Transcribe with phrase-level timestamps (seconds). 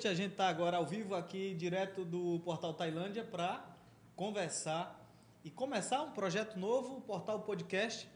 [0.00, 0.08] noite.
[0.08, 3.62] A gente está agora ao vivo aqui, direto do Portal Tailândia, para
[4.16, 4.98] conversar
[5.44, 8.08] e começar um projeto novo, o Portal Podcast.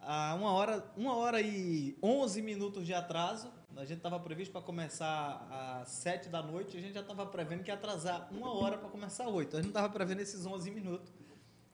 [0.00, 3.50] A uma hora, uma hora e 11 minutos de atraso.
[3.76, 6.76] A gente estava previsto para começar às 7 da noite.
[6.76, 9.56] A gente já estava prevendo que ia atrasar uma hora para começar às 8.
[9.56, 11.12] A gente estava prevendo esses 11 minutos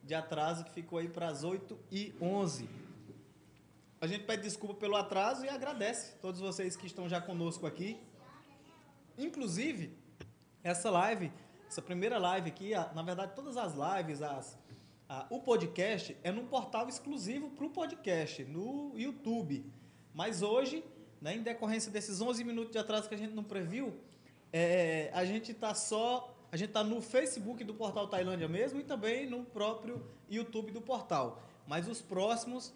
[0.02, 2.66] de atraso que ficou aí para as 8 e 11.
[4.00, 8.07] A gente pede desculpa pelo atraso e agradece todos vocês que estão já conosco aqui.
[9.18, 9.98] Inclusive,
[10.62, 11.32] essa live,
[11.66, 14.56] essa primeira live aqui, na verdade, todas as lives, as,
[15.08, 19.64] a, o podcast é num portal exclusivo para o podcast, no YouTube.
[20.14, 20.84] Mas hoje,
[21.20, 23.98] né, em decorrência desses 11 minutos de atraso que a gente não previu,
[24.52, 26.34] é, a gente está só.
[26.50, 30.80] A gente está no Facebook do Portal Tailândia mesmo e também no próprio YouTube do
[30.80, 31.42] portal.
[31.66, 32.72] Mas os próximos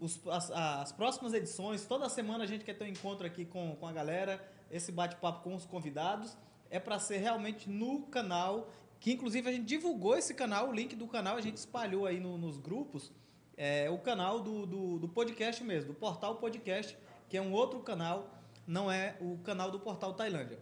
[0.00, 3.76] os, as, as, próximas edições, toda semana a gente quer ter um encontro aqui com,
[3.76, 6.36] com a galera, esse bate-papo com os convidados,
[6.70, 10.94] é para ser realmente no canal, que inclusive a gente divulgou esse canal, o link
[10.94, 13.12] do canal a gente espalhou aí no, nos grupos,
[13.56, 16.96] é, o canal do, do, do, podcast mesmo, do Portal Podcast,
[17.28, 20.58] que é um outro canal, não é o canal do Portal Tailândia.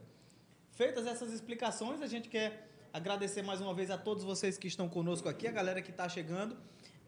[0.72, 4.88] Feitas essas explicações, a gente quer agradecer mais uma vez a todos vocês que estão
[4.88, 6.56] conosco aqui, a galera que está chegando.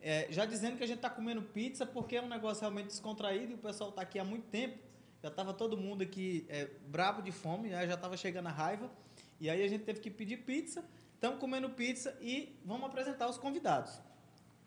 [0.03, 3.53] É, já dizendo que a gente está comendo pizza porque é um negócio realmente descontraído
[3.53, 4.78] e o pessoal está aqui há muito tempo.
[5.22, 7.86] Já estava todo mundo aqui é, brabo de fome, né?
[7.86, 8.90] já estava chegando a raiva.
[9.38, 10.82] E aí a gente teve que pedir pizza.
[11.14, 14.00] Estamos comendo pizza e vamos apresentar os convidados.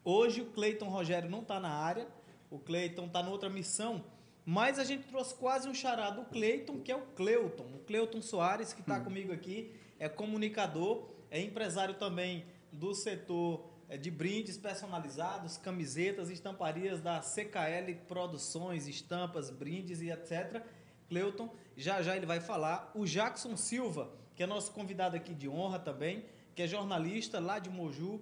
[0.04, 2.08] Hoje o Cleiton Rogério não está na área,
[2.52, 4.04] o Cleiton está noutra missão,
[4.46, 7.64] mas a gente trouxe quase um charado do Cleiton, que é o Cleuton.
[7.74, 9.06] O Cleuton Soares, que está hum.
[9.06, 17.20] comigo aqui, é comunicador, é empresário também do setor de brindes personalizados, camisetas, estamparias da
[17.22, 20.64] CKL Produções, estampas, brindes e etc.
[21.08, 22.92] Cleuton, já já ele vai falar.
[22.96, 27.60] O Jackson Silva, que é nosso convidado aqui de honra também, que é jornalista lá
[27.60, 28.22] de Moju,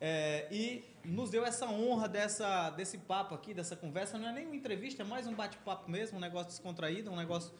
[0.00, 4.16] é, e nos deu essa honra dessa, desse papo aqui, dessa conversa.
[4.16, 7.52] Não é nem uma entrevista, é mais um bate-papo mesmo, um negócio descontraído, um negócio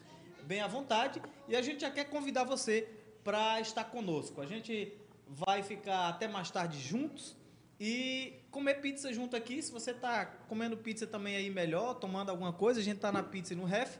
[0.43, 1.21] bem à vontade.
[1.47, 2.87] E a gente já quer convidar você
[3.23, 4.41] para estar conosco.
[4.41, 4.91] A gente
[5.27, 7.37] vai ficar até mais tarde juntos
[7.83, 9.59] e comer pizza junto aqui.
[9.59, 13.23] Se você está comendo pizza também aí melhor, tomando alguma coisa, a gente está na
[13.23, 13.97] pizza e no ref.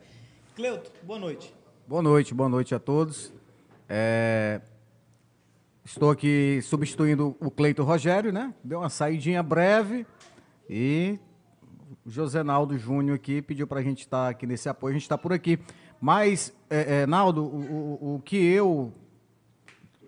[0.56, 1.52] Cleuto, boa noite.
[1.88, 3.34] Boa noite, boa noite a todos.
[3.90, 4.62] É...
[5.84, 8.54] Estou aqui substituindo o Cleito Rogério, né?
[8.64, 10.06] Deu uma saidinha breve
[10.70, 11.18] e
[12.06, 15.02] o Josenaldo Júnior aqui pediu para a gente estar tá aqui nesse apoio, a gente
[15.02, 15.58] está por aqui.
[16.00, 18.94] Mas, é, é, Naldo, o, o, o que eu,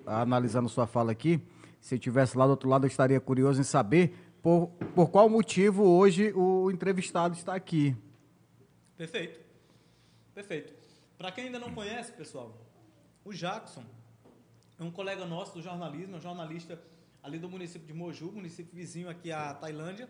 [0.06, 1.42] analisando sua fala aqui,
[1.84, 5.28] se eu estivesse lá do outro lado, eu estaria curioso em saber por, por qual
[5.28, 7.94] motivo hoje o entrevistado está aqui.
[8.96, 9.42] Perfeito.
[10.34, 10.74] Perfeito.
[11.18, 12.58] Para quem ainda não conhece, pessoal,
[13.26, 13.84] o Jackson
[14.80, 16.82] é um colega nosso do jornalismo, é um jornalista
[17.22, 20.08] ali do município de Moju, município vizinho aqui à Tailândia.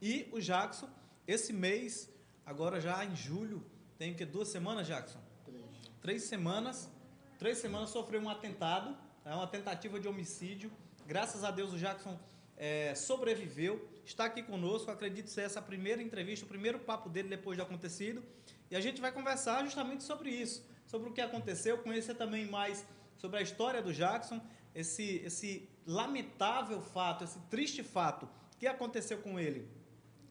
[0.00, 0.88] E o Jackson,
[1.26, 2.08] esse mês,
[2.44, 3.66] agora já em julho,
[3.98, 5.18] tem que duas semanas, Jackson?
[5.44, 5.64] Três.
[6.00, 6.88] Três semanas.
[7.36, 10.70] Três semanas sofreu um atentado, é uma tentativa de homicídio
[11.06, 12.18] Graças a Deus o Jackson
[12.56, 14.90] é, sobreviveu, está aqui conosco.
[14.90, 18.24] Acredito ser essa primeira entrevista, o primeiro papo dele depois de acontecido.
[18.68, 22.84] E a gente vai conversar justamente sobre isso, sobre o que aconteceu, conhecer também mais
[23.16, 24.40] sobre a história do Jackson,
[24.74, 28.28] esse, esse lamentável fato, esse triste fato
[28.58, 29.68] que aconteceu com ele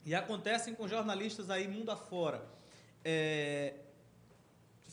[0.05, 2.45] e acontecem com jornalistas aí mundo afora.
[3.03, 3.75] É,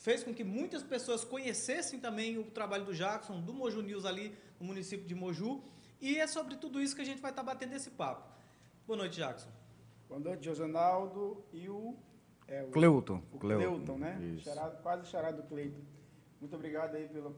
[0.03, 4.37] fez com que muitas pessoas conhecessem também o trabalho do Jackson, do Moju News ali
[4.59, 5.63] no município de Moju,
[6.01, 8.29] e é sobre tudo isso que a gente vai estar batendo esse papo.
[8.85, 9.47] Boa noite, Jackson.
[10.09, 11.95] Boa noite, Josenaldo e o...
[12.49, 13.23] É, o Cleuton.
[13.31, 14.37] O Cleuton, né?
[14.43, 15.79] Charado, quase charado do Cleiton.
[16.41, 17.33] Muito obrigado aí pelo,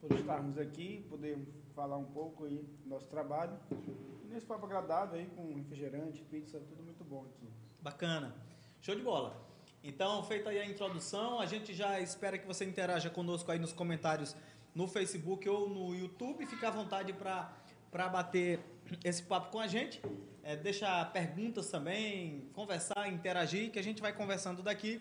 [0.00, 1.38] por estarmos aqui, poder
[1.74, 3.52] falar um pouco aí do nosso trabalho.
[3.70, 7.46] E nesse papo agradável aí, com refrigerante, pizza, tudo muito bom aqui.
[7.82, 8.34] Bacana.
[8.80, 9.51] Show de bola.
[9.84, 13.72] Então, feita aí a introdução, a gente já espera que você interaja conosco aí nos
[13.72, 14.36] comentários
[14.72, 16.46] no Facebook ou no YouTube.
[16.46, 18.60] Fica à vontade para bater
[19.02, 20.00] esse papo com a gente.
[20.44, 25.00] É, deixar perguntas também, conversar, interagir, que a gente vai conversando daqui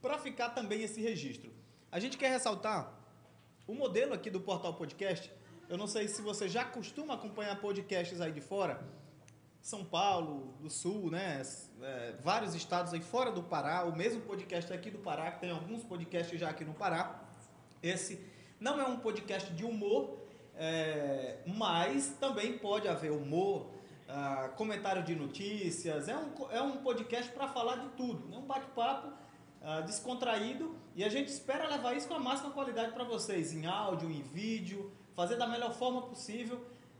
[0.00, 1.52] para ficar também esse registro.
[1.92, 2.92] A gente quer ressaltar
[3.66, 5.30] o modelo aqui do Portal Podcast.
[5.68, 8.82] Eu não sei se você já costuma acompanhar podcasts aí de fora.
[9.68, 11.42] São Paulo, do Sul, né?
[11.82, 13.84] É, vários estados aí fora do Pará.
[13.84, 17.22] O mesmo podcast aqui do Pará, que tem alguns podcasts já aqui no Pará.
[17.82, 18.18] Esse
[18.58, 20.20] não é um podcast de humor,
[20.56, 23.68] é, mas também pode haver humor,
[24.08, 26.08] ah, comentário de notícias.
[26.08, 28.34] É um, é um podcast para falar de tudo.
[28.34, 32.92] É um bate-papo uh, descontraído e a gente espera levar isso com a máxima qualidade
[32.92, 36.58] para vocês, em áudio, em vídeo, fazer da melhor forma possível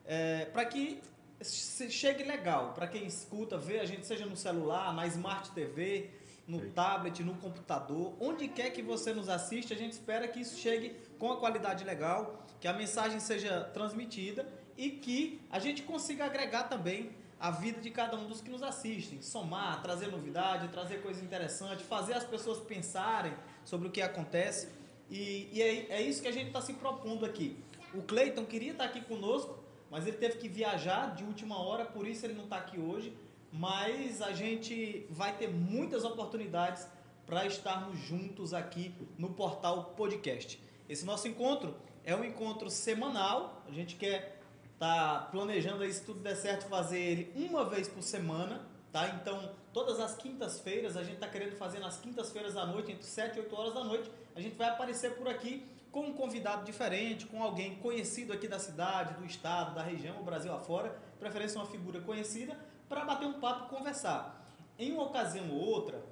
[0.09, 1.01] é, para que
[1.43, 6.11] chegue legal, para quem escuta, vê a gente, seja no celular, na Smart TV,
[6.47, 6.71] no Sim.
[6.71, 10.97] tablet, no computador, onde quer que você nos assista, a gente espera que isso chegue
[11.19, 16.65] com a qualidade legal, que a mensagem seja transmitida e que a gente consiga agregar
[16.65, 21.23] também a vida de cada um dos que nos assistem, somar, trazer novidade, trazer coisas
[21.23, 23.33] interessantes, fazer as pessoas pensarem
[23.65, 24.69] sobre o que acontece.
[25.11, 27.57] E, e é, é isso que a gente está se propondo aqui.
[27.95, 29.58] O Cleiton queria estar aqui conosco,
[29.91, 33.17] mas ele teve que viajar de última hora, por isso ele não está aqui hoje.
[33.51, 36.87] Mas a gente vai ter muitas oportunidades
[37.27, 40.63] para estarmos juntos aqui no portal podcast.
[40.89, 41.75] Esse nosso encontro
[42.05, 43.63] é um encontro semanal.
[43.67, 44.41] A gente quer
[44.75, 48.67] estar tá planejando aí, se tudo der certo, fazer ele uma vez por semana.
[48.93, 49.09] Tá?
[49.21, 53.37] Então, todas as quintas-feiras, a gente está querendo fazer nas quintas-feiras à noite, entre 7
[53.37, 54.11] e 8 horas da noite.
[54.35, 58.59] A gente vai aparecer por aqui com um convidado diferente, com alguém conhecido aqui da
[58.59, 62.59] cidade, do estado, da região, o Brasil afora, preferência uma figura conhecida,
[62.89, 64.47] para bater um papo e conversar.
[64.79, 66.05] Em uma ocasião ou outra,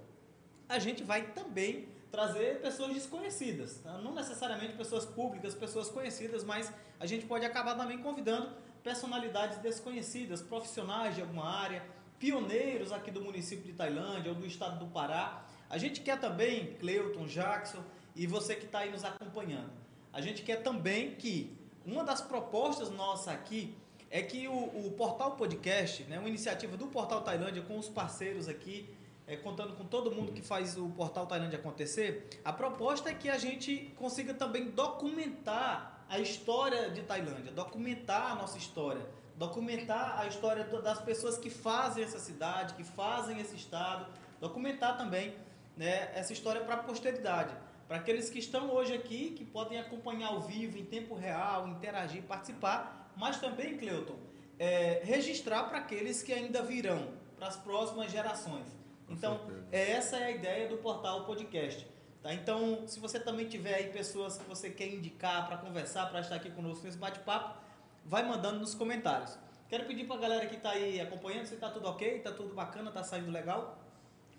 [0.69, 3.99] a gente vai também trazer pessoas desconhecidas, tá?
[3.99, 8.51] não necessariamente pessoas públicas, pessoas conhecidas, mas a gente pode acabar também convidando
[8.83, 11.83] personalidades desconhecidas, profissionais de alguma área,
[12.19, 15.45] pioneiros aqui do município de Tailândia ou do estado do Pará.
[15.69, 17.83] A gente quer também, Cleuton, Jackson,
[18.17, 19.71] e você que está aí nos acompanhando.
[20.13, 21.55] A gente quer também que
[21.85, 23.77] uma das propostas nossa aqui
[24.11, 28.49] é que o, o Portal Podcast, né, uma iniciativa do Portal Tailândia com os parceiros
[28.49, 28.89] aqui,
[29.27, 33.29] é, contando com todo mundo que faz o Portal Tailândia acontecer, a proposta é que
[33.29, 39.05] a gente consiga também documentar a história de Tailândia, documentar a nossa história,
[39.35, 44.07] documentar a história das pessoas que fazem essa cidade, que fazem esse estado,
[44.41, 45.35] documentar também
[45.77, 47.55] né, essa história para a posteridade.
[47.87, 52.23] Para aqueles que estão hoje aqui, que podem acompanhar ao vivo, em tempo real, interagir,
[52.23, 54.17] participar, mas também, Cleuton,
[54.59, 58.67] é, registrar para aqueles que ainda virão, para as próximas gerações.
[59.09, 59.41] Então,
[59.71, 61.87] é, essa é a ideia do portal podcast.
[62.23, 62.35] Tá?
[62.35, 66.35] Então, se você também tiver aí pessoas que você quer indicar para conversar, para estar
[66.35, 67.57] aqui conosco nesse bate-papo,
[68.05, 69.39] vai mandando nos comentários.
[69.69, 72.53] Quero pedir para a galera que está aí acompanhando se está tudo ok, está tudo
[72.53, 73.79] bacana, está saindo legal.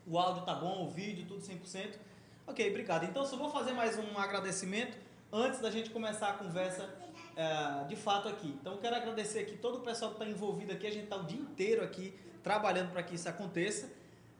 [0.05, 1.95] O áudio tá bom, o vídeo, tudo 100%.
[2.47, 3.03] Ok, obrigado.
[3.03, 4.97] Então, só vou fazer mais um agradecimento
[5.33, 6.89] antes da gente começar a conversa
[7.35, 8.47] é, de fato aqui.
[8.61, 10.87] Então, quero agradecer aqui todo o pessoal que está envolvido aqui.
[10.87, 13.91] A gente está o dia inteiro aqui trabalhando para que isso aconteça.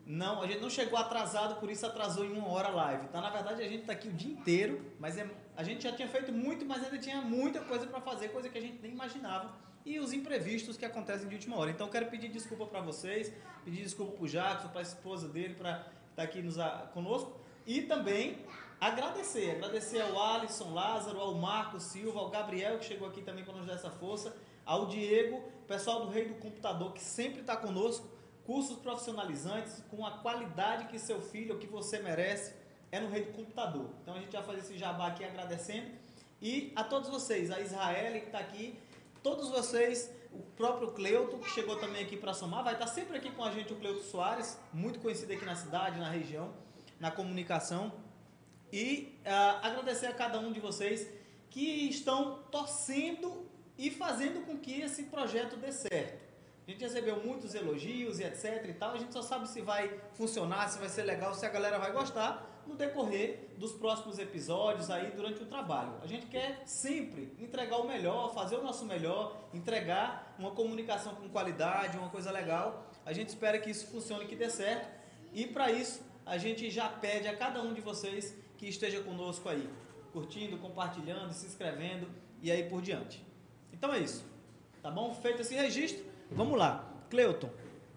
[0.06, 3.08] Não, a gente não chegou atrasado, por isso atrasou em uma hora a live.
[3.10, 3.20] Tá?
[3.20, 6.08] Na verdade, a gente está aqui o dia inteiro, mas é, a gente já tinha
[6.08, 9.54] feito muito, mas ainda tinha muita coisa para fazer, coisa que a gente nem imaginava.
[9.86, 11.72] E os imprevistos que acontecem de última hora.
[11.72, 13.34] Então, quero pedir desculpa para vocês,
[13.66, 16.56] pedir desculpa para o Jackson, para a esposa dele, para estar tá aqui nos,
[16.94, 17.47] conosco.
[17.68, 18.38] E também
[18.80, 23.56] agradecer, agradecer ao Alisson Lázaro, ao Marco Silva, ao Gabriel que chegou aqui também para
[23.56, 24.34] nos dar essa força,
[24.66, 28.08] ao Diego, pessoal do Rei do Computador que sempre está conosco,
[28.46, 32.54] cursos profissionalizantes com a qualidade que seu filho que você merece
[32.90, 33.90] é no Rei do Computador.
[34.02, 35.92] Então a gente vai fazer esse jabá aqui agradecendo
[36.42, 38.80] e a todos vocês, a Israel que está aqui,
[39.22, 43.18] todos vocês, o próprio Cleuto que chegou também aqui para somar, vai estar tá sempre
[43.18, 46.66] aqui com a gente o Cleuto Soares, muito conhecido aqui na cidade, na região
[47.00, 47.94] na comunicação.
[48.72, 51.08] E uh, agradecer a cada um de vocês
[51.50, 56.28] que estão torcendo e fazendo com que esse projeto dê certo.
[56.68, 58.92] A gente recebeu muitos elogios e etc e tal.
[58.94, 61.94] A gente só sabe se vai funcionar, se vai ser legal, se a galera vai
[61.94, 65.94] gostar no decorrer dos próximos episódios aí durante o trabalho.
[66.02, 71.30] A gente quer sempre entregar o melhor, fazer o nosso melhor, entregar uma comunicação com
[71.30, 72.92] qualidade, uma coisa legal.
[73.06, 74.90] A gente espera que isso funcione, que dê certo.
[75.34, 79.48] E para isso a gente já pede a cada um de vocês que esteja conosco
[79.48, 79.68] aí,
[80.12, 82.08] curtindo, compartilhando, se inscrevendo
[82.42, 83.26] e aí por diante.
[83.72, 84.26] Então é isso,
[84.84, 85.14] tá bom?
[85.16, 86.86] Feito esse registro, vamos lá.
[87.10, 87.50] Cleuton,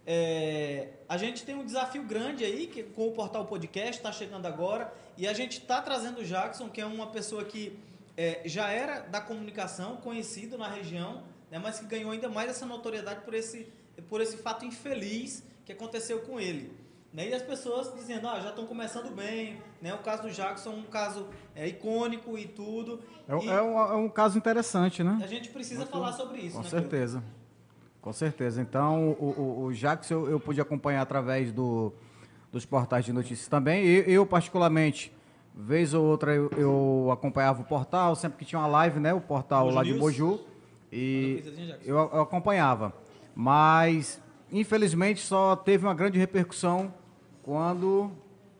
[0.06, 4.46] é, a gente tem um desafio grande aí que com o Portal Podcast, está chegando
[4.46, 7.76] agora, e a gente está trazendo o Jackson, que é uma pessoa que
[8.16, 12.64] é, já era da comunicação, conhecido na região, né, mas que ganhou ainda mais essa
[12.64, 13.66] notoriedade por esse,
[14.08, 16.72] por esse fato infeliz que aconteceu com ele.
[17.12, 17.28] Né?
[17.28, 19.60] E as pessoas dizendo, ah, já estão começando bem.
[19.82, 19.92] Né?
[19.92, 23.00] O caso do Jackson é um caso é, icônico e tudo.
[23.28, 25.18] É, e é, um, é um caso interessante, né?
[25.22, 26.56] A gente precisa Muito, falar sobre isso.
[26.56, 27.22] Com né, certeza.
[28.00, 28.62] Com certeza.
[28.62, 31.92] Então, o, o, o Jackson eu, eu, pude acompanhar através do,
[32.52, 33.84] dos portais de notícias também.
[33.84, 35.12] Eu, eu particularmente,
[35.54, 39.12] vez ou outra, eu, eu, acompanhava o portal, sempre que tinha uma live, né?
[39.12, 39.94] O portal Mojo lá News.
[39.94, 40.40] de Moju.
[40.92, 41.44] E
[41.84, 42.94] eu, eu acompanhava.
[43.34, 46.92] Mas, infelizmente, só teve uma grande repercussão
[47.50, 48.12] quando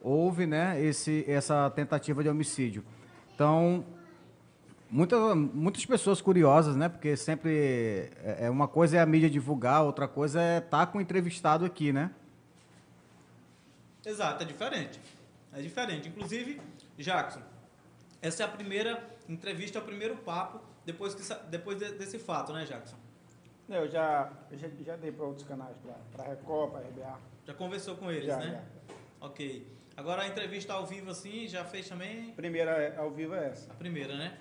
[0.03, 2.85] houve né, esse, essa tentativa de homicídio.
[3.33, 3.85] Então,
[4.91, 6.89] muitas, muitas pessoas curiosas, né?
[6.89, 10.87] Porque sempre é, é uma coisa é a mídia divulgar, outra coisa é estar tá
[10.89, 12.11] com o entrevistado aqui, né?
[14.05, 15.01] Exato, é diferente.
[15.53, 16.09] É diferente.
[16.09, 16.61] Inclusive,
[16.99, 17.43] Jackson,
[18.21, 22.65] essa é a primeira entrevista, é o primeiro papo depois, que, depois desse fato, né,
[22.65, 22.97] Jackson?
[23.69, 25.77] Eu já, já, já dei para outros canais,
[26.13, 27.31] para a Record, para a RBA.
[27.51, 28.63] Já conversou com eles, já, né?
[29.21, 29.27] Já.
[29.27, 29.67] Ok.
[29.97, 32.31] Agora a entrevista ao vivo assim, já fez também?
[32.31, 33.73] Primeira é, ao vivo é essa.
[33.73, 34.39] A primeira, né?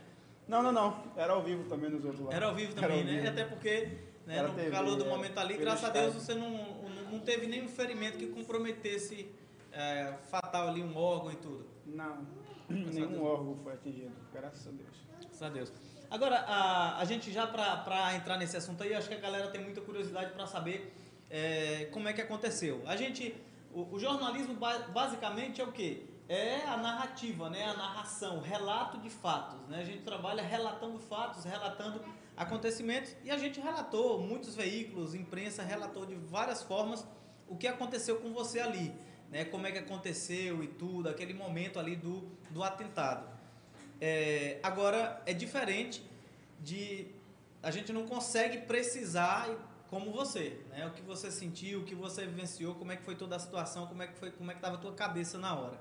[0.48, 1.04] Não, não, não.
[1.18, 2.32] Era ao vivo também nos outros lá.
[2.32, 3.14] Era ao vivo também, ao né?
[3.14, 3.30] Vivo.
[3.30, 3.98] Até porque
[4.28, 6.52] né, no TV, calor do é, momento ali, graças a Deus, você não,
[7.12, 9.28] não teve nenhum ferimento que comprometesse
[9.72, 11.66] é, fatal ali um órgão e tudo.
[11.88, 12.28] Não,
[12.70, 15.08] graças nenhum órgão foi atingido, graças a Deus.
[15.20, 15.74] Graças a Deus.
[16.12, 19.62] Agora, a, a gente já para entrar nesse assunto aí, acho que a galera tem
[19.64, 20.94] muita curiosidade para saber
[21.30, 22.82] é, como é que aconteceu.
[22.86, 23.36] A gente
[23.74, 24.56] o, o jornalismo
[24.94, 26.04] basicamente é o quê?
[26.28, 27.66] É a narrativa, né?
[27.66, 29.68] a narração, o relato de fatos.
[29.68, 29.80] Né?
[29.80, 32.04] A gente trabalha relatando fatos, relatando
[32.38, 37.06] acontecimentos e a gente relatou, muitos veículos, imprensa relatou de várias formas
[37.48, 38.94] o que aconteceu com você ali,
[39.32, 39.46] né?
[39.46, 42.22] como é que aconteceu e tudo, aquele momento ali do,
[42.52, 43.28] do atentado.
[44.00, 46.04] É, agora, é diferente
[46.60, 47.08] de.
[47.62, 49.50] A gente não consegue precisar
[49.90, 50.86] como você, né?
[50.86, 53.88] O que você sentiu, o que você vivenciou, como é que foi toda a situação,
[53.88, 55.80] como é que foi, como é que estava a tua cabeça na hora.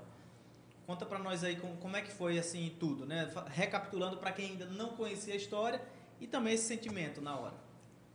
[0.87, 3.31] Conta para nós aí como, como é que foi assim tudo, né?
[3.47, 5.79] Recapitulando para quem ainda não conhecia a história
[6.19, 7.53] e também esse sentimento na hora.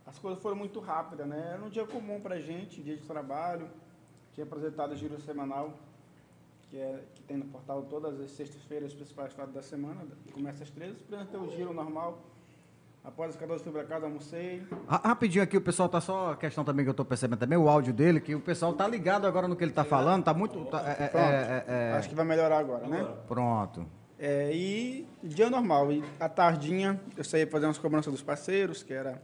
[0.05, 1.51] As coisas foram muito rápidas, né?
[1.53, 3.69] Era um dia comum para gente, dia de trabalho.
[4.33, 5.79] Tinha apresentado o giro semanal,
[6.69, 10.05] que, é, que tem no portal todas as sextas-feiras, principais fatos da semana.
[10.33, 12.21] Começa às 13, apresentei o giro normal
[13.05, 14.63] Após os 14 fui para casa, almocei.
[14.87, 16.31] Rapidinho aqui, o pessoal tá só.
[16.31, 18.87] A questão também que eu estou percebendo também, o áudio dele, que o pessoal tá
[18.87, 20.65] ligado agora no que ele está falando, tá muito.
[20.65, 23.07] Tá, é, é, é, é, Acho que vai melhorar agora, né?
[23.27, 23.85] Pronto.
[24.17, 25.91] É, e dia normal.
[25.91, 29.21] E à tardinha, eu saí fazer umas cobranças dos parceiros, que era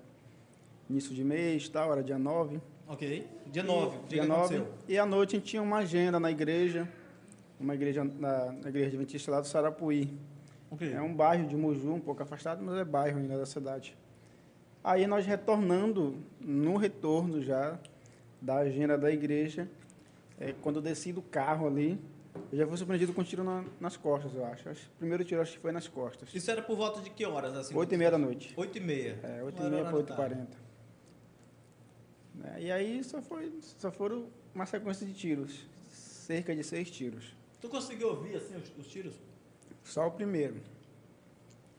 [0.88, 2.61] início de mês tal, era dia 9.
[2.88, 3.27] Ok.
[3.47, 4.63] Dia 9, e, dia 9.
[4.88, 6.88] E à noite a gente tinha uma agenda na igreja,
[7.59, 10.13] uma igreja na, na igreja adventista lá do Sarapuí.
[10.71, 10.93] Okay.
[10.93, 13.95] É um bairro de Muju, um pouco afastado, mas é bairro ainda da cidade.
[14.83, 17.77] Aí nós retornando, no retorno já
[18.41, 19.69] da agenda da igreja,
[20.39, 21.99] é, quando eu desci do carro ali,
[22.51, 24.69] eu já fui surpreendido com um tiro na, nas costas, eu acho.
[24.69, 24.87] acho.
[24.87, 26.33] O primeiro tiro acho que foi nas costas.
[26.33, 27.53] Isso era por volta de que horas?
[27.55, 28.53] Assim, oito e meia da noite.
[28.55, 29.19] Oito e meia.
[29.23, 30.57] É, oito e meia para oito e quarenta.
[32.55, 35.67] É, e aí só, foi, só foram uma sequência de tiros.
[35.89, 37.35] Cerca de seis tiros.
[37.59, 39.13] Tu conseguiu ouvir assim os, os tiros?
[39.83, 40.61] Só o primeiro.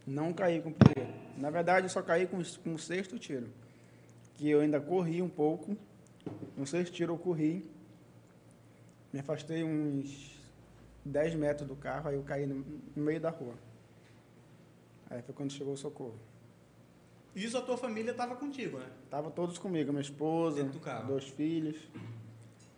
[0.07, 1.13] Não caí com o primeiro.
[1.37, 3.49] Na verdade, eu só caí com, com o sexto tiro.
[4.35, 5.77] Que eu ainda corri um pouco.
[6.57, 7.71] No sexto tiro eu corri.
[9.13, 10.41] Me afastei uns
[11.05, 12.65] 10 metros do carro, aí eu caí no,
[12.97, 13.55] no meio da rua.
[15.11, 16.19] Aí foi quando chegou o socorro.
[17.35, 18.87] Isso a tua família estava contigo, né?
[19.11, 20.65] Tava todos comigo, minha esposa,
[21.07, 21.77] dois filhos.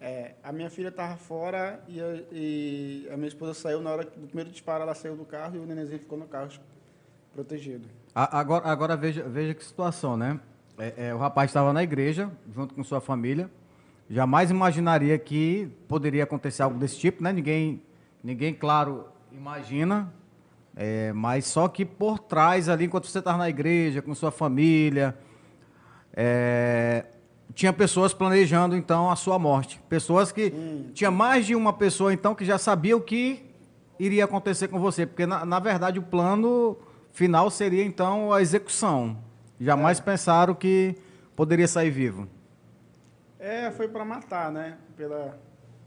[0.07, 4.05] É, a minha filha estava fora e a, e a, minha esposa saiu na hora
[4.05, 6.51] do primeiro disparo, ela saiu do carro e o nenenzinho ficou no carro
[7.33, 7.89] protegido.
[8.15, 10.39] Agora, agora veja, veja que situação, né?
[10.77, 13.51] É, é, o rapaz estava na igreja, junto com sua família.
[14.11, 17.33] Jamais imaginaria que poderia acontecer algo desse tipo, né?
[17.33, 17.81] Ninguém,
[18.23, 20.13] ninguém claro, imagina.
[20.77, 25.17] É, mas só que por trás ali, enquanto você estava na igreja, com sua família,
[26.13, 27.07] é,
[27.55, 29.81] tinha pessoas planejando então a sua morte.
[29.89, 30.91] Pessoas que Sim.
[30.93, 33.45] tinha mais de uma pessoa então que já sabia o que
[33.99, 36.77] iria acontecer com você, porque na, na verdade o plano
[37.13, 39.17] final seria então a execução.
[39.61, 40.03] Jamais é.
[40.03, 40.97] pensaram que
[41.37, 42.29] poderia sair vivo.
[43.39, 44.77] É, foi para matar, né?
[44.97, 45.39] Pela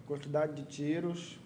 [0.06, 1.40] quantidade de tiros,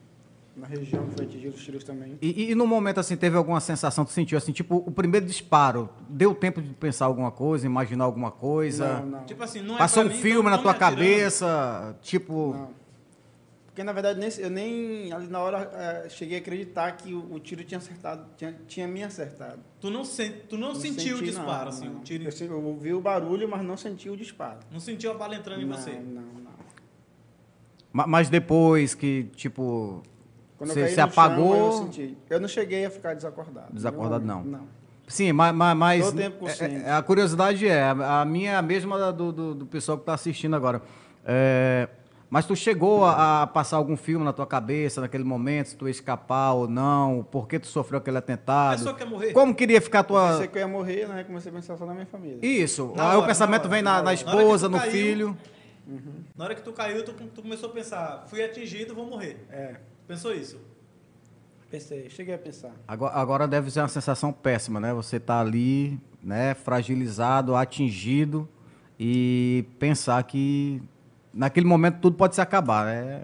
[0.55, 2.17] na região que foi atingido os tiros também.
[2.21, 5.89] E, e, no momento, assim, teve alguma sensação, tu sentiu, assim, tipo, o primeiro disparo,
[6.09, 8.99] deu tempo de pensar alguma coisa, imaginar alguma coisa?
[8.99, 9.23] Não, não.
[9.25, 12.53] Tipo assim, não é Passou um mim, filme na tua cabeça, tipo...
[12.53, 12.81] Não.
[13.67, 17.39] Porque, na verdade, eu nem, ali na hora, é, cheguei a acreditar que o, o,
[17.39, 19.61] tiro tinha acertado, tinha, tinha me acertado.
[19.79, 21.99] Tu não, sen, tu não, não sentiu senti, o disparo, não, assim, não.
[21.99, 22.25] o tiro...
[22.25, 24.59] Eu, eu ouvi o barulho, mas não senti o disparo.
[24.69, 25.91] Não sentiu a bala entrando em você?
[25.91, 26.51] Não, não.
[27.93, 30.03] Mas depois que, tipo,
[30.61, 31.55] quando você se apagou.
[31.55, 32.17] Chão, eu, senti.
[32.29, 33.73] eu não cheguei a ficar desacordado.
[33.73, 34.43] Desacordado, não.
[34.43, 34.67] Não.
[35.07, 35.55] Sim, mas.
[35.55, 39.55] mas Todo tempo é, é, a curiosidade é, a minha é a mesma do, do,
[39.55, 40.83] do pessoal que está assistindo agora.
[41.25, 41.89] É,
[42.29, 45.87] mas tu chegou a, a, passar algum filme na tua cabeça naquele momento, se tu
[45.87, 48.77] ia escapar ou não, por que tu sofreu aquele atentado?
[48.77, 49.33] Pensou que ia morrer?
[49.33, 50.21] Como queria ficar a tua...
[50.21, 51.23] Eu pensei que eu ia morrer, né?
[51.23, 52.37] Comecei a pensar só na minha família.
[52.39, 55.37] Isso, na aí hora, o pensamento na vem na, na esposa, na no caiu, filho.
[55.87, 56.23] Uhum.
[56.37, 59.45] Na hora que tu caiu, tu, tu, começou a pensar, fui atingido, vou morrer.
[59.49, 59.75] É.
[60.11, 60.59] Pensou isso?
[61.69, 62.73] Pensei, cheguei a pensar.
[62.85, 64.93] Agora, agora deve ser uma sensação péssima, né?
[64.93, 68.45] Você tá ali, né, fragilizado, atingido
[68.99, 70.83] e pensar que
[71.33, 73.23] naquele momento tudo pode se acabar, né?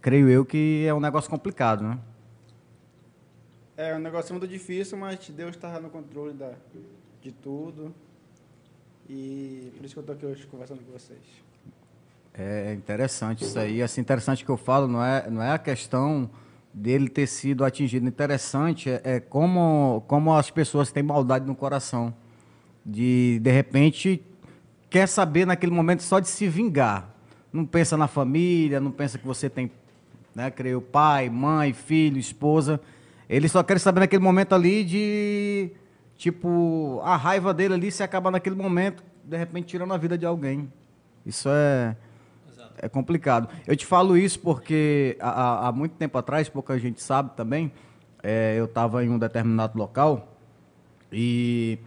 [0.00, 1.98] Creio eu que é um negócio complicado, né?
[3.76, 6.54] É um negócio muito difícil, mas Deus estava no controle da,
[7.20, 7.94] de tudo.
[9.06, 11.20] E por isso que eu estou aqui hoje conversando com vocês.
[12.38, 13.82] É interessante isso aí.
[13.82, 16.28] Assim, interessante que eu falo, não é, não é a questão
[16.72, 18.06] dele ter sido atingido.
[18.06, 22.12] Interessante é, é como, como as pessoas têm maldade no coração.
[22.84, 24.22] De, de repente,
[24.90, 27.08] quer saber naquele momento só de se vingar.
[27.50, 29.70] Não pensa na família, não pensa que você tem,
[30.34, 32.78] né, creio, pai, mãe, filho, esposa.
[33.28, 35.70] Ele só quer saber naquele momento ali de,
[36.18, 40.26] tipo, a raiva dele ali se acabar naquele momento, de repente tirando a vida de
[40.26, 40.70] alguém.
[41.24, 41.96] Isso é,
[42.78, 43.48] é complicado.
[43.66, 47.72] Eu te falo isso porque há, há muito tempo atrás, pouca gente sabe também,
[48.22, 50.36] é, eu estava em um determinado local
[51.12, 51.78] e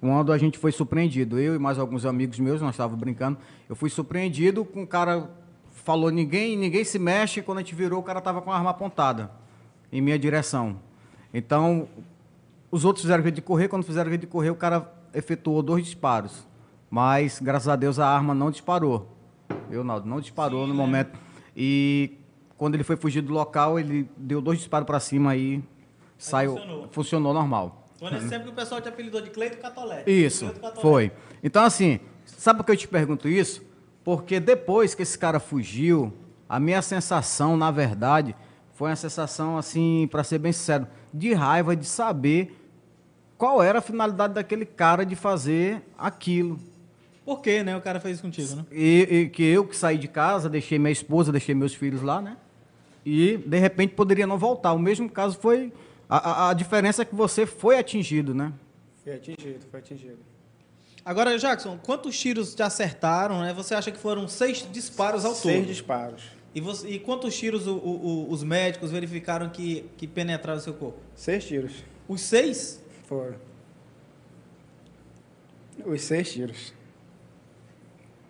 [0.00, 3.74] quando a gente foi surpreendido, eu e mais alguns amigos meus, nós estávamos brincando, eu
[3.74, 5.28] fui surpreendido com um cara
[5.86, 8.70] falou ninguém, ninguém se mexe, quando a gente virou, o cara estava com a arma
[8.70, 9.30] apontada
[9.92, 10.80] em minha direção.
[11.32, 11.88] Então,
[12.72, 15.84] os outros fizeram jeito de correr, quando fizeram jeito de correr, o cara efetuou dois
[15.84, 16.44] disparos.
[16.90, 19.15] Mas, graças a Deus, a arma não disparou.
[19.70, 20.80] Eu, Naldo, não disparou Sim, no né?
[20.80, 21.18] momento.
[21.56, 22.18] E
[22.56, 25.62] quando ele foi fugir do local, ele deu dois disparos para cima e
[26.18, 26.52] saiu.
[26.52, 26.88] Funcionou.
[26.90, 27.86] funcionou normal.
[27.98, 30.04] Foi nesse tempo que o pessoal te apelidou de Cleito Catolé.
[30.06, 30.82] Isso, Catolé.
[30.82, 31.12] foi.
[31.42, 33.62] Então, assim, sabe por que eu te pergunto isso?
[34.04, 36.12] Porque depois que esse cara fugiu,
[36.48, 38.36] a minha sensação, na verdade,
[38.74, 42.62] foi uma sensação, assim, para ser bem sincero, de raiva de saber
[43.38, 46.58] qual era a finalidade daquele cara de fazer aquilo.
[47.26, 47.76] Por que, né?
[47.76, 48.64] O cara fez isso contigo, né?
[48.70, 52.22] E, e, que eu que saí de casa, deixei minha esposa, deixei meus filhos lá,
[52.22, 52.36] né?
[53.04, 54.72] E, de repente, poderia não voltar.
[54.72, 55.72] O mesmo caso foi
[56.08, 58.52] a, a, diferença é que você foi atingido, né?
[59.02, 60.18] Foi atingido, foi atingido.
[61.04, 63.52] Agora, Jackson, quantos tiros te acertaram, né?
[63.54, 65.42] Você acha que foram seis disparos ao todo?
[65.42, 66.22] Seis disparos.
[66.54, 70.74] E, você, e quantos tiros o, o, os médicos verificaram que, que penetraram no seu
[70.74, 70.98] corpo?
[71.14, 71.84] Seis tiros.
[72.08, 72.80] Os seis?
[73.06, 73.36] Foram.
[75.84, 76.75] Os seis tiros.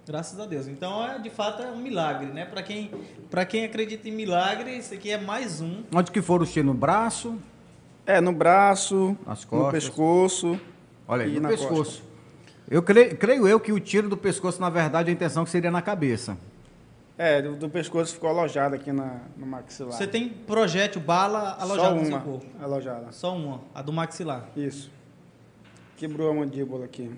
[0.06, 0.68] Graças a Deus.
[0.68, 2.44] Então, é, de fato, é um milagre, né?
[2.44, 2.90] Para quem,
[3.48, 5.82] quem acredita em milagre, isso aqui é mais um.
[5.92, 6.66] Onde que foram os tiros?
[6.66, 7.36] No braço?
[8.06, 9.66] É, no braço, Nas costas.
[9.66, 10.60] no pescoço.
[11.08, 11.74] Olha aí, no pescoço.
[11.74, 12.02] Costa.
[12.70, 15.72] Eu creio, creio eu que o tiro do pescoço, na verdade, a intenção que seria
[15.72, 16.38] na cabeça.
[17.18, 19.92] É, do, do pescoço ficou alojado aqui na, no maxilar.
[19.92, 22.46] Você tem projétil, bala alojada no seu corpo?
[22.62, 23.10] alojada.
[23.10, 24.48] Só uma, a do maxilar.
[24.56, 24.88] Isso.
[25.96, 27.10] Quebrou a mandíbula aqui.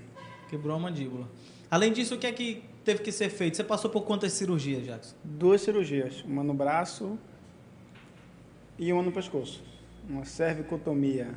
[0.49, 1.27] Quebrou a mandíbula.
[1.71, 3.57] Além disso, o que é que teve que ser feito?
[3.57, 5.15] Você passou por quantas cirurgias, Jackson?
[5.23, 6.23] Duas cirurgias.
[6.25, 7.19] Uma no braço
[8.79, 9.63] e uma no pescoço
[10.09, 11.29] uma cervicotomia.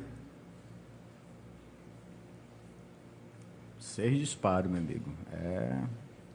[3.78, 5.12] Seis disparos, meu amigo.
[5.32, 5.78] É...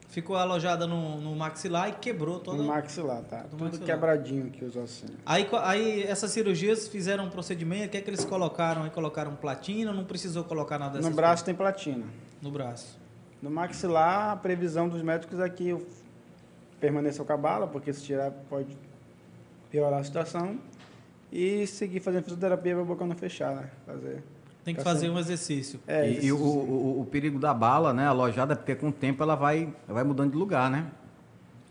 [0.08, 2.58] Ficou alojada no, no maxilar e quebrou toda...
[2.58, 3.42] No maxilar, tá.
[3.42, 3.86] Tudo maxilar.
[3.86, 5.16] quebradinho aqui, os ossinhos.
[5.26, 8.84] Aí, aí essas cirurgias fizeram um procedimento, o que é que eles colocaram?
[8.84, 11.42] Aí colocaram platina, não precisou colocar nada No braço coisas?
[11.42, 12.06] tem platina.
[12.40, 12.97] No braço.
[13.40, 15.76] No maxilar, a previsão dos médicos é que
[16.80, 18.76] permaneça com a bala, porque se tirar pode
[19.70, 20.58] piorar a situação
[21.30, 23.70] e seguir fazendo fisioterapia para a boca não fechar, né?
[23.86, 24.22] Fazer.
[24.64, 25.80] Tem que fazer um exercício.
[25.86, 26.28] É, e, exercício.
[26.28, 29.34] e o, o, o, perigo da bala, né, alojada, é porque com o tempo ela
[29.34, 30.86] vai, vai mudando de lugar, né?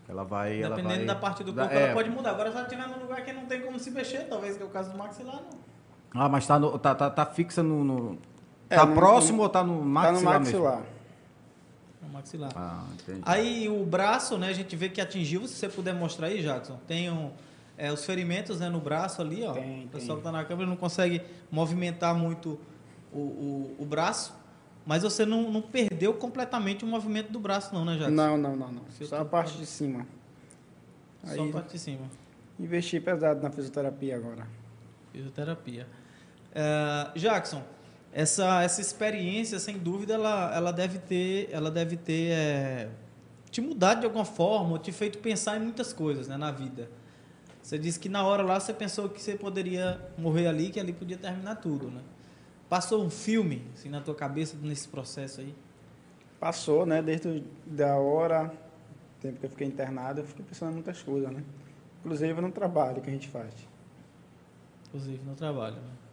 [0.10, 0.62] Ela vai.
[0.62, 2.32] Dependendo ela vai, da parte do corpo, da, ela é, pode mudar.
[2.32, 4.66] Agora, se ela estiver num lugar que não tem como se mexer, talvez que é
[4.66, 5.60] o caso do maxilar, não.
[6.14, 7.84] Ah, mas está tá, tá, tá fixa no.
[7.84, 8.18] no
[8.70, 10.14] é, tá no, próximo no, ou tá no maxilar?
[10.14, 10.78] Tá no maxilar.
[10.78, 10.97] Mesmo?
[12.08, 12.52] No maxilar.
[12.56, 12.86] Ah,
[13.24, 16.80] aí o braço, né, a gente vê que atingiu, se você puder mostrar aí, Jackson,
[16.88, 17.32] tem um
[17.78, 19.54] é, os ferimentos né, no braço ali, ó.
[19.54, 20.24] Tem, o pessoal tem.
[20.24, 22.60] que está na câmera não consegue movimentar muito
[23.14, 24.34] o, o, o braço.
[24.86, 28.12] Mas você não, não, perdeu completamente o movimento do braço, não, né, Jackson?
[28.12, 28.72] Não, não, não.
[28.72, 28.82] não.
[28.90, 30.08] Só a parte de cima.
[31.24, 32.10] Só a parte de cima.
[32.58, 34.48] Investi pesado na fisioterapia agora.
[35.12, 35.88] Fisioterapia.
[36.56, 37.62] É, Jackson,
[38.14, 42.90] essa, essa experiência, sem dúvida, ela, ela deve ter, ela deve ter é,
[43.52, 46.90] te mudado de alguma forma, te feito pensar em muitas coisas né, na vida.
[47.62, 50.94] Você disse que na hora lá você pensou que você poderia morrer ali, que ali
[50.94, 52.02] podia terminar tudo, né?
[52.70, 55.54] Passou um filme assim na tua cabeça nesse processo aí?
[56.40, 57.02] Passou, né?
[57.02, 58.54] Desde da hora,
[59.20, 61.44] tempo que eu fiquei internado, eu fiquei pensando em muitas coisas, né?
[62.00, 63.54] Inclusive no trabalho que a gente faz.
[64.88, 66.07] Inclusive no trabalho, né?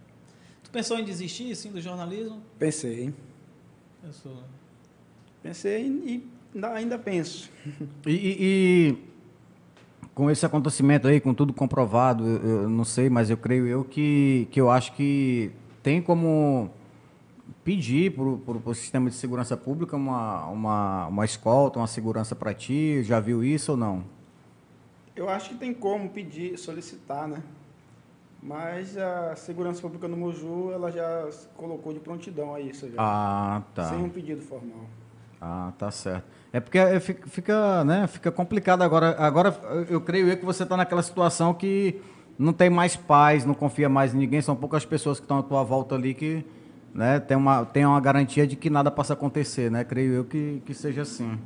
[0.75, 2.43] Pensou em desistir, assim, do jornalismo?
[2.59, 3.15] Pensei.
[4.03, 4.43] Pensou.
[5.41, 6.29] Pensei e
[6.75, 7.49] ainda penso.
[8.05, 8.99] e, e
[10.13, 13.85] com esse acontecimento aí, com tudo comprovado, eu, eu não sei, mas eu creio eu
[13.85, 16.69] que, que eu acho que tem como
[17.63, 23.01] pedir para o sistema de segurança pública uma, uma, uma escolta, uma segurança para ti?
[23.05, 24.03] Já viu isso ou não?
[25.15, 27.45] Eu acho que tem como pedir, solicitar, né?
[28.45, 32.87] Mas a segurança pública no Moju, ela já colocou de prontidão a isso.
[32.91, 33.85] Já, ah, tá.
[33.85, 34.85] Sem um pedido formal.
[35.41, 36.27] Ah, tá certo.
[36.53, 39.17] É porque é, fica, né, fica complicado agora.
[39.19, 39.49] Agora,
[39.89, 42.03] eu creio eu que você está naquela situação que
[42.39, 45.43] não tem mais paz, não confia mais em ninguém, são poucas pessoas que estão à
[45.43, 46.45] tua volta ali que
[46.93, 49.85] né, tem, uma, tem uma garantia de que nada possa acontecer, né?
[49.85, 51.39] Creio eu que, que seja assim.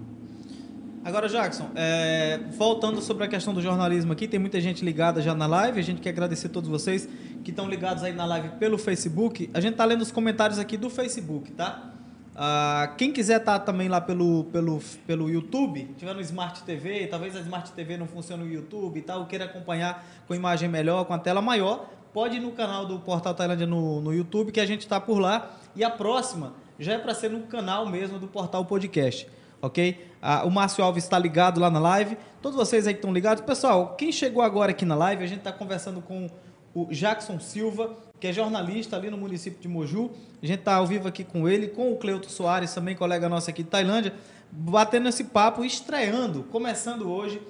[1.09, 5.35] Agora, Jackson, é, voltando sobre a questão do jornalismo aqui, tem muita gente ligada já
[5.35, 5.81] na live.
[5.81, 7.09] A gente quer agradecer a todos vocês
[7.43, 9.49] que estão ligados aí na live pelo Facebook.
[9.55, 11.95] A gente está lendo os comentários aqui do Facebook, tá?
[12.37, 17.07] Ah, quem quiser estar tá também lá pelo, pelo, pelo YouTube, tiver no Smart TV,
[17.07, 21.07] talvez a Smart TV não funcione no YouTube e tal, queira acompanhar com imagem melhor,
[21.07, 24.61] com a tela maior, pode ir no canal do Portal Tailândia no, no YouTube, que
[24.61, 25.53] a gente está por lá.
[25.75, 29.27] E a próxima já é para ser no canal mesmo do Portal Podcast,
[29.63, 30.08] ok?
[30.21, 32.17] Ah, o Márcio Alves está ligado lá na live.
[32.43, 33.43] Todos vocês aí que estão ligados.
[33.45, 36.29] Pessoal, quem chegou agora aqui na live, a gente está conversando com
[36.75, 40.11] o Jackson Silva, que é jornalista ali no município de Moju.
[40.43, 43.49] A gente está ao vivo aqui com ele, com o Cleuto Soares, também colega nosso
[43.49, 44.15] aqui de Tailândia,
[44.51, 47.41] batendo esse papo, estreando, começando hoje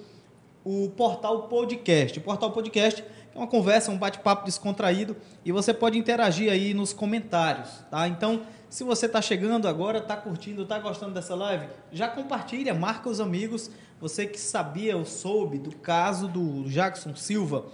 [0.65, 2.19] o Portal Podcast.
[2.19, 3.03] O Portal Podcast
[3.35, 8.07] é uma conversa, um bate-papo descontraído e você pode interagir aí nos comentários, tá?
[8.07, 13.09] Então, se você está chegando agora, está curtindo, está gostando dessa live, já compartilha, marca
[13.09, 13.71] os amigos.
[14.01, 17.65] Você que sabia ou soube do caso do Jackson Silva,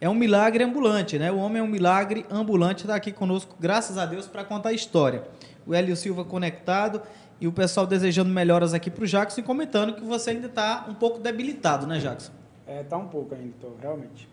[0.00, 1.30] é um milagre ambulante, né?
[1.32, 4.72] O homem é um milagre ambulante, está aqui conosco, graças a Deus, para contar a
[4.72, 5.24] história.
[5.66, 7.02] O Hélio Silva conectado
[7.40, 10.86] e o pessoal desejando melhoras aqui para o Jackson e comentando que você ainda está
[10.88, 12.32] um pouco debilitado, né, Jackson?
[12.66, 14.28] É, tá um pouco ainda, tô, realmente.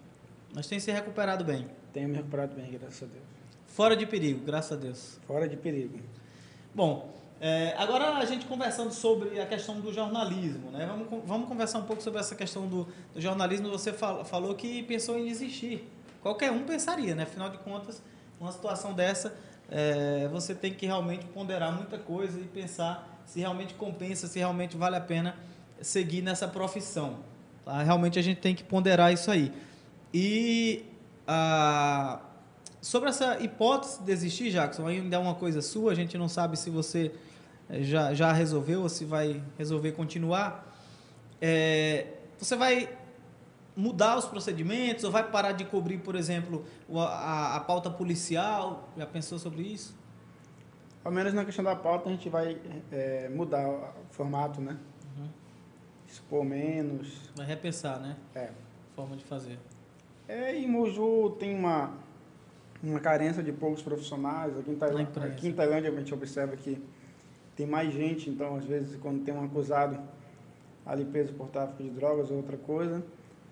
[0.53, 1.67] Mas tem se recuperado bem.
[1.91, 3.32] Tenho me recuperado bem, graças a Deus.
[3.73, 5.19] Fora de perigo, graças a Deus.
[5.25, 5.97] Fora de perigo.
[6.75, 10.85] Bom, é, agora a gente conversando sobre a questão do jornalismo, né?
[10.85, 13.67] Vamos, vamos conversar um pouco sobre essa questão do, do jornalismo.
[13.71, 15.89] Você fal, falou que pensou em desistir.
[16.21, 17.23] Qualquer um pensaria, né?
[17.23, 18.03] Afinal de contas,
[18.39, 19.35] uma situação dessa,
[19.71, 24.77] é, você tem que realmente ponderar muita coisa e pensar se realmente compensa, se realmente
[24.77, 25.35] vale a pena
[25.81, 27.17] seguir nessa profissão.
[27.65, 27.81] Tá?
[27.81, 29.51] Realmente a gente tem que ponderar isso aí.
[30.13, 30.85] E
[31.27, 32.19] ah,
[32.83, 36.59] sobre essa hipótese de desistir, Jackson, ainda é uma coisa sua, a gente não sabe
[36.59, 37.13] se você
[37.69, 40.69] eh, já, já resolveu ou se vai resolver continuar.
[41.41, 42.89] É, você vai
[43.73, 48.89] mudar os procedimentos ou vai parar de cobrir, por exemplo, a, a, a pauta policial?
[48.97, 49.97] Já pensou sobre isso?
[51.05, 52.57] Ao menos na questão da pauta a gente vai
[52.91, 54.77] é, mudar o formato, né?
[55.17, 55.29] Uhum.
[56.05, 57.31] Expor menos.
[57.33, 58.17] Vai repensar, né?
[58.35, 58.49] É.
[58.93, 59.57] Forma de fazer.
[60.27, 62.02] É, em Moju tem uma,
[62.83, 64.57] uma carência de poucos profissionais.
[64.57, 66.81] Aqui em, Tailândia, aqui em Tailândia a gente observa que
[67.55, 69.97] tem mais gente, então às vezes quando tem um acusado
[70.85, 73.01] ali preso por tráfico de drogas ou outra coisa,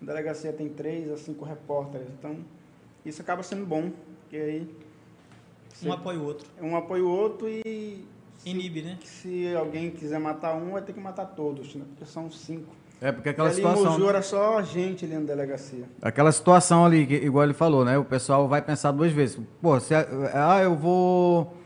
[0.02, 2.08] a delegacia tem três a cinco repórteres.
[2.20, 2.38] Então
[3.06, 3.92] isso acaba sendo bom,
[4.22, 4.76] porque aí...
[5.84, 6.48] Um apoia o outro.
[6.62, 8.06] Um apoia o outro e...
[8.44, 9.00] Inibe, né?
[9.04, 11.86] Se alguém quiser matar um, vai ter que matar todos, né?
[11.88, 12.76] porque são cinco.
[13.02, 13.84] É, porque aquela ali situação.
[13.84, 15.86] Em Moju era só gente ali na delegacia.
[16.00, 17.98] Aquela situação ali, que, igual ele falou, né?
[17.98, 19.40] O pessoal vai pensar duas vezes.
[19.60, 21.58] Pô, se, ah, eu vou.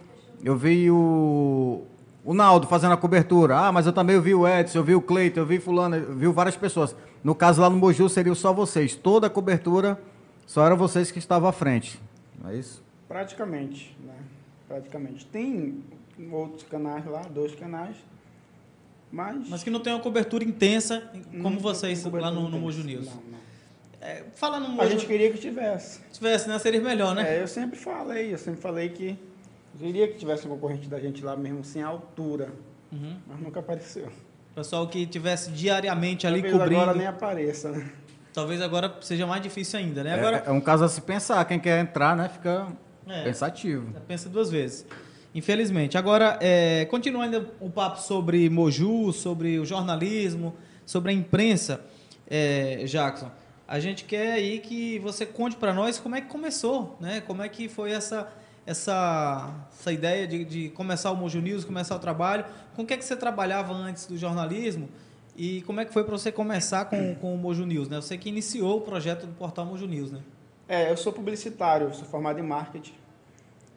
[0.41, 1.83] Eu vi o.
[2.23, 3.57] O Naldo fazendo a cobertura.
[3.57, 6.15] Ah, mas eu também vi o Edson, eu vi o Cleiton, eu vi fulano, eu
[6.15, 6.95] vi várias pessoas.
[7.21, 8.95] No caso lá no Moju seria só vocês.
[8.95, 9.99] Toda a cobertura
[10.47, 12.01] só eram vocês que estavam à frente.
[12.41, 12.81] Não é isso?
[13.07, 14.15] Praticamente, né?
[14.67, 15.25] Praticamente.
[15.25, 15.83] Tem
[16.31, 17.97] outros canais lá, dois canais
[19.15, 21.09] mas, mas que não tem uma cobertura intensa
[21.41, 23.05] como vocês lá no, no Mojo News.
[23.05, 23.39] Não, não.
[24.01, 26.01] É, falando Mojo, A gente queria que tivesse.
[26.11, 26.59] Tivesse, né?
[26.59, 27.37] Seria melhor, né?
[27.37, 29.17] É, eu sempre falei, eu sempre falei que
[29.73, 32.49] eu queria que tivesse um concorrente da gente lá mesmo sem altura.
[32.91, 33.15] Uhum.
[33.25, 34.09] Mas nunca apareceu.
[34.53, 36.81] Pessoal que tivesse diariamente ali Talvez cobrindo.
[36.81, 37.89] agora nem apareça, né?
[38.33, 40.09] Talvez agora seja mais difícil ainda, né?
[40.09, 40.43] É, agora...
[40.45, 41.45] é um caso a se pensar.
[41.45, 42.67] Quem quer entrar, né, fica
[43.07, 43.93] é, pensativo.
[44.09, 44.85] Pensa duas vezes.
[45.35, 45.97] Infelizmente.
[45.97, 51.81] Agora, é, continuando o papo sobre Moju, sobre o jornalismo, sobre a imprensa,
[52.25, 53.29] é, Jackson,
[53.67, 57.21] a gente quer aí que você conte para nós como é que começou, né?
[57.21, 58.31] Como é que foi essa
[58.65, 62.45] essa, essa ideia de, de começar o Moju News, começar o trabalho.
[62.75, 64.89] Com o que é que você trabalhava antes do jornalismo?
[65.35, 67.97] E como é que foi para você começar com, com o Moju News, né?
[67.97, 70.21] Você que iniciou o projeto do portal Moju News, né?
[70.67, 72.93] É, eu sou publicitário, sou formado em marketing.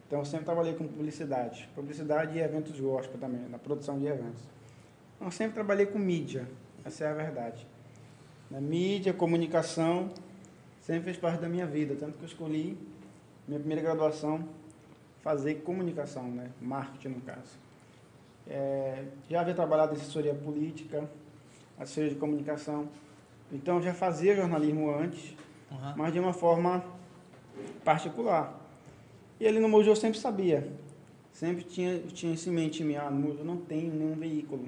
[0.09, 1.69] Então, eu sempre trabalhei com publicidade.
[1.75, 4.43] Publicidade e eventos gospel também, na produção de eventos.
[5.15, 6.49] Então, eu sempre trabalhei com mídia,
[6.85, 7.67] essa é a verdade.
[8.51, 10.09] Na mídia, comunicação,
[10.81, 12.79] sempre fez parte da minha vida, tanto que eu escolhi
[13.47, 14.49] minha primeira graduação
[15.23, 16.51] fazer comunicação, né?
[16.59, 17.59] marketing no caso.
[18.47, 21.07] É, já havia trabalhado em assessoria política,
[21.79, 22.89] assessoria de comunicação,
[23.53, 25.37] então já fazia jornalismo antes,
[25.71, 25.95] uhum.
[25.97, 26.83] mas de uma forma
[27.85, 28.59] particular.
[29.41, 30.69] E ali no Mojo eu sempre sabia,
[31.33, 34.67] sempre tinha, tinha isso em mente, ah, no Mojo não tem nenhum veículo.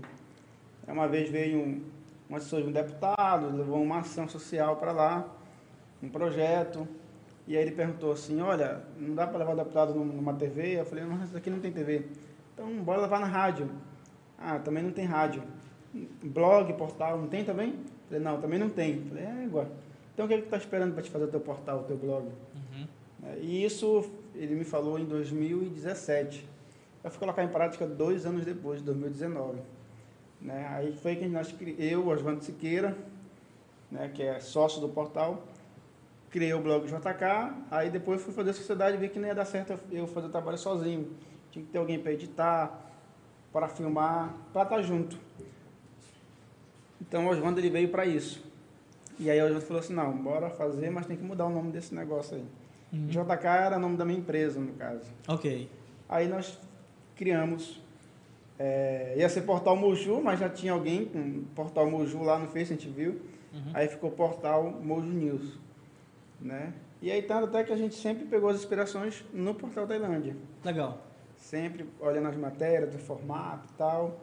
[0.87, 1.83] Uma vez veio um,
[2.29, 5.29] um assessor de um deputado, levou uma ação social para lá,
[6.03, 6.87] um projeto,
[7.49, 10.79] e aí ele perguntou assim, olha, não dá para levar o deputado numa TV?
[10.79, 12.07] Eu falei, mas aqui não tem TV.
[12.55, 13.69] Então, bora levar na rádio.
[14.39, 15.43] Ah, também não tem rádio.
[16.23, 17.71] Blog, portal, não tem também?
[17.71, 18.99] Eu falei, não, também não tem.
[18.99, 19.67] Eu falei, é, igual.
[20.15, 21.83] Então, o que é que tu está esperando para te fazer o teu portal, o
[21.83, 22.27] teu blog?
[22.27, 22.87] Uhum.
[23.41, 24.09] E isso
[24.41, 26.49] ele me falou em 2017.
[27.05, 29.59] Eu fui colocar em prática dois anos depois, 2019.
[30.41, 30.67] Né?
[30.71, 32.97] Aí foi que nós, eu, Oswaldo Siqueira,
[33.91, 35.45] né, que é sócio do portal,
[36.31, 39.35] criei o blog JK, aí depois fui fazer a sociedade e vi que não ia
[39.35, 41.11] dar certo eu fazer o trabalho sozinho.
[41.51, 42.91] Tinha que ter alguém para editar,
[43.53, 45.19] para filmar, para estar tá junto.
[46.99, 48.43] Então o Oswaldo ele veio para isso.
[49.19, 51.71] E aí o Oswaldo falou assim, não, bora fazer, mas tem que mudar o nome
[51.73, 52.60] desse negócio aí.
[52.93, 53.07] Uhum.
[53.07, 55.11] JK era o nome da minha empresa, no caso.
[55.29, 55.69] Ok.
[56.09, 56.59] Aí nós
[57.15, 57.81] criamos,
[58.59, 62.73] é, ia ser Portal Moju, mas já tinha alguém com Portal Moju lá no Face,
[62.73, 63.21] a gente viu.
[63.53, 63.71] Uhum.
[63.75, 65.59] Aí ficou Portal Moju News
[66.41, 66.73] né?
[67.03, 70.37] E aí tanto até que a gente sempre pegou as inspirações no Portal Tailândia.
[70.65, 70.99] Legal.
[71.37, 74.21] Sempre olhando as matérias, do formato e tal,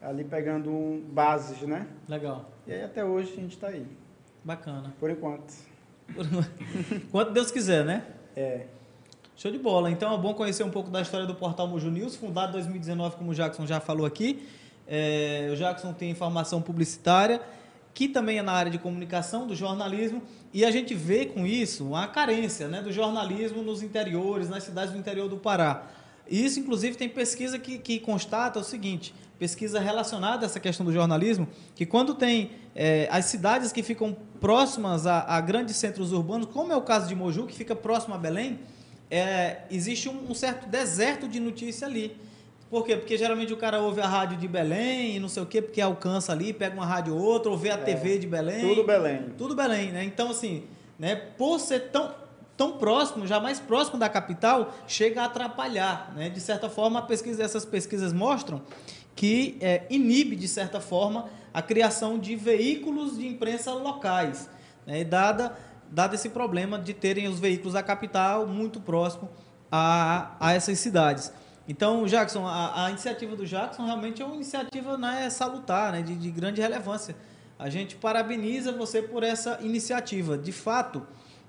[0.00, 1.86] ali pegando um, bases, né?
[2.08, 2.44] Legal.
[2.66, 3.86] E aí até hoje a gente está aí.
[4.44, 4.94] Bacana.
[5.00, 5.52] Por enquanto.
[7.10, 8.04] Quanto Deus quiser, né?
[8.36, 8.66] É.
[9.36, 9.90] Show de bola.
[9.90, 13.16] Então é bom conhecer um pouco da história do Portal Muju News, fundado em 2019,
[13.16, 14.46] como o Jackson já falou aqui.
[14.86, 17.40] É, o Jackson tem formação publicitária
[17.96, 21.94] que também é na área de comunicação, do jornalismo, e a gente vê com isso
[21.94, 25.86] a carência né, do jornalismo nos interiores, nas cidades do interior do Pará.
[26.28, 30.84] E isso, inclusive, tem pesquisa que, que constata o seguinte, pesquisa relacionada a essa questão
[30.84, 36.12] do jornalismo, que quando tem é, as cidades que ficam próximas a, a, grandes centros
[36.12, 38.58] urbanos, como é o caso de Moju, que fica próximo a Belém,
[39.10, 42.16] é, existe um, um certo deserto de notícia ali.
[42.68, 42.96] Por quê?
[42.96, 45.80] Porque geralmente o cara ouve a rádio de Belém e não sei o quê, porque
[45.80, 48.60] alcança ali, pega uma rádio ou outra, ou vê a é, TV de Belém.
[48.60, 49.26] Tudo Belém.
[49.38, 50.04] Tudo Belém, né?
[50.04, 50.64] Então, assim,
[50.98, 52.12] né, por ser tão,
[52.56, 56.12] tão próximo, já mais próximo da capital, chega a atrapalhar.
[56.16, 56.28] Né?
[56.28, 58.60] De certa forma, pesquisa, essas pesquisas mostram
[59.16, 64.48] que é, inibe, de certa forma, a criação de veículos de imprensa locais,
[64.86, 65.02] né?
[65.02, 65.56] dada,
[65.90, 69.30] dado esse problema de terem os veículos da capital muito próximo
[69.72, 71.32] a, a essas cidades.
[71.66, 76.14] Então, Jackson, a, a, iniciativa do Jackson realmente é uma iniciativa né, salutar, né, de,
[76.14, 77.16] de grande relevância.
[77.58, 80.36] A gente parabeniza você por essa iniciativa.
[80.36, 81.04] De fato,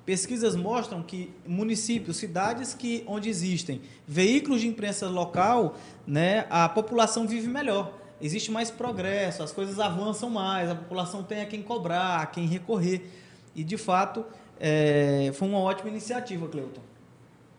[0.08, 5.76] pesquisas mostram que municípios, cidades que, onde existem veículos de imprensa local,
[6.08, 7.92] né, a população vive melhor.
[8.22, 12.48] Existe mais progresso, as coisas avançam mais, a população tem a quem cobrar, a quem
[12.48, 13.06] recorrer.
[13.54, 14.24] E, de fato,
[14.58, 16.82] é, foi uma ótima iniciativa, Cleuton.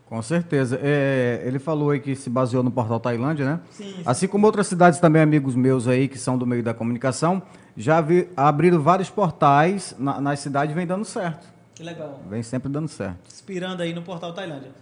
[0.07, 0.81] Com certeza.
[0.83, 3.61] É, ele falou aí que se baseou no portal Tailândia, né?
[3.71, 4.03] Sim, sim.
[4.07, 7.43] Assim como outras cidades também, amigos meus aí, que são do meio da comunicação,
[7.77, 11.58] já vi, abriram vários portais na, nas cidades vem dando certo.
[11.79, 12.21] Que legal.
[12.29, 13.21] Vem sempre dando certo.
[13.29, 14.73] Inspirando aí no portal Tailândia.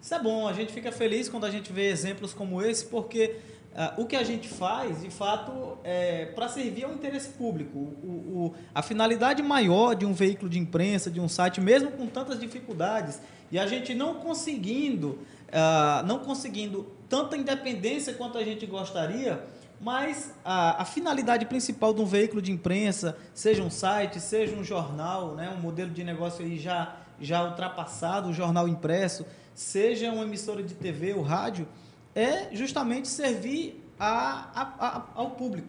[0.00, 3.40] Isso é bom, a gente fica feliz quando a gente vê exemplos como esse, porque
[3.72, 7.76] uh, o que a gente faz, de fato, é para servir ao interesse público.
[7.76, 12.06] O, o, a finalidade maior de um veículo de imprensa, de um site, mesmo com
[12.06, 18.64] tantas dificuldades, e a gente não conseguindo, uh, não conseguindo tanta independência quanto a gente
[18.66, 19.44] gostaria,
[19.80, 24.64] mas a, a, finalidade principal de um veículo de imprensa, seja um site, seja um
[24.64, 30.24] jornal, né, um modelo de negócio aí já, já ultrapassado, o jornal impresso, seja uma
[30.24, 31.68] emissora de TV ou rádio,
[32.14, 35.68] é justamente servir a, a, ao público.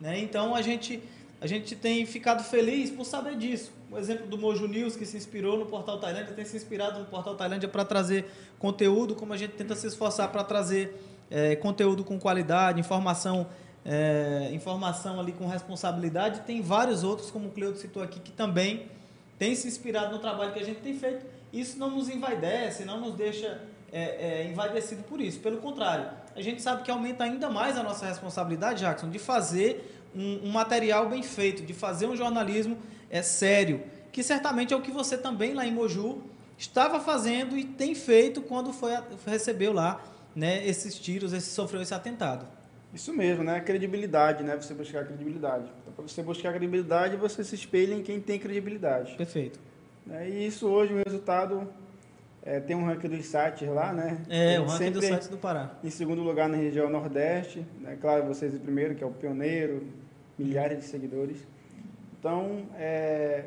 [0.00, 0.18] Né?
[0.20, 1.02] Então a gente,
[1.40, 5.16] a gente tem ficado feliz por saber disso o exemplo do Mojo News, que se
[5.16, 8.26] inspirou no Portal Tailândia, tem se inspirado no Portal Tailândia para trazer
[8.58, 10.94] conteúdo, como a gente tenta se esforçar para trazer
[11.30, 13.46] é, conteúdo com qualidade, informação,
[13.84, 16.40] é, informação ali com responsabilidade.
[16.40, 18.86] Tem vários outros, como o Cleudo citou aqui, que também
[19.38, 21.24] tem se inspirado no trabalho que a gente tem feito.
[21.52, 23.60] Isso não nos envaidece, não nos deixa
[23.92, 25.40] é, é, envaidecido por isso.
[25.40, 30.00] Pelo contrário, a gente sabe que aumenta ainda mais a nossa responsabilidade, Jackson, de fazer
[30.14, 32.76] um, um material bem feito, de fazer um jornalismo
[33.10, 36.22] é sério, que certamente é o que você também lá em Moju
[36.58, 38.92] estava fazendo e tem feito quando foi
[39.26, 40.00] recebeu lá
[40.36, 42.46] né, esses tiros, esse sofreu esse atentado.
[42.92, 43.60] Isso mesmo, né?
[43.60, 44.54] Credibilidade, né?
[44.56, 45.64] Você buscar credibilidade.
[45.82, 49.14] Então, para você buscar credibilidade, você se espelha em quem tem credibilidade.
[49.16, 49.58] Perfeito.
[50.06, 50.28] Né?
[50.28, 51.68] E isso hoje, o resultado,
[52.42, 54.18] é, tem um ranking dos sites lá, né?
[54.28, 55.72] É, Tem o ranking dos sites do Pará.
[55.82, 57.98] Em segundo lugar na região Nordeste, né?
[58.00, 59.82] Claro, vocês em primeiro, que é o pioneiro,
[60.38, 61.38] milhares de seguidores.
[62.18, 63.46] Então, é,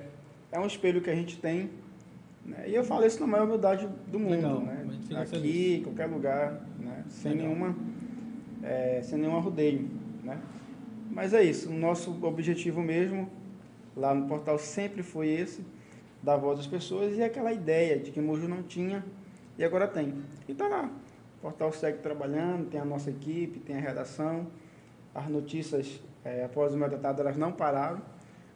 [0.51, 1.69] é um espelho que a gente tem.
[2.49, 2.65] Né?
[2.67, 4.85] E eu falo isso na maior humildade do mundo, Legal, né?
[5.21, 7.03] Aqui, em qualquer lugar, né?
[7.07, 7.47] Sem Legal.
[7.47, 7.75] nenhuma,
[8.63, 9.89] é, sem nenhum arrudeio,
[10.23, 10.39] né?
[11.11, 13.29] Mas é isso, o nosso objetivo mesmo
[13.95, 15.65] lá no portal sempre foi esse,
[16.21, 19.03] dar voz às pessoas e aquela ideia de que Moju não tinha
[19.57, 20.13] e agora tem.
[20.47, 20.89] E tá lá.
[21.37, 24.47] O portal segue trabalhando, tem a nossa equipe, tem a redação.
[25.15, 28.01] As notícias, eh, após o meu atentado, elas não pararam.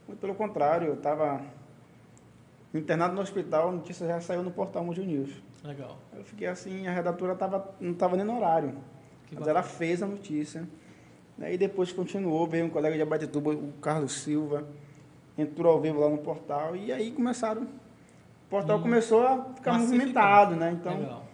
[0.08, 1.41] Muito pelo contrário, eu estava
[2.79, 5.29] internado no hospital, a notícia já saiu no portal Moju News.
[5.63, 5.97] Legal.
[6.15, 8.69] Eu fiquei assim, a redatora tava, não estava nem no horário.
[9.27, 9.51] Que mas bacana.
[9.51, 10.67] ela fez a notícia.
[11.41, 14.67] Aí depois continuou, veio um colega de Abatetuba, o Carlos Silva,
[15.38, 17.63] entrou ao vivo lá no portal e aí começaram.
[17.63, 18.81] O portal Hum.
[18.83, 20.71] começou a ficar movimentado, né?
[20.79, 21.25] Então, Legal.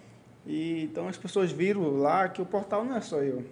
[0.45, 3.43] e, então as pessoas viram lá que o portal não é só eu.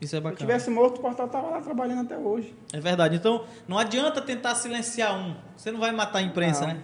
[0.00, 0.38] Isso é Se eu bacana.
[0.38, 2.54] tivesse morto, o portal estava lá trabalhando até hoje.
[2.72, 3.16] É verdade.
[3.16, 5.34] Então, não adianta tentar silenciar um.
[5.56, 6.74] Você não vai matar a imprensa, Não.
[6.74, 6.82] né?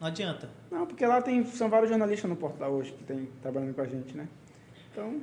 [0.00, 0.48] Não adianta.
[0.70, 3.86] Não, porque lá tem, são vários jornalistas no portal hoje que tem trabalhando com a
[3.86, 4.26] gente, né?
[4.90, 5.20] Então,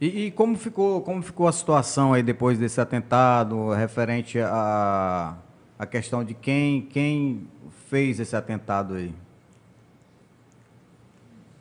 [0.00, 5.36] E, e como, ficou, como ficou a situação aí depois desse atentado, referente à
[5.76, 7.48] a, questão de quem, quem
[7.88, 9.12] fez esse atentado aí?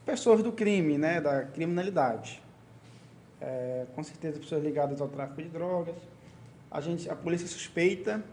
[0.09, 2.41] pessoas do crime, né, da criminalidade.
[3.39, 5.95] É, com certeza pessoas ligadas ao tráfico de drogas.
[6.71, 8.23] A gente, a polícia suspeita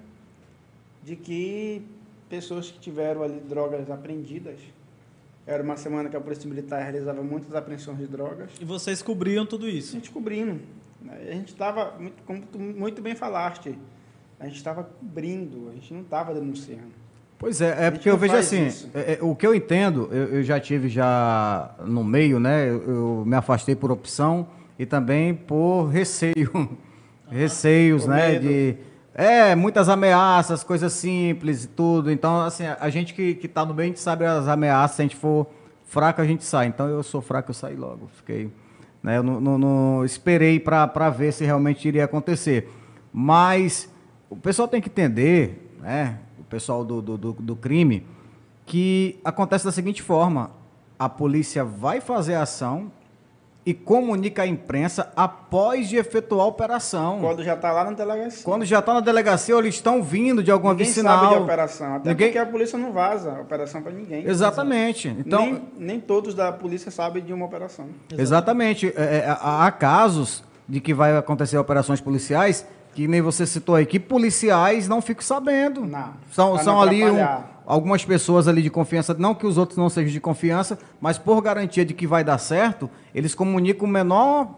[1.03, 1.87] de que
[2.29, 4.59] pessoas que tiveram ali drogas apreendidas.
[5.47, 8.51] Era uma semana que a polícia militar realizava muitas apreensões de drogas.
[8.61, 9.93] E vocês cobriam tudo A isso.
[9.93, 10.61] gente cobrindo.
[11.01, 11.19] né?
[11.31, 13.79] A gente estava, muito, como tu muito bem falaste,
[14.41, 16.91] a gente estava cobrindo, a gente não estava denunciando.
[17.39, 20.43] Pois é, é porque eu vejo assim, é, é, o que eu entendo, eu, eu
[20.43, 22.69] já tive já no meio, né?
[22.69, 26.51] Eu, eu me afastei por opção e também por receio,
[27.31, 28.33] receios, Por né?
[28.33, 28.49] medo.
[28.49, 28.77] De
[29.19, 32.11] é muitas ameaças, coisas simples e tudo.
[32.11, 34.97] Então, assim, a gente que que está no meio, a gente sabe as ameaças.
[34.97, 35.47] Se a gente for
[35.87, 36.67] fraco, a gente sai.
[36.67, 38.11] Então, eu sou fraco, eu saí logo.
[38.15, 38.51] Fiquei,
[39.03, 39.17] né?
[39.17, 42.69] Eu não, não- não esperei para ver se realmente iria acontecer.
[43.13, 43.89] Mas
[44.29, 46.19] o pessoal tem que entender, né?
[46.39, 48.07] O pessoal do, do, do, do crime,
[48.67, 50.51] que acontece da seguinte forma:
[50.99, 52.93] a polícia vai fazer a ação
[53.67, 57.19] e comunica à imprensa após de efetuar a operação.
[57.21, 58.45] Quando já está lá na delegacia.
[58.45, 61.19] Quando já está na delegacia ou eles estão vindo de alguma ninguém vicinal.
[61.25, 61.95] sabe de operação.
[61.97, 64.25] Até Ninguém- porque a polícia não vaza a operação para ninguém.
[64.25, 65.09] Exatamente.
[65.19, 67.87] Então, nem, nem todos da polícia sabem de uma operação.
[68.17, 68.87] Exatamente.
[68.97, 73.85] É, é, há casos de que vai acontecer operações policiais que nem você citou aí,
[73.85, 75.85] que policiais não ficam sabendo.
[75.85, 77.19] Não, São, são não ali um-.
[77.67, 81.43] Algumas pessoas ali de confiança, não que os outros não sejam de confiança, mas por
[81.43, 84.49] garantia de que vai dar certo, eles comunicam o menor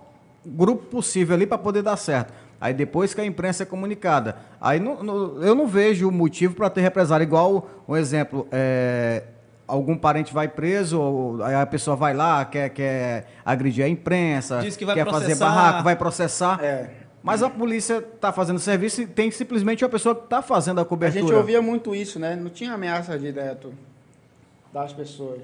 [0.46, 2.32] grupo possível ali para poder dar certo.
[2.60, 4.36] Aí depois que a imprensa é comunicada.
[4.60, 7.24] Aí não- não- eu não vejo motivo para ter represália.
[7.24, 9.22] Igual, um exemplo, é,
[9.66, 14.58] algum parente vai preso, ou aí a pessoa vai lá, quer, quer agredir a imprensa,
[14.60, 15.44] Diz que vai quer fazer processar.
[15.46, 16.58] barraco, vai processar.
[16.62, 16.90] É.
[17.30, 20.82] Mas a polícia está fazendo serviço e tem simplesmente uma pessoa que está fazendo a
[20.82, 21.20] A cobertura.
[21.22, 22.34] gente ouvia muito isso, né?
[22.34, 23.72] Não tinha ameaça direto
[24.72, 25.42] das pessoas.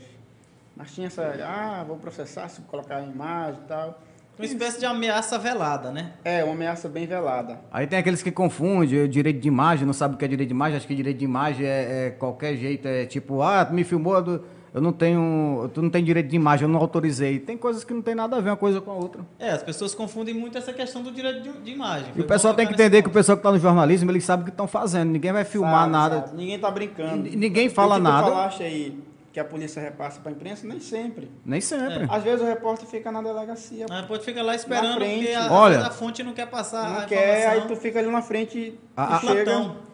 [0.77, 4.01] Mas tinha essa, ah, vou processar se colocar a imagem e tal.
[4.37, 6.12] Uma espécie de ameaça velada, né?
[6.25, 7.61] É, uma ameaça bem velada.
[7.70, 10.49] Aí tem aqueles que confundem o direito de imagem, não sabe o que é direito
[10.49, 13.73] de imagem, acho que direito de imagem é, é qualquer jeito, é tipo, ah, tu
[13.73, 17.38] me filmou, do- eu não tenho, tu não tem direito de imagem, eu não autorizei.
[17.38, 19.22] Tem coisas que não tem nada a ver uma coisa com a outra.
[19.38, 22.09] É, as pessoas confundem muito essa questão do direito de, de imagem.
[22.11, 24.24] E Foi o pessoal tem que entender que o pessoal que está no jornalismo, eles
[24.24, 26.20] sabem o que estão fazendo, ninguém vai filmar Sabe, nada.
[26.22, 26.36] sabe?
[26.36, 27.28] Ninguém tá brincando.
[27.28, 28.26] E ninguém fala O que nada.
[28.26, 28.99] Tu falaste aí
[29.32, 31.30] que a polícia repassa para a imprensa, nem sempre.
[31.44, 32.07] Nem sempre.
[32.09, 35.80] Às vezes o repórter fica na delegacia, Ah, pode ficar lá esperando, porque a, Olha.
[35.86, 39.20] a fonte não quer passar não a quer, aí tu fica ali na frente A-
[39.22, 39.44] e chega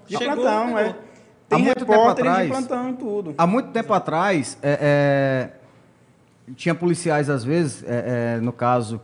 [0.06, 0.94] de Chegou, plantão, é.
[1.50, 1.56] Pegou.
[1.56, 3.34] Há Tem muito tempo repórteres de atrás- plantão tudo.
[3.36, 5.48] Há muito tempo atrás, é,
[6.48, 9.00] é, tinha policiais, às vezes, é, é, no caso,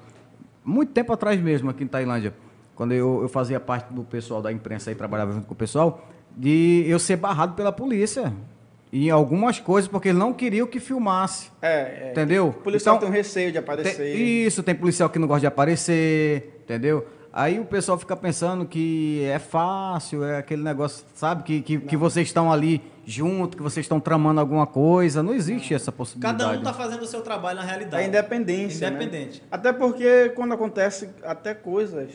[0.65, 2.33] muito tempo atrás mesmo, aqui em Tailândia,
[2.75, 6.07] quando eu, eu fazia parte do pessoal da imprensa e trabalhava junto com o pessoal,
[6.37, 8.33] de eu ser barrado pela polícia.
[8.93, 11.51] Em algumas coisas, porque ele não queria que filmasse.
[11.61, 12.11] É, é.
[12.13, 12.49] Entendeu?
[12.49, 14.15] O policial Então, tem um receio de Tem- aparecer.
[14.15, 17.05] isso, tem policial que não gosta de aparecer, entendeu?
[17.37, 21.43] Aí o pessoal fica pensando que é fácil, é aquele negócio, sabe?
[21.43, 25.23] Que, que, que vocês estão ali junto, que vocês estão tramando alguma coisa.
[25.23, 26.39] Não existe essa possibilidade.
[26.39, 28.03] Cada um está fazendo o seu trabalho na realidade.
[28.03, 28.89] É independência.
[28.89, 28.97] né?
[28.97, 29.43] Independente.
[29.51, 32.11] Até porque quando acontece até coisas,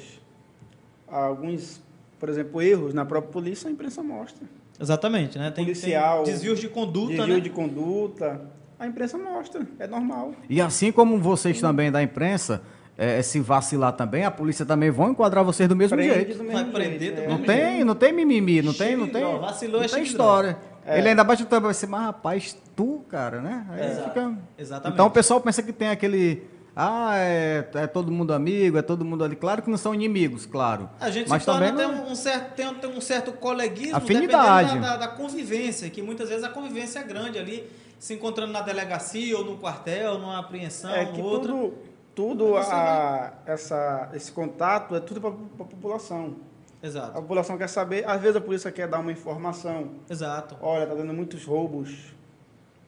[1.08, 1.80] alguns,
[2.20, 4.48] por exemplo, erros na própria polícia, a imprensa mostra.
[4.80, 5.52] Exatamente, né?
[5.52, 7.40] Tem, Policial, tem desvios de conduta, Desvio né?
[7.42, 8.42] de conduta,
[8.80, 10.34] a imprensa mostra, é normal.
[10.50, 12.64] E assim como vocês também da imprensa,
[13.04, 16.38] é, se vacilar também, a polícia também vão enquadrar vocês do mesmo Prende jeito.
[16.38, 17.28] do Vai mesmo prender jeito, do é.
[17.28, 19.22] Não mesmo tem, não tem mimimi, não tem, não tem.
[19.24, 20.58] Xilindró, vacilou é não tem história.
[20.86, 20.98] É.
[21.00, 23.66] Ele ainda bate o e assim, mas rapaz, tu, cara, né?
[23.72, 24.10] Aí Exato.
[24.10, 24.38] fica...
[24.58, 24.94] Exatamente.
[24.94, 26.44] Então o pessoal pensa que tem aquele.
[26.76, 29.36] Ah, é, é todo mundo amigo, é todo mundo ali.
[29.36, 30.90] Claro que não são inimigos, claro.
[31.00, 33.32] A gente Mas se torna também até não- um, certo, tem, um- tem um certo
[33.34, 34.70] coleguismo Afinidade.
[34.70, 38.54] dependendo da, da, da convivência, que muitas vezes a convivência é grande ali, se encontrando
[38.54, 41.54] na delegacia ou no quartel, numa apreensão, É que no outro.
[41.54, 41.74] tudo,
[42.16, 46.36] tudo você a, essa, esse contato é tudo para a população.
[46.82, 49.92] A Exato, população quer saber, às vezes a polícia quer dar uma informação.
[50.10, 50.58] exato.
[50.62, 52.14] Olha, tá dando muitos roubos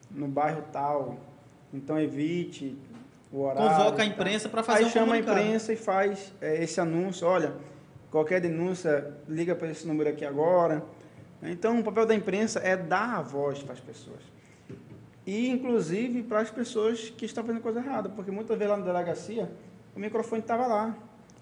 [0.09, 1.17] no bairro tal,
[1.71, 2.75] então evite
[3.31, 3.69] o horário.
[3.69, 5.39] Convoca a imprensa para fazer Aí um chama a comunicado.
[5.39, 7.53] imprensa e faz é, esse anúncio, olha,
[8.09, 10.83] qualquer denúncia, liga para esse número aqui agora.
[11.41, 14.32] Então, o papel da imprensa é dar a voz para as pessoas.
[15.25, 18.85] E, inclusive, para as pessoas que estão fazendo coisa errada, porque muitas vezes lá na
[18.85, 19.49] delegacia,
[19.95, 20.95] o microfone estava lá,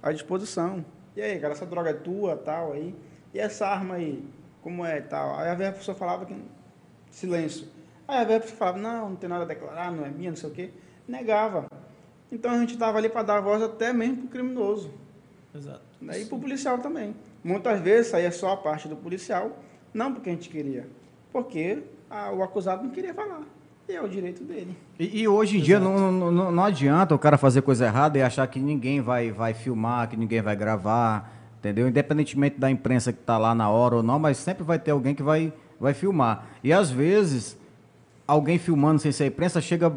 [0.04, 0.86] à disposição.
[1.16, 2.96] E aí, cara, essa droga é tua, tal, aí.
[3.34, 4.24] E essa arma aí,
[4.62, 5.36] como é, tal.
[5.40, 6.36] Aí, a pessoa falava que...
[7.10, 7.68] Silêncio.
[8.08, 10.50] Aí, a pessoa falava, não, não tem nada a declarar, não é minha, não sei
[10.50, 10.70] o quê.
[11.08, 11.66] Negava.
[12.32, 14.94] Então, a gente estava ali para dar voz até mesmo para o criminoso.
[15.54, 15.82] Exato.
[16.00, 16.22] Né?
[16.22, 17.16] E para o policial também.
[17.44, 19.58] Muitas vezes saía só a parte do policial,
[19.94, 20.88] não porque a gente queria,
[21.32, 23.42] porque a- o acusado não queria falar.
[23.90, 24.76] E é o direito dele.
[25.00, 28.22] E, e hoje em dia não, não, não- adianta o cara fazer coisa errada e
[28.22, 31.88] achar que ninguém vai, vai filmar, que ninguém vai gravar, entendeu?
[31.88, 35.14] Independentemente da imprensa que está lá na hora ou não, mas sempre vai ter alguém
[35.14, 36.46] que vai, vai filmar.
[36.64, 37.58] E às vezes,
[38.28, 39.92] alguém filmando sem ser a imprensa chega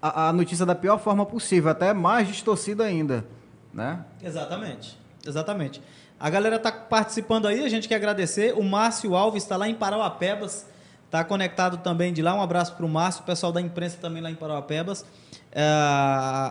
[0.00, 3.24] a, a notícia da pior forma possível, até mais distorcida ainda,
[3.72, 4.04] né?
[4.22, 4.96] Exatamente.
[5.26, 5.82] Exatamente.
[6.20, 8.54] A galera tá participando aí, a gente quer agradecer.
[8.56, 10.66] O Márcio Alves está lá em Parauapebas,
[11.10, 12.34] tá conectado também de lá.
[12.34, 15.04] Um abraço para o Márcio, pessoal da imprensa também lá em Parauapebas.
[15.52, 15.62] É,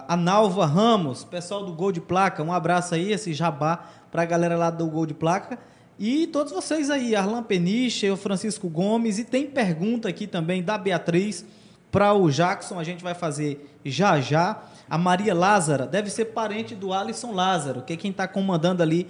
[0.08, 4.26] a Nalva Ramos, pessoal do Gol de Placa, um abraço aí, esse jabá para a
[4.26, 5.60] galera lá do Gol de Placa.
[5.98, 10.78] E todos vocês aí, Arlan Peniche, o Francisco Gomes, e tem pergunta aqui também da
[10.78, 11.46] Beatriz
[11.92, 14.62] para o Jackson, a gente vai fazer já já.
[14.90, 19.08] A Maria Lázara deve ser parente do Alisson Lázaro, que é quem está comandando ali,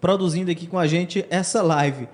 [0.00, 2.06] produzindo aqui com a gente essa live.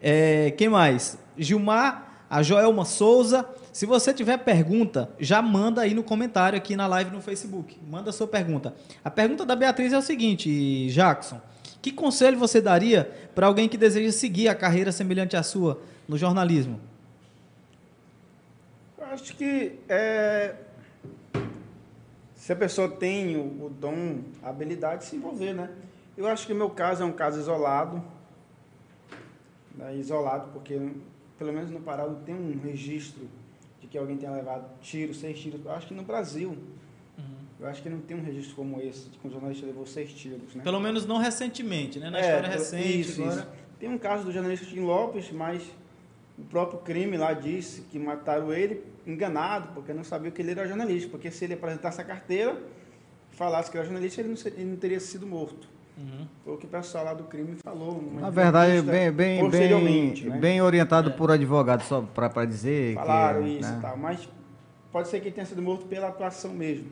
[0.00, 1.18] É, quem mais?
[1.36, 2.05] Gilmar,
[2.36, 3.48] a Joelma Souza.
[3.72, 7.78] Se você tiver pergunta, já manda aí no comentário aqui na live no Facebook.
[7.88, 8.74] Manda a sua pergunta.
[9.02, 11.40] A pergunta da Beatriz é o seguinte, Jackson.
[11.80, 16.18] Que conselho você daria para alguém que deseja seguir a carreira semelhante à sua no
[16.18, 16.78] jornalismo?
[18.98, 20.56] Eu acho que é,
[22.34, 25.70] se a pessoa tem o, o dom, a habilidade de se envolver, né?
[26.18, 28.02] Eu acho que o meu caso é um caso isolado,
[29.74, 29.96] né?
[29.96, 30.78] isolado, porque
[31.38, 33.28] pelo menos no Pará não tem um registro
[33.80, 35.60] de que alguém tenha levado tiro, seis tiros.
[35.64, 36.56] Eu acho que no Brasil,
[37.60, 40.12] eu acho que não tem um registro como esse, de que um jornalista levou seis
[40.12, 40.62] tiros, né?
[40.62, 42.10] Pelo menos não recentemente, né?
[42.10, 43.00] Na É, história recente.
[43.00, 43.40] isso, agora.
[43.40, 43.48] isso.
[43.80, 45.62] Tem um caso do jornalista Tim Lopes, mas
[46.38, 50.66] o próprio crime lá disse que mataram ele enganado, porque não sabia que ele era
[50.66, 51.08] jornalista.
[51.10, 52.60] Porque se ele apresentasse a carteira,
[53.30, 55.68] falasse que era jornalista, ele não, ser- ele não teria sido morto.
[55.96, 56.26] Uhum.
[56.44, 58.02] Foi o que o pessoal lá do crime falou.
[58.20, 60.38] Na verdade, bem, bem, bem, né?
[60.38, 63.58] bem orientado por advogado, só para dizer Falaram que...
[63.58, 63.78] isso né?
[63.78, 64.28] e tal, mas
[64.92, 66.90] pode ser que ele tenha sido morto pela atuação mesmo.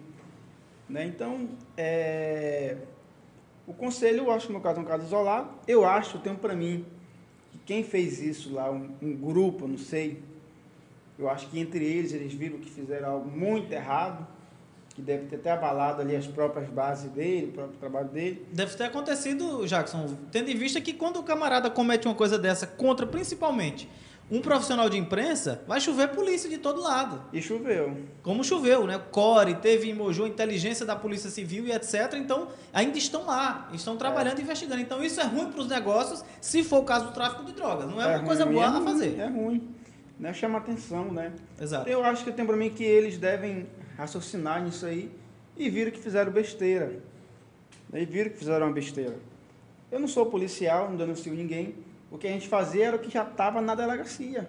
[0.88, 1.06] Né?
[1.06, 2.76] Então, é,
[3.66, 5.50] o conselho, eu acho que no meu caso é um caso isolado.
[5.68, 6.86] Eu acho, eu tenho para mim,
[7.50, 10.22] que quem fez isso lá, um, um grupo, não sei,
[11.18, 14.26] eu acho que entre eles, eles viram que fizeram algo muito errado,
[14.94, 18.46] que deve ter até abalado ali as próprias bases dele, o próprio trabalho dele.
[18.52, 22.64] Deve ter acontecido, Jackson, tendo em vista que quando o camarada comete uma coisa dessa
[22.64, 23.88] contra, principalmente,
[24.30, 27.20] um profissional de imprensa, vai chover polícia de todo lado.
[27.32, 27.96] E choveu.
[28.22, 28.98] Como choveu, né?
[29.10, 32.14] Core, teve em Moju, inteligência da Polícia Civil e etc.
[32.14, 34.80] Então, ainda estão lá, estão trabalhando e investigando.
[34.80, 37.90] Então, isso é ruim para os negócios, se for o caso do tráfico de drogas.
[37.90, 39.18] Não é, uma ruim, coisa boa é a ruim, fazer.
[39.18, 39.68] É ruim.
[40.18, 40.32] Né?
[40.32, 41.32] Chama atenção, né?
[41.60, 41.90] Exato.
[41.90, 43.66] Eu acho que tem para mim que eles devem
[43.96, 45.10] raciocinar nisso aí
[45.56, 47.00] e viram que fizeram besteira.
[47.92, 49.16] E viram que fizeram uma besteira.
[49.90, 51.74] Eu não sou policial, não denuncio ninguém.
[52.10, 54.48] O que a gente fazia era o que já estava na delegacia.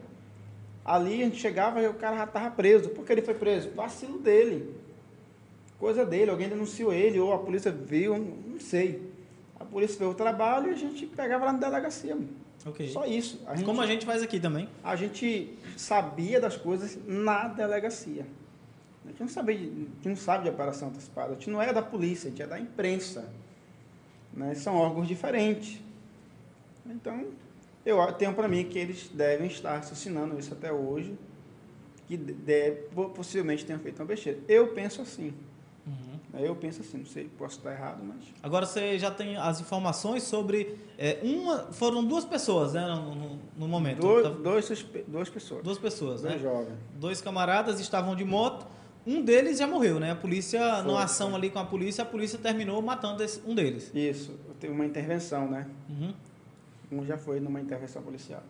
[0.83, 2.89] Ali a gente chegava e o cara já estava preso.
[2.89, 3.69] Por que ele foi preso?
[3.71, 4.75] Vacilo dele.
[5.79, 9.11] Coisa dele, alguém denunciou ele, ou a polícia viu, não sei.
[9.59, 12.15] A polícia fez o trabalho e a gente pegava lá na delegacia.
[12.15, 12.29] mano.
[12.65, 12.87] Ok.
[12.89, 13.41] Só isso.
[13.45, 14.67] A gente, Como a gente faz aqui também.
[14.83, 18.25] a gente sabia das coisas na delegacia.
[19.05, 21.31] A gente não, sabia, gente não sabe de operação antecipada.
[21.31, 23.29] A gente não é da polícia, a gente é da imprensa.
[24.33, 24.55] Né?
[24.55, 25.79] São órgãos diferentes.
[26.85, 27.25] Então,
[27.85, 31.17] eu tenho para mim que eles devem estar assassinando isso até hoje,
[32.07, 32.81] que deve,
[33.13, 34.39] possivelmente tenham feito uma besteira.
[34.47, 35.33] Eu penso assim.
[35.85, 36.39] Uhum.
[36.39, 38.17] Eu penso assim, não sei, posso estar errado, mas.
[38.41, 40.77] Agora você já tem as informações sobre.
[40.97, 44.01] É, uma, foram duas pessoas, né, no, no, no momento.
[44.01, 44.29] Dois, tá...
[44.29, 45.63] dois, duas pessoas.
[45.63, 46.39] Duas pessoas, dois né?
[46.39, 46.77] jovens.
[46.95, 48.65] Dois camaradas estavam de moto.
[49.05, 50.11] Um deles já morreu, né?
[50.11, 51.37] A polícia, Foi, numa ação foi.
[51.37, 53.91] ali com a polícia, a polícia terminou matando esse, um deles.
[53.93, 55.67] Isso, teve uma intervenção, né?
[55.89, 56.13] Uhum.
[56.91, 58.43] Um já foi numa intervenção policial.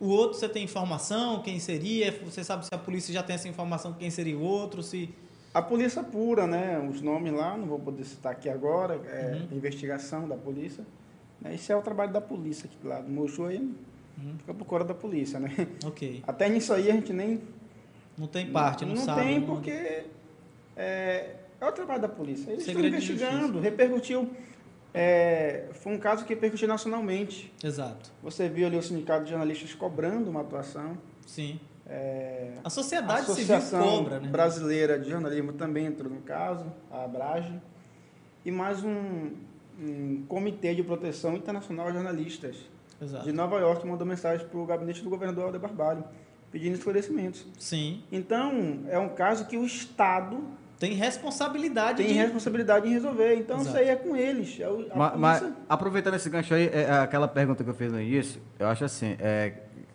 [0.00, 2.10] O outro, você tem informação, quem seria?
[2.24, 4.82] Você sabe se a polícia já tem essa informação, quem seria o outro?
[4.82, 5.08] Se
[5.54, 6.78] a polícia pura, né?
[6.90, 9.56] Os nomes lá, não vou poder citar aqui agora, é uhum.
[9.56, 10.84] investigação da polícia.
[11.40, 11.54] Né?
[11.54, 13.08] Esse é o trabalho da polícia aqui do lado.
[13.10, 14.34] Mostrou aí, uhum.
[14.38, 15.50] fica por cora da polícia, né?
[15.84, 16.22] Ok.
[16.26, 17.40] Até nisso aí a gente nem.
[18.16, 19.20] Não tem parte, não, não sabe.
[19.20, 20.04] Não tem, porque
[20.76, 22.50] é, é, o trabalho da polícia.
[22.50, 24.30] Eles Segredo estão investigando, repercutiu.
[24.94, 27.52] É, foi um caso que repercutiu nacionalmente.
[27.62, 28.10] Exato.
[28.22, 30.98] Você viu ali o sindicato de jornalistas cobrando uma atuação.
[31.26, 31.58] Sim.
[31.86, 34.28] É, a sociedade a civil cobra, né?
[34.28, 37.60] Brasileira de Jornalismo também entrou no caso, a Abrage,
[38.44, 39.32] e mais um,
[39.78, 42.56] um Comitê de Proteção Internacional de Jornalistas
[43.00, 43.24] Exato.
[43.24, 46.04] de Nova York mandou mensagem para o gabinete do governador Alder Barbalho,
[46.52, 47.44] pedindo esclarecimentos.
[47.58, 48.02] Sim.
[48.12, 50.44] Então, é um caso que o Estado
[50.78, 52.12] tem responsabilidade tem de...
[52.14, 53.36] responsabilidade em resolver.
[53.36, 53.70] Então, Exato.
[53.70, 54.60] isso aí é com eles.
[54.60, 58.00] É o, mas, mas, aproveitando esse gancho aí, é, aquela pergunta que eu fiz no
[58.00, 59.52] início, eu acho assim, é,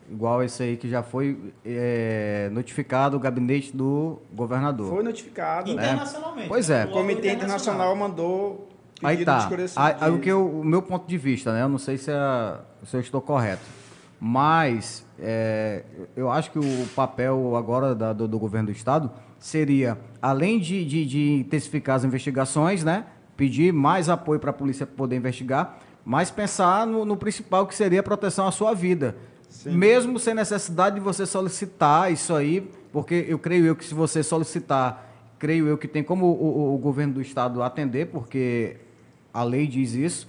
[0.10, 4.90] igual esse aí que já foi é, notificado o gabinete do governador.
[4.90, 5.70] Foi notificado.
[5.70, 6.48] Internacionalmente.
[6.48, 6.86] Pois é.
[6.86, 8.70] O Comitê Internacional mandou
[9.04, 9.48] Aí tá.
[9.76, 11.62] Aí, aí, o que eu, o meu ponto de vista, né?
[11.62, 13.62] Eu não sei se, é, se eu estou correto,
[14.20, 15.84] mas é,
[16.16, 20.84] eu acho que o papel agora da, do, do, governo do estado seria, além de,
[20.84, 23.06] de, de intensificar as investigações, né?
[23.36, 28.00] Pedir mais apoio para a polícia poder investigar, mas pensar no, no principal que seria
[28.00, 29.16] a proteção à sua vida.
[29.50, 29.72] Sim.
[29.72, 34.24] Mesmo sem necessidade de você solicitar isso aí, porque eu creio eu que se você
[34.24, 35.08] solicitar,
[35.38, 38.78] creio eu que tem como o, o, o governo do estado atender, porque
[39.34, 40.28] a lei diz isso.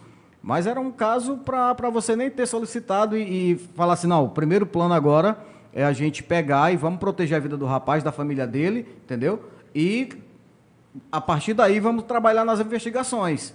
[0.48, 4.30] Mas era um caso para você nem ter solicitado e, e falar assim, não, o
[4.30, 5.36] primeiro plano agora
[5.74, 9.44] é a gente pegar e vamos proteger a vida do rapaz, da família dele, entendeu?
[9.74, 10.08] E
[11.12, 13.52] a partir daí vamos trabalhar nas investigações.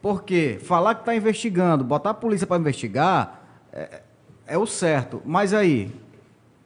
[0.00, 4.00] Porque falar que está investigando, botar a polícia para investigar, é,
[4.46, 5.20] é o certo.
[5.26, 5.94] Mas aí,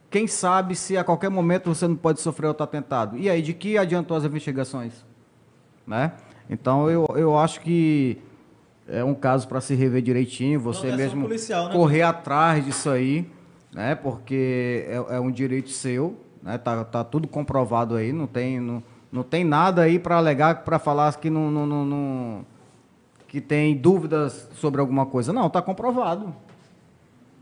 [0.09, 3.17] quem sabe se a qualquer momento você não pode sofrer outro atentado?
[3.17, 5.05] E aí, de que adiantou as investigações?
[5.85, 6.13] Né?
[6.49, 8.21] Então, eu, eu acho que
[8.87, 11.73] é um caso para se rever direitinho, você é mesmo policial, né?
[11.73, 13.29] correr atrás disso aí,
[13.73, 13.95] né?
[13.95, 16.57] porque é, é um direito seu, né?
[16.57, 18.81] tá, tá tudo comprovado aí, não tem, não,
[19.11, 22.45] não tem nada aí para alegar, para falar que não, não, não, não,
[23.27, 25.33] que tem dúvidas sobre alguma coisa.
[25.33, 26.33] Não, está comprovado.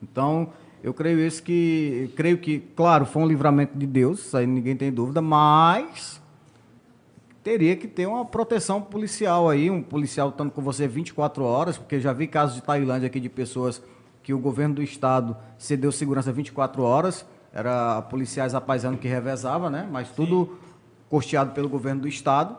[0.01, 0.49] Então,
[0.83, 4.75] eu creio isso que, creio que, claro, foi um livramento de Deus, isso aí ninguém
[4.75, 6.21] tem dúvida, mas
[7.45, 11.99] teria que ter uma proteção policial aí, um policial estando com você 24 horas, porque
[11.99, 13.83] já vi casos de Tailândia aqui de pessoas
[14.23, 17.23] que o governo do estado cedeu segurança 24 horas,
[17.53, 19.87] era policiais apaisando que revezava, né?
[19.91, 20.69] Mas tudo Sim.
[21.07, 22.57] custeado pelo governo do estado.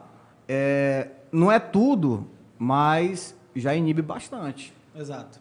[0.49, 2.25] É, não é tudo,
[2.57, 4.73] mas já inibe bastante.
[4.95, 5.41] Exato.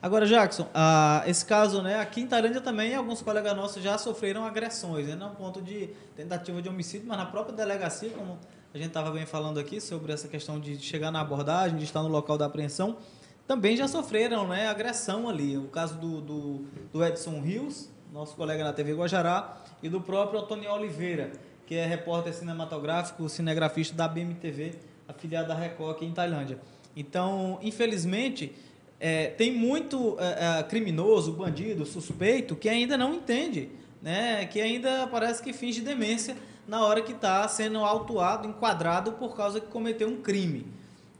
[0.00, 4.46] Agora, Jackson, ah, esse caso, né, aqui em Tailândia também alguns colegas nossos já sofreram
[4.46, 8.38] agressões, né, não ponto de tentativa de homicídio, mas na própria delegacia, como
[8.78, 12.00] a gente estava bem falando aqui sobre essa questão de chegar na abordagem, de estar
[12.00, 12.96] no local da apreensão,
[13.44, 15.56] também já sofreram, né, agressão ali.
[15.56, 20.38] O caso do, do, do Edson Rios, nosso colega na TV Guajará, e do próprio
[20.38, 21.32] Antônio Oliveira,
[21.66, 24.76] que é repórter cinematográfico, cinegrafista da BMTV,
[25.08, 26.60] afiliado da Record aqui em Tailândia.
[26.94, 28.54] Então, infelizmente
[29.00, 33.70] é, tem muito é, é, criminoso, bandido, suspeito que ainda não entende,
[34.00, 34.46] né?
[34.46, 36.36] que ainda parece que finge demência
[36.68, 40.66] na hora que está sendo autuado, enquadrado por causa que cometeu um crime.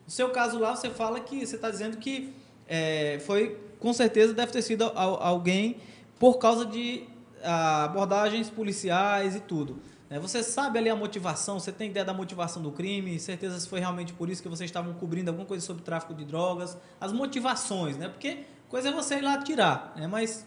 [0.05, 2.35] No seu caso lá, você fala que você está dizendo que
[2.69, 5.79] é, foi, com certeza, deve ter sido alguém
[6.19, 7.05] por causa de
[7.43, 9.81] ah, abordagens policiais e tudo.
[10.11, 10.19] Né?
[10.19, 13.81] Você sabe ali a motivação, você tem ideia da motivação do crime, certeza se foi
[13.81, 17.97] realmente por isso que vocês estavam cobrindo alguma coisa sobre tráfico de drogas, as motivações,
[17.97, 18.09] né?
[18.09, 20.07] Porque coisa é você ir lá atirar, né?
[20.07, 20.47] Mas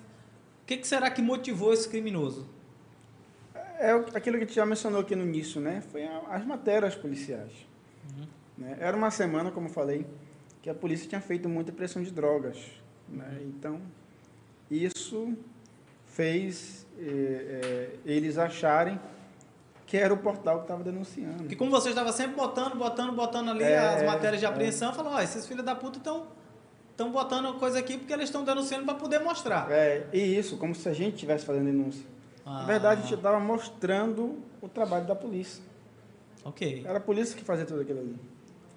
[0.61, 2.47] o que será que motivou esse criminoso?
[3.81, 5.81] É aquilo que a gente já mencionou aqui no início, né?
[5.91, 7.51] Foi as matérias policiais.
[8.09, 8.27] Uhum.
[8.59, 8.77] Né?
[8.79, 10.05] Era uma semana, como eu falei,
[10.61, 12.57] que a polícia tinha feito muita pressão de drogas.
[13.09, 13.39] Né?
[13.41, 13.81] Então,
[14.69, 15.35] isso
[16.05, 18.99] fez eh, eh, eles acharem
[19.87, 21.45] que era o portal que estava denunciando.
[21.45, 24.93] Que como você estava sempre botando, botando, botando ali é, as matérias de apreensão, é.
[24.93, 26.27] falou, ó, esses filhos da puta estão
[26.91, 29.69] estão botando coisa aqui porque eles estão denunciando para poder mostrar.
[29.71, 32.05] É, e isso, como se a gente estivesse fazendo denúncia.
[32.51, 32.59] Ah.
[32.61, 35.63] Na verdade, a gente estava mostrando o trabalho da polícia.
[36.43, 38.19] Ok, Era a polícia que fazia tudo aquilo ali.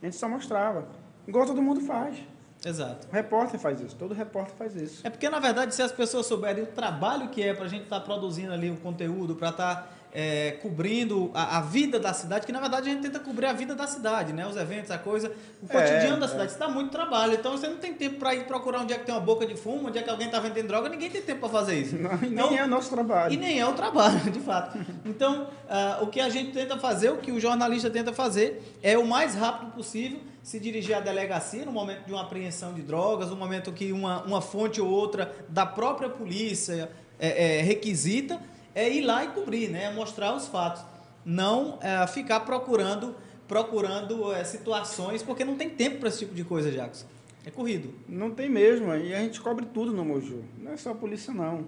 [0.00, 0.86] A gente só mostrava.
[1.26, 2.18] Igual todo mundo faz.
[2.64, 3.08] exato.
[3.10, 3.96] O repórter faz isso.
[3.96, 5.06] Todo repórter faz isso.
[5.06, 7.84] É porque, na verdade, se as pessoas souberem o trabalho que é para a gente
[7.84, 12.52] estar produzindo ali o conteúdo, para estar é, cobrindo a, a vida da cidade, que
[12.52, 14.46] na verdade a gente tenta cobrir a vida da cidade, né?
[14.46, 16.28] Os eventos, a coisa, o É, cotidiano da é.
[16.28, 16.50] cidade.
[16.52, 17.34] Isso dá muito trabalho.
[17.34, 19.56] Então você não tem tempo para ir procurar onde é que tem uma boca de
[19.56, 21.96] fumo, onde é que alguém está vendendo droga, ninguém tem tempo para fazer isso.
[21.98, 23.34] Não, e Então, nem é o nosso trabalho.
[23.34, 24.78] E nem é o trabalho, de fato.
[25.04, 28.96] Então, ah, o que a gente tenta fazer, o que o jornalista tenta fazer, é
[28.96, 33.30] o mais rápido possível se dirigir à delegacia no momento de uma apreensão de drogas,
[33.30, 38.38] no momento que uma, uma fonte ou outra da própria polícia é, é, requisita,
[38.74, 39.90] é ir lá e cobrir, né?
[39.92, 40.84] mostrar os fatos.
[41.24, 43.14] Não é, ficar procurando,
[43.48, 47.06] procurando é, situações, porque não tem tempo para esse tipo de coisa, Jackson.
[47.46, 47.92] É corrido.
[48.08, 48.94] Não tem mesmo.
[48.94, 50.42] E a gente cobre tudo no Moju.
[50.58, 51.66] Não é só a polícia, não.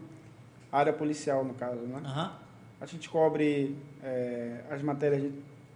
[0.73, 2.01] A área policial, no caso, né?
[2.05, 2.33] Aham.
[2.81, 5.33] A gente cobre é, as matérias de.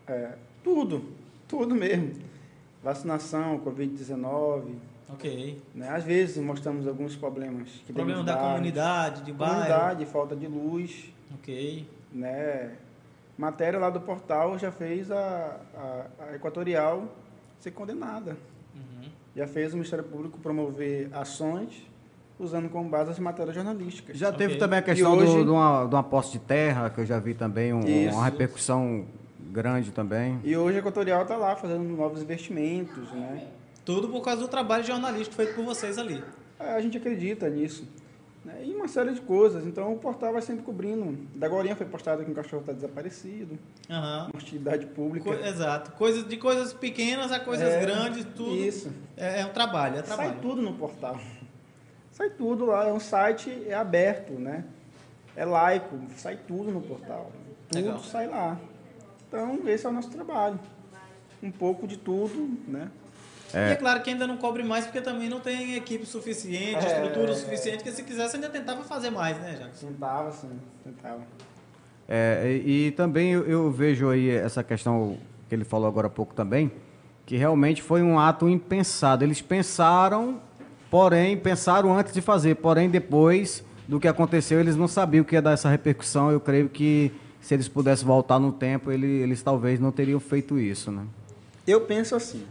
[0.07, 1.05] é, tudo.
[1.49, 2.13] Tudo mesmo.
[2.83, 4.75] Vacinação, Covid-19.
[5.13, 5.61] Ok.
[5.75, 5.89] Né?
[5.89, 7.69] Às vezes mostramos alguns problemas.
[7.87, 9.55] Que Problema da comunidade, de bairro.
[9.55, 11.13] Comunidade, falta de luz.
[11.35, 11.87] Ok.
[12.13, 12.73] né?
[13.39, 17.05] Matéria lá do portal já fez a, a, a Equatorial
[17.59, 18.37] ser condenada.
[18.75, 19.09] Uhum.
[19.35, 21.87] Já fez o Ministério Público promover ações
[22.39, 24.17] usando como base as matérias jornalísticas.
[24.19, 24.59] Já teve Ok.
[24.59, 27.19] também a questão hoje- do- de, uma, de uma posse de terra, que eu já
[27.19, 29.05] vi também, um- uma repercussão
[29.39, 30.39] grande também.
[30.45, 33.47] E hoje a Equatorial está lá fazendo novos investimentos, né?
[33.85, 36.23] Tudo por causa do trabalho jornalístico feito por vocês ali.
[36.59, 37.87] É, A gente acredita nisso.
[38.45, 38.63] Né?
[38.65, 39.67] E uma série de coisas.
[39.67, 41.13] Então o portal vai sempre cobrindo.
[41.37, 43.59] Da Gorinha foi postado que um cachorro está desaparecido.
[44.35, 45.37] Hostilidade pública.
[45.37, 45.93] Co- exato.
[45.93, 48.55] Coisas, de coisas pequenas a coisas É, grandes, tudo.
[48.57, 48.91] Isso.
[49.17, 50.31] É, é um trabalho, é trabalho.
[50.31, 51.21] Sai tudo no portal.
[52.13, 52.87] Sai tudo lá.
[52.89, 54.65] É um site é aberto, né?
[55.37, 55.99] É laico.
[56.17, 57.31] Sai tudo no portal.
[57.69, 57.99] Tudo Legal.
[58.01, 58.59] sai lá.
[59.29, 60.59] Então, esse é o nosso trabalho.
[61.43, 62.91] Um pouco de tudo, né?
[63.53, 66.87] E é claro que ainda não cobre mais, porque também não tem equipe suficiente, É,
[67.03, 67.35] estrutura é.
[67.35, 69.89] suficiente, que se quisesse ainda tentava fazer mais, né, Jackson?
[69.89, 70.51] Tentava, sim.
[70.85, 71.21] Tentava.
[72.09, 75.17] É, e, e também eu, eu vejo aí essa questão
[75.49, 76.71] que ele falou agora há pouco também,
[77.27, 79.25] que realmente foi um ato impensado.
[79.25, 80.41] Eles pensaram,
[80.91, 85.43] porém, pensaram antes de fazer, porém, depois do que aconteceu, eles não sabiam que ia
[85.43, 86.31] dar essa repercussão.
[86.31, 90.59] Eu creio que se eles pudessem voltar no tempo, ele- eles talvez não teriam feito
[90.59, 91.03] isso, né?
[91.67, 92.45] Eu penso assim.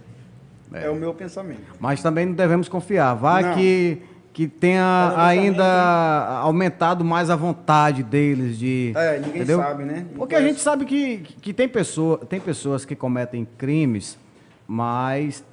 [0.74, 0.86] É.
[0.86, 1.62] É, o meu pensamento.
[1.80, 3.14] Mas também não devemos confiar.
[3.16, 3.54] Vai Não.
[3.56, 3.98] que,
[4.32, 5.66] que tenha ainda
[6.42, 8.94] aumentado mais a vontade deles de.
[8.96, 9.58] É, ninguém entendeu?
[9.60, 10.06] sabe, né?
[10.16, 14.18] Porque a gente sabe que, que tem, pessoa, tem pessoas que cometem crimes,
[14.68, 15.44] mas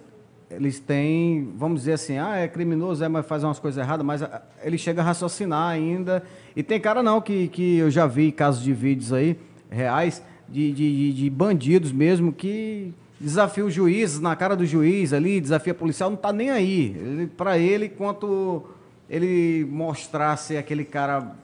[0.50, 4.22] eles têm, vamos dizer assim, ah, é criminoso, é, mas faz umas coisas erradas, mas
[4.22, 6.22] ah, ele chega a raciocinar ainda.
[6.54, 9.36] E tem cara não, que, que eu já vi casos de vídeos aí,
[9.70, 15.40] reais, de, de- de bandidos mesmo, que desafia o juiz, na cara do juiz ali,
[15.40, 16.94] desafia policial, não tá nem aí.
[16.96, 18.64] Ele, pra ele, quanto
[19.08, 21.34] ele mostrasse aquele cara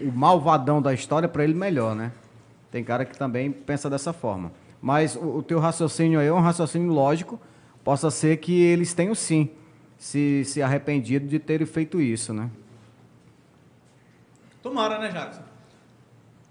[0.00, 2.12] o malvadão da história, para ele melhor, né?
[2.70, 4.52] Tem cara que também pensa dessa forma.
[4.80, 7.40] Mas o, o teu raciocínio aí é um raciocínio lógico.
[7.84, 9.50] Possa ser que eles tenham sim
[9.98, 12.48] se, se arrependido de terem feito isso, né?
[14.62, 15.42] Tomara, né, Jackson?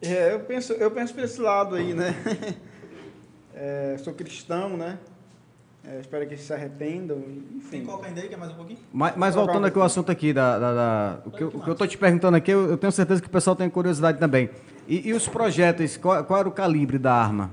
[0.02, 2.16] É, eu penso, eu penso por esse lado aí, né?
[3.64, 4.97] É, sou cristão, né?
[5.86, 7.86] É, espero que eles se arrependam, Tem enfim.
[7.86, 8.80] coca ainda aí, quer mais um pouquinho?
[8.91, 11.74] Mas, mas voltando aqui ao assunto aqui, da, da- da- o, que, o que eu
[11.74, 14.49] estou te perguntando aqui, eu, eu tenho certeza que o pessoal tem curiosidade também.
[14.88, 17.51] E, e os projéteis, qual, qual era o calibre da arma?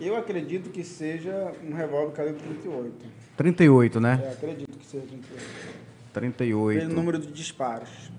[0.00, 2.92] Eu acredito que seja um revólver calibre 38.
[3.36, 4.20] 38, né?
[4.24, 5.44] É, acredito que seja 38.
[6.12, 6.80] 38.
[6.80, 8.10] Pelo número de disparos.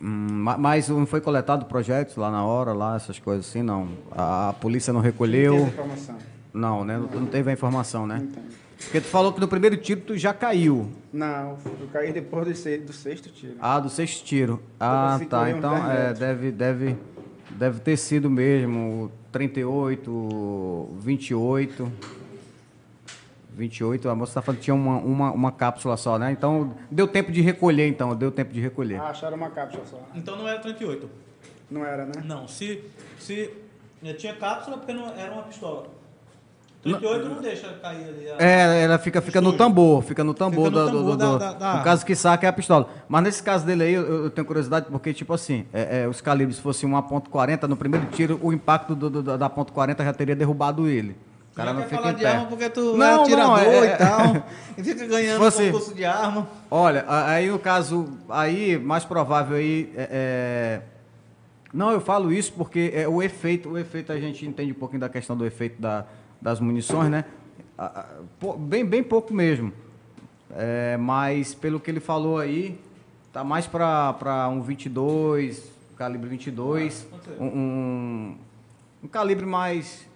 [0.00, 3.88] Ma- mas não foi coletado projetos lá na hora, lá, essas coisas assim, não.
[4.12, 5.54] A, polícia não Não recolheu.
[5.54, 6.16] teve informação.
[6.52, 6.98] Não, né?
[6.98, 8.18] Não, não teve a informação, né?
[8.18, 8.42] Não tem.
[8.78, 10.90] Porque tu falou que no primeiro tiro tu já caiu.
[11.10, 13.54] Não, eu caí depois do, se- do sexto tiro.
[13.58, 14.62] Ah, do sexto tiro.
[14.78, 15.50] Ah, Eu tá.
[15.50, 16.96] Então, 10 é, deve, deve,
[17.52, 21.90] deve ter sido mesmo 38, 28.
[23.56, 26.30] 28, a moça tá falando que tinha uma, uma, uma cápsula só, né?
[26.30, 28.14] Então, deu tempo de recolher, então.
[28.14, 29.00] Deu tempo de recolher.
[29.00, 29.98] Ah, acharam uma cápsula só.
[30.14, 31.08] Então não era 38.
[31.70, 32.12] Não era, né?
[32.24, 32.84] Não, se,
[33.18, 33.50] se
[34.04, 35.86] eh, tinha cápsula, porque não era uma pistola.
[36.82, 38.28] 38 não, deixa cair ali.
[38.30, 41.10] a- É, ela fica, fica no tambor, fica no tambor, Fica no do, do- tambor
[41.12, 42.88] do- da- do- da- da no caso que saca é a pistola.
[43.08, 46.20] Mas nesse caso dele aí, eu, eu tenho curiosidade, porque, tipo assim, é, é, os
[46.20, 50.04] calibres fossem uma ponto .40, no primeiro tiro, o impacto do, do- da ponto .40
[50.04, 51.16] já teria derrubado ele.
[51.56, 52.28] Cara não, quer fica falar em de pé.
[52.28, 53.22] arma porque tu Não, é não,
[53.54, 54.44] atirador é- e tal.
[54.78, 56.48] E fica ganhando Você- concurso de arma.
[56.70, 60.82] Olha, aí no caso, aí mais provável aí é, é-
[61.72, 65.00] não, eu falo isso porque é o efeito, o efeito a gente entende um pouquinho
[65.00, 66.04] da questão do efeito da-
[66.40, 67.24] das munições, né?
[68.58, 69.72] Bem, bem pouco mesmo.
[70.54, 72.78] É, mas pelo que ele falou aí,
[73.32, 77.06] tá mais para um 22, calibre 22,
[77.38, 78.36] um, um,
[79.04, 80.06] um calibre mais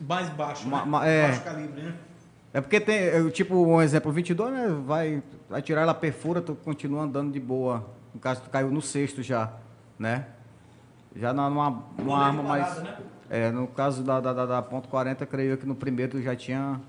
[0.00, 0.84] Mais baixo, Ma- né?
[0.86, 1.22] ma- é.
[1.28, 1.94] Baixo calibre, né?
[2.52, 4.68] É porque tem, tipo, um exemplo, 22, né?
[4.86, 7.84] Vai, vai tirar ela perfura, tu continua andando de boa.
[8.14, 9.50] No caso, tu caiu no sexto já,
[9.98, 10.26] né?
[11.16, 12.64] Já numa, numa arma mais.
[12.64, 12.96] parado, né?
[13.30, 16.22] É, no caso da, da, da, da ponto .40, creio eu que no primeiro tu
[16.22, 16.80] já tinha.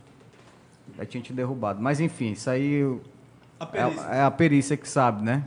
[0.98, 1.82] Já tinha te derrubado.
[1.82, 2.84] Mas enfim, isso aí
[3.60, 5.44] A é, é a perícia que sabe, né?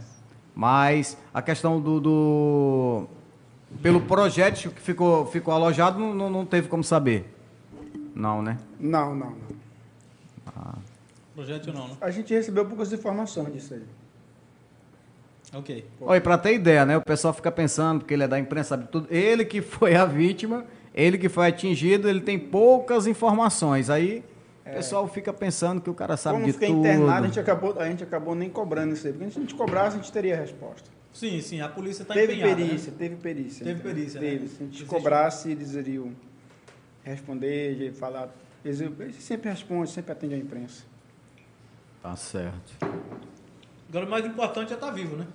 [0.54, 2.00] Mas a questão do.
[2.00, 3.06] do-
[3.82, 7.34] pelo projétil que ficou, ficou alojado, não, não, não teve como saber.
[8.18, 8.58] Não, né?
[8.80, 10.78] Não, não, não.
[11.36, 11.96] Projétil não, né?
[12.00, 13.82] A gente recebeu poucas informações disso aí.
[15.54, 15.86] Ok.
[16.00, 16.96] Olha, para ter ideia, né?
[16.96, 19.06] O pessoal fica pensando, porque ele é da imprensa, sabe tudo.
[19.08, 23.88] Ele que foi a vítima, ele que foi atingido, ele tem poucas informações.
[23.88, 24.24] Aí
[24.66, 26.64] o pessoal fica pensando que o cara sabe Como de tudo.
[26.80, 29.12] internado, a gente, acabou, a gente acabou nem cobrando isso aí.
[29.12, 30.90] Porque se a gente cobrasse, a gente teria a resposta.
[31.12, 32.60] Sim, sim, a polícia está teve empenhada.
[32.60, 32.66] né?
[32.66, 33.64] perícia, teve perícia.
[33.64, 34.26] Teve perícia, né?
[34.28, 34.48] Teve.
[34.48, 36.10] Se a gente Existe- cobrasse, eles iriam
[37.08, 38.28] responder, de falar.
[38.64, 40.84] Eles, eles sempre respondem, sempre atendem a imprensa.
[42.02, 42.76] Tá certo.
[43.88, 45.26] Agora o mais importante é estar vivo, né?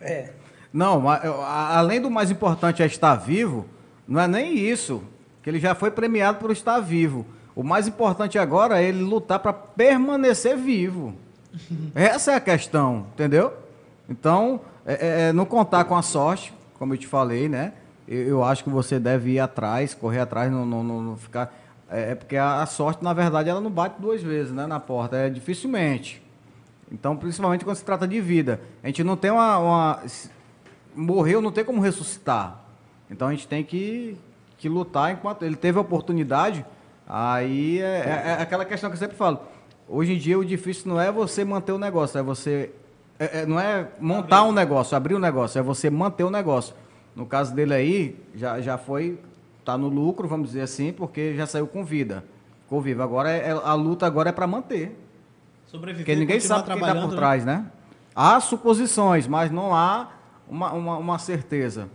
[0.00, 0.30] É.
[0.72, 3.66] Não, além do mais importante é estar vivo,
[4.06, 5.02] não é nem isso,
[5.42, 7.26] que ele já foi premiado por estar vivo.
[7.56, 11.14] O mais importante agora é ele lutar para permanecer vivo.
[11.94, 13.52] Essa é a questão, entendeu?
[14.08, 17.72] Então, é, é, é não contar com a sorte, como eu te falei, né?
[18.08, 21.54] Eu, eu acho que você deve ir atrás, correr atrás, não, não, não- não ficar.
[21.90, 24.66] É, é porque a, a sorte, na verdade, ela não bate duas vezes, né?
[24.66, 26.22] Na porta, é dificilmente.
[26.90, 28.60] Então, principalmente quando se trata de vida.
[28.82, 29.58] A gente não tem uma.
[29.58, 30.02] uma-
[30.96, 32.60] morreu, não tem como ressuscitar.
[33.10, 34.16] Então a gente tem que,
[34.56, 35.42] que lutar enquanto.
[35.44, 36.64] Ele teve a oportunidade.
[37.06, 39.40] Aí é, é- é aquela questão que eu sempre falo.
[39.88, 42.70] Hoje em dia o difícil não é você manter o negócio, é você.
[43.18, 46.74] é- é- não é montar um negócio, abrir um negócio, é você manter o negócio.
[47.18, 49.18] No caso dele aí, já, já foi.
[49.64, 52.22] Tá no lucro, vamos dizer assim, porque já saiu com vida.
[52.62, 53.02] Ficou vivo.
[53.02, 54.96] Agora é- é- a luta agora é para manter.
[55.66, 57.16] Sobreviver, Porque ninguém sabe quem está por né?
[57.16, 57.66] trás, né?
[58.14, 60.12] Há suposições, mas não há
[60.48, 61.88] uma, uma, uma certeza.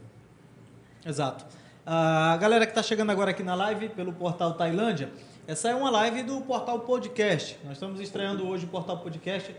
[1.05, 1.45] Exato.
[1.85, 5.09] A galera que está chegando agora aqui na live pelo portal Tailândia,
[5.47, 7.57] essa é uma live do portal Podcast.
[7.63, 9.55] Nós estamos estreando hoje o portal Podcast,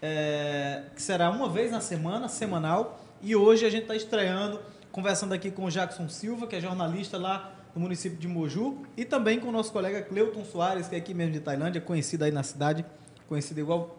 [0.00, 2.98] é, que será uma vez na semana, semanal.
[3.20, 4.58] E hoje a gente está estreando,
[4.92, 9.04] conversando aqui com o Jackson Silva, que é jornalista lá no município de Moju, e
[9.04, 12.32] também com o nosso colega Cleuton Soares, que é aqui mesmo de Tailândia, conhecido aí
[12.32, 12.84] na cidade,
[13.28, 13.96] conhecido igual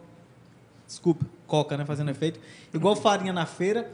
[0.86, 2.39] desculpa, coca, né, fazendo efeito,
[2.74, 3.89] igual farinha na feira.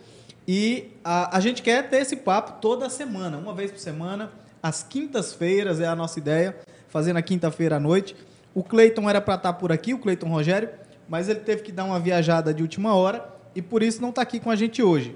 [0.48, 4.32] E a, a gente quer ter esse papo toda semana, uma vez por semana,
[4.64, 8.16] às quintas-feiras é a nossa ideia, fazendo na quinta-feira à noite.
[8.56, 10.70] O Cleiton era para estar por aqui, o Cleiton Rogério,
[11.08, 14.24] mas ele teve que dar uma viajada de última hora e por isso não está
[14.24, 15.16] aqui com a gente hoje.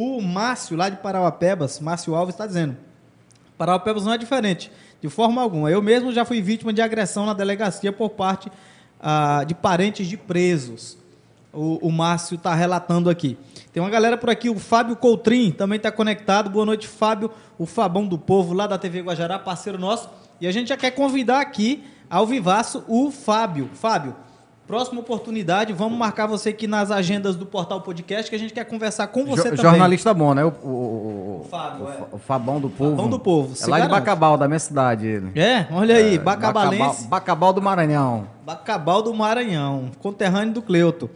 [0.00, 2.76] O Márcio, lá de Parauapebas, Márcio Alves, está dizendo:
[3.56, 4.70] Parauapebas não é diferente,
[5.02, 5.72] de forma alguma.
[5.72, 8.48] Eu mesmo já fui vítima de agressão na delegacia por parte
[9.00, 10.96] ah, de parentes de presos.
[11.52, 13.36] O, o Márcio está relatando aqui.
[13.72, 16.48] Tem uma galera por aqui, o Fábio Coutrin também está conectado.
[16.48, 17.28] Boa noite, Fábio,
[17.58, 20.08] o Fabão do Povo, lá da TV Guajará, parceiro nosso.
[20.40, 23.68] E a gente já quer convidar aqui, ao vivaço, o Fábio.
[23.74, 24.14] Fábio,
[24.68, 28.64] próxima oportunidade, vamos marcar você aqui nas agendas do Portal Podcast, que a gente quer
[28.66, 29.70] conversar com você Jo- também.
[29.70, 30.44] jornalista bom, né?
[30.44, 31.96] O, o, o, O Fábio, o, é.
[32.12, 32.90] O Fabão do Povo.
[32.90, 33.90] Fabão do Povo, É lá de garante.
[34.00, 35.06] Bacabal, da minha cidade.
[35.06, 35.40] Ele.
[35.40, 36.78] É, olha aí, É, Bacabalense.
[37.08, 38.26] Bacabal, Bacabal do Maranhão.
[38.44, 41.10] Bacabal do Maranhão, conterrâneo do Cleuto.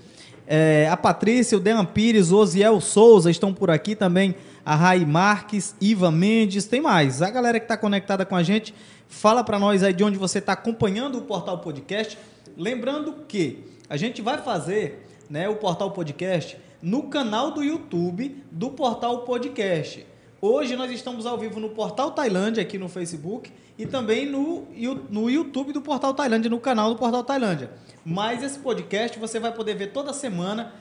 [0.46, 4.34] É, a Patrícia, o Dean Pires, o Osiel Souza estão por aqui também.
[4.64, 7.20] A Rai Marques, Iva Mendes, tem mais.
[7.20, 8.72] A galera que está conectada com a gente,
[9.08, 12.16] fala para nós aí de onde você está acompanhando o Portal Podcast.
[12.56, 18.70] Lembrando que a gente vai fazer né, o Portal Podcast no canal do YouTube do
[18.70, 20.06] Portal Podcast.
[20.40, 24.66] Hoje nós estamos ao vivo no Portal Tailândia, aqui no Facebook, e também no,
[25.10, 27.70] no YouTube do Portal Tailândia, no canal do Portal Tailândia.
[28.04, 30.72] Mas esse podcast você vai poder ver toda semana,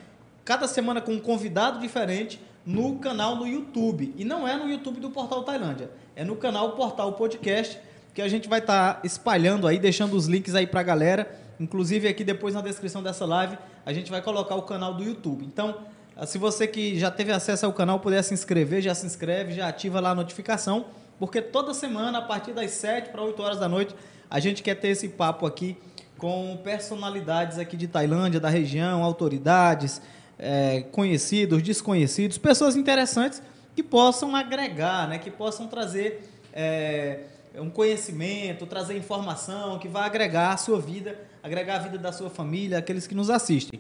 [0.46, 4.14] cada semana com um convidado diferente, no canal no YouTube.
[4.18, 7.80] E não é no YouTube do Portal Tailândia, é no canal Portal Podcast,
[8.14, 11.40] que a gente vai estar espalhando aí, deixando os links aí pra galera.
[11.60, 15.46] Inclusive aqui depois na descrição dessa live, a gente vai colocar o canal do YouTube.
[15.46, 15.78] Então,
[16.16, 19.54] ah, se você que já teve acesso ao canal puder se inscrever, já se inscreve,
[19.54, 20.86] já ativa lá a notificação.
[21.20, 23.96] porque toda semana, a partir das 7 para 8 horas da noite,
[24.30, 25.78] a gente quer ter esse papo aqui
[26.18, 30.02] com personalidades aqui de Tailândia, da região, autoridades,
[30.42, 33.42] é, conhecidos, desconhecidos, pessoas interessantes
[33.76, 37.20] que possam agregar, né, que possam trazer é,
[37.56, 42.30] um conhecimento, trazer informação que vai agregar a sua vida, agregar a vida da sua
[42.30, 43.80] família, aqueles que nos assistem.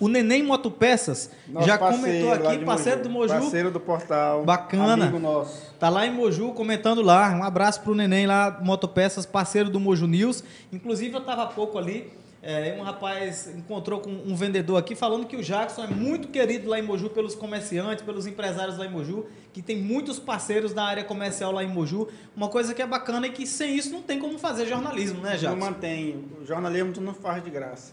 [0.00, 1.30] O Neném Motopeças
[1.62, 3.34] já comentou aqui, parceiro do Moju.
[3.34, 4.44] Parceiro do portal.
[4.44, 5.06] Bacana.
[5.06, 5.74] Amigo nosso.
[5.76, 7.30] Tá lá em Moju comentando lá.
[7.30, 10.44] Um abraço pro Neném lá, Motopeças, parceiro do Moju News.
[10.72, 12.12] Inclusive, eu tava há pouco ali.
[12.40, 16.68] É, um rapaz encontrou com um vendedor aqui falando que o Jackson é muito querido
[16.68, 20.84] lá em Moju pelos comerciantes, pelos empresários lá em Moju, que tem muitos parceiros da
[20.84, 22.06] área comercial lá em Moju.
[22.36, 25.32] Uma coisa que é bacana é que sem isso não tem como fazer jornalismo, né,
[25.32, 25.56] Não Jackson?
[25.56, 26.24] mantém.
[26.40, 27.92] O jornalismo tu não faz de graça.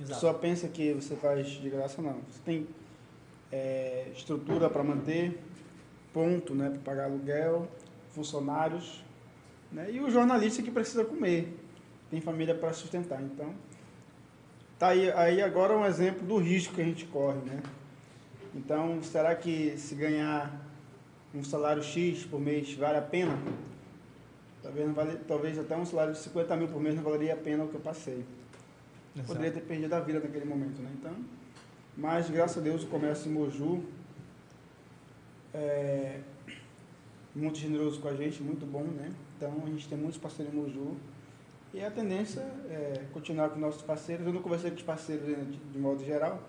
[0.00, 0.14] Exato.
[0.14, 2.16] pessoa pensa que você faz de graça, não.
[2.28, 2.66] Você tem
[3.52, 5.38] é, estrutura para manter,
[6.12, 6.70] ponto, né?
[6.70, 7.68] Para pagar aluguel,
[8.14, 9.04] funcionários,
[9.70, 9.88] né?
[9.92, 11.56] E o jornalista que precisa comer.
[12.10, 13.22] Tem família para sustentar.
[13.22, 13.54] Então,
[14.78, 17.62] tá aí, aí agora um exemplo do risco que a gente corre, né?
[18.54, 20.60] Então, será que se ganhar
[21.34, 23.38] um salário X por mês vale a pena?
[24.62, 27.36] Talvez, não vale, talvez até um salário de 50 mil por mês não valeria a
[27.36, 28.24] pena o que eu passei.
[29.14, 29.28] Exato.
[29.28, 30.90] Poderia ter perdido a vida naquele momento, né?
[30.98, 31.14] Então,
[31.96, 33.84] mas graças a Deus o comércio em Moju
[35.54, 36.20] é
[37.34, 39.12] muito generoso com a gente, muito bom, né?
[39.36, 40.96] Então a gente tem muitos parceiros em Moju
[41.72, 42.40] e a tendência
[42.70, 44.26] é continuar com nossos parceiros.
[44.26, 46.40] Eu não conversei com os parceiros ainda de, de modo geral,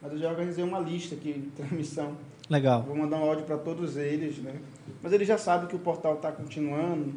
[0.00, 2.16] mas eu já organizei uma lista aqui de transmissão.
[2.48, 2.82] Legal.
[2.82, 4.54] Vou mandar um áudio para todos eles, né?
[5.02, 7.14] Mas eles já sabem que o portal está continuando.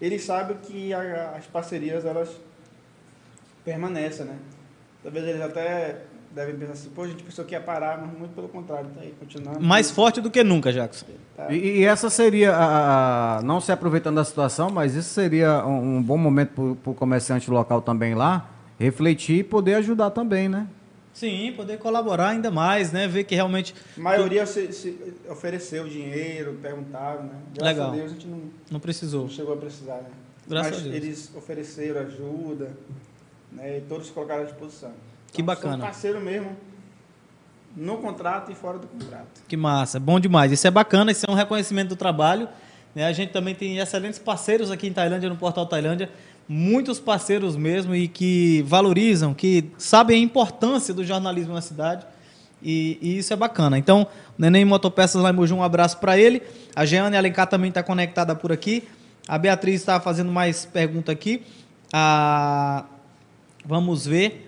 [0.00, 2.36] Eles sabem que a- as parcerias elas
[3.64, 4.38] permanecem, né?
[5.02, 6.02] Talvez eles até
[6.36, 9.00] devem pensar assim, pô, a gente pensou que ia parar, mas muito pelo contrário, tá
[9.00, 9.60] aí continuando.
[9.60, 11.06] Mais forte do que nunca, Jackson.
[11.36, 11.50] Tá.
[11.52, 15.96] E, e essa seria, a, a- não se aproveitando da situação, mas isso seria um,
[15.96, 20.66] um bom momento para o comerciante local também lá refletir e poder ajudar também, né?
[21.14, 23.08] Sim, poder colaborar ainda mais, né?
[23.08, 24.98] Ver que realmente A maioria se, se
[25.30, 27.30] ofereceu dinheiro, perguntaram, né?
[27.54, 27.90] Graças Legal.
[27.90, 29.22] a Deus a gente não, não precisou.
[29.22, 30.10] não chegou a precisar, né?
[30.46, 30.94] Graças Mas a Deus.
[30.94, 32.70] eles ofereceram ajuda,
[33.50, 33.78] né?
[33.78, 34.92] E todos se colocaram à disposição.
[35.36, 35.76] Que Então, bacana.
[35.76, 36.56] São parceiro mesmo,
[37.76, 39.42] no contrato e fora do contrato.
[39.46, 40.50] Que massa, bom demais.
[40.50, 42.48] Isso é bacana, isso é um reconhecimento do trabalho.
[42.94, 43.04] né?
[43.04, 46.10] A gente também tem excelentes parceiros aqui em Tailândia, no Portal Tailândia,
[46.48, 52.06] muitos parceiros mesmo e que valorizam, que sabem a importância do jornalismo na cidade.
[52.62, 53.76] E, e isso é bacana.
[53.76, 54.06] Então, o
[54.38, 56.42] Neném Motopeças lá em um abraço para ele.
[56.74, 58.88] A Jeane Alencar também está conectada por aqui.
[59.28, 61.42] A Beatriz está fazendo mais pergunta aqui.
[61.92, 62.84] A...
[63.64, 64.45] Vamos ver.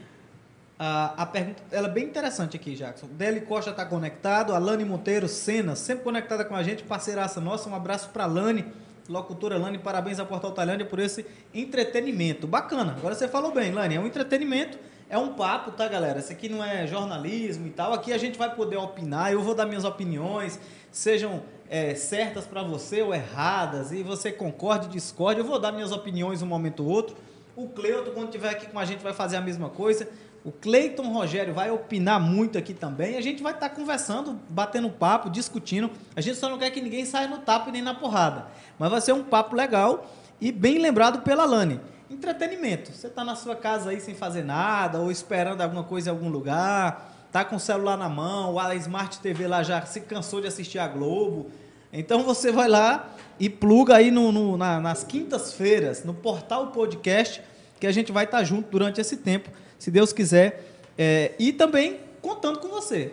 [0.78, 3.08] A, a pergunta ela é bem interessante aqui, Jackson.
[3.10, 7.68] Deli Costa está conectado, a Lani Monteiro, Sena, sempre conectada com a gente, parceiraça nossa.
[7.68, 8.64] Um abraço para Lani,
[9.08, 12.46] locutora Lani, parabéns ao Portal Tailândia por esse entretenimento.
[12.46, 14.78] Bacana, agora você falou bem, Lani, é um entretenimento,
[15.10, 16.20] é um papo, tá, galera?
[16.20, 17.92] Isso aqui não é jornalismo e tal.
[17.92, 20.60] Aqui a gente vai poder opinar, eu vou dar minhas opiniões,
[20.92, 25.40] sejam é, certas para você ou erradas, e você concorde, discorde.
[25.40, 27.16] Eu vou dar minhas opiniões um momento ou outro.
[27.56, 30.08] O Cleuto, quando estiver aqui com a gente, vai fazer a mesma coisa.
[30.44, 33.16] O Cleiton Rogério vai opinar muito aqui também.
[33.16, 35.90] A gente vai estar conversando, batendo papo, discutindo.
[36.16, 38.46] A gente só não quer que ninguém saia no tapa nem na porrada.
[38.78, 40.06] Mas vai ser um papo legal
[40.40, 41.80] e bem lembrado pela Lani.
[42.10, 42.92] Entretenimento.
[42.92, 46.30] Você está na sua casa aí sem fazer nada, ou esperando alguma coisa em algum
[46.30, 50.46] lugar, tá com o celular na mão, a Smart TV lá já se cansou de
[50.46, 51.50] assistir a Globo.
[51.92, 57.42] Então você vai lá e pluga aí no, no- na- nas quintas-feiras, no portal podcast,
[57.78, 60.64] que a gente vai estar junto durante esse tempo, se Deus quiser.
[60.96, 63.12] É, e também contando com você.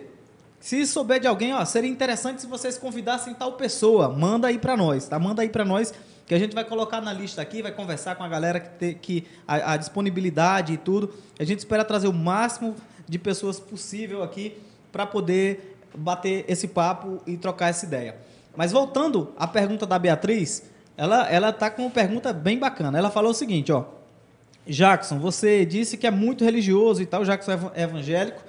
[0.58, 4.08] Se souber de alguém, ó, seria interessante se vocês convidassem tal pessoa.
[4.08, 5.18] Manda aí para nós, tá?
[5.18, 5.94] Manda aí para nós
[6.26, 8.94] que a gente vai colocar na lista aqui, vai conversar com a galera que tem
[8.94, 11.14] que a, a disponibilidade e tudo.
[11.38, 12.74] A gente espera trazer o máximo
[13.08, 14.58] de pessoas possível aqui
[14.90, 18.16] para poder bater esse papo e trocar essa ideia.
[18.56, 20.64] Mas voltando à pergunta da Beatriz,
[20.96, 22.98] ela ela tá com uma pergunta bem bacana.
[22.98, 23.84] Ela falou o seguinte, ó:
[24.66, 28.42] Jackson, você disse que é muito religioso e tal, Jackson é é evangélico.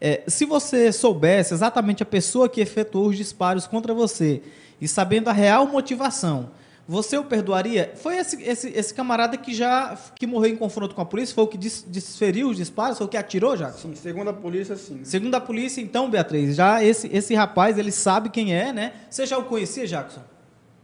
[0.00, 4.42] É, se você soubesse exatamente a pessoa que efetuou os disparos contra você
[4.80, 6.50] e sabendo a real motivação,
[6.86, 7.92] você o perdoaria?
[7.96, 11.34] Foi esse, esse, esse camarada que já que morreu em confronto com a polícia?
[11.34, 12.96] Foi o que des- desferiu os disparos?
[12.98, 13.88] Foi o que atirou, Jackson?
[13.88, 15.00] Sim, segundo a polícia, sim.
[15.02, 18.92] Segundo a polícia, então, Beatriz, já esse, esse rapaz, ele sabe quem é, né?
[19.10, 20.20] Você já o conhecia, Jackson?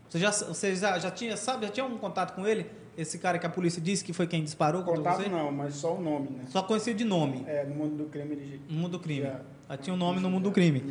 [0.09, 2.67] Você já, você já, já tinha, sabe, já tinha um contato com ele?
[2.97, 5.29] Esse cara que a polícia disse que foi quem disparou contra Contato você?
[5.29, 6.45] não, mas só o nome, né?
[6.49, 9.23] Só conhecia de nome, É, no mundo do crime ele no mundo do crime.
[9.23, 9.41] Já.
[9.71, 10.85] Já tinha um nome no mundo do crime.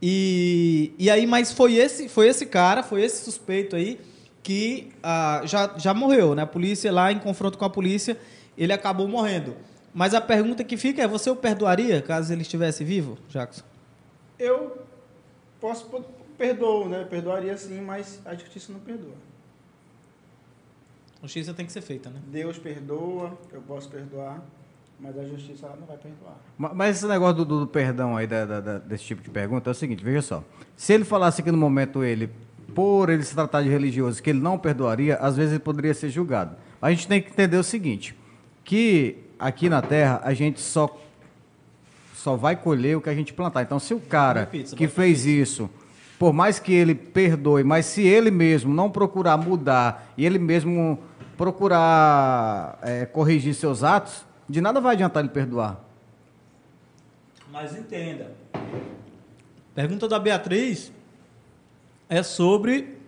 [0.00, 4.00] E, e aí, mas foi esse, foi esse cara, foi esse suspeito aí
[4.42, 6.42] que ah, já, já morreu, né?
[6.42, 8.16] A polícia lá, em confronto com a polícia,
[8.56, 9.56] ele acabou morrendo.
[9.92, 13.62] Mas a pergunta que fica é: você o perdoaria caso ele estivesse vivo, Jackson?
[14.38, 14.78] Eu
[15.60, 15.86] posso
[16.38, 17.04] perdoo, né?
[17.04, 19.29] Perdoaria sim, mas a justiça não perdoa.
[21.22, 22.18] A justiça tem que ser feita, né?
[22.28, 24.42] Deus perdoa, eu posso perdoar,
[24.98, 26.36] mas a justiça ela não vai perdoar.
[26.56, 29.74] Mas esse negócio do, do perdão aí, da, da, desse tipo de pergunta, é o
[29.74, 30.44] seguinte, veja só.
[30.76, 32.30] Se ele falasse que no momento ele,
[32.74, 36.08] por ele se tratar de religioso, que ele não perdoaria, às vezes ele poderia ser
[36.08, 36.56] julgado.
[36.80, 38.14] A gente tem que entender o seguinte,
[38.64, 40.98] que aqui na Terra a gente só,
[42.14, 43.60] só vai colher o que a gente plantar.
[43.60, 45.30] Então, se o cara pizza, que fez pizza.
[45.30, 45.70] isso
[46.20, 50.98] por mais que ele perdoe, mas se ele mesmo não procurar mudar e ele mesmo
[51.34, 55.80] procurar é, corrigir seus atos, de nada vai adiantar ele perdoar.
[57.50, 58.32] Mas entenda.
[59.74, 60.92] Pergunta da Beatriz
[62.06, 62.98] é sobre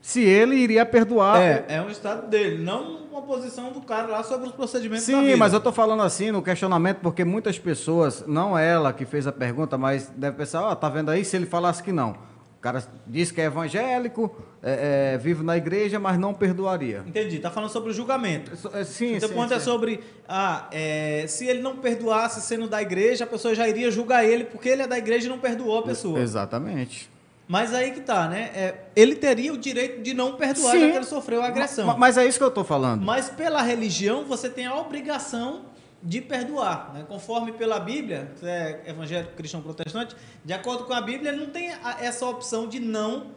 [0.00, 1.42] se ele iria perdoar.
[1.42, 5.34] É, é um estado dele, não uma posição do cara lá sobre os procedimentos Sim,
[5.34, 9.32] mas eu estou falando assim no questionamento porque muitas pessoas, não ela que fez a
[9.32, 12.30] pergunta, mas deve pensar, ó, oh, tá vendo aí se ele falasse que não.
[12.62, 14.32] O cara diz que é evangélico,
[14.62, 17.02] é, é, vive na igreja, mas não perdoaria.
[17.04, 17.34] Entendi.
[17.34, 18.52] Está falando sobre o julgamento.
[18.72, 19.34] É, sim, então, sim.
[19.34, 19.54] ponto sim.
[19.56, 20.00] é sobre.
[20.28, 24.44] Ah, é, se ele não perdoasse sendo da igreja, a pessoa já iria julgar ele
[24.44, 26.20] porque ele é da igreja e não perdoou a pessoa.
[26.20, 27.10] Exatamente.
[27.48, 28.52] Mas aí que tá, né?
[28.54, 30.82] É, ele teria o direito de não perdoar, Sim.
[30.82, 31.88] já que ele sofreu a agressão.
[31.88, 33.04] Mas, mas é isso que eu estou falando.
[33.04, 35.62] Mas pela religião, você tem a obrigação
[36.02, 36.92] de perdoar.
[36.92, 37.04] Né?
[37.08, 41.70] Conforme pela Bíblia, você é evangélico, cristão, protestante, de acordo com a Bíblia, não tem
[42.00, 43.30] essa opção de não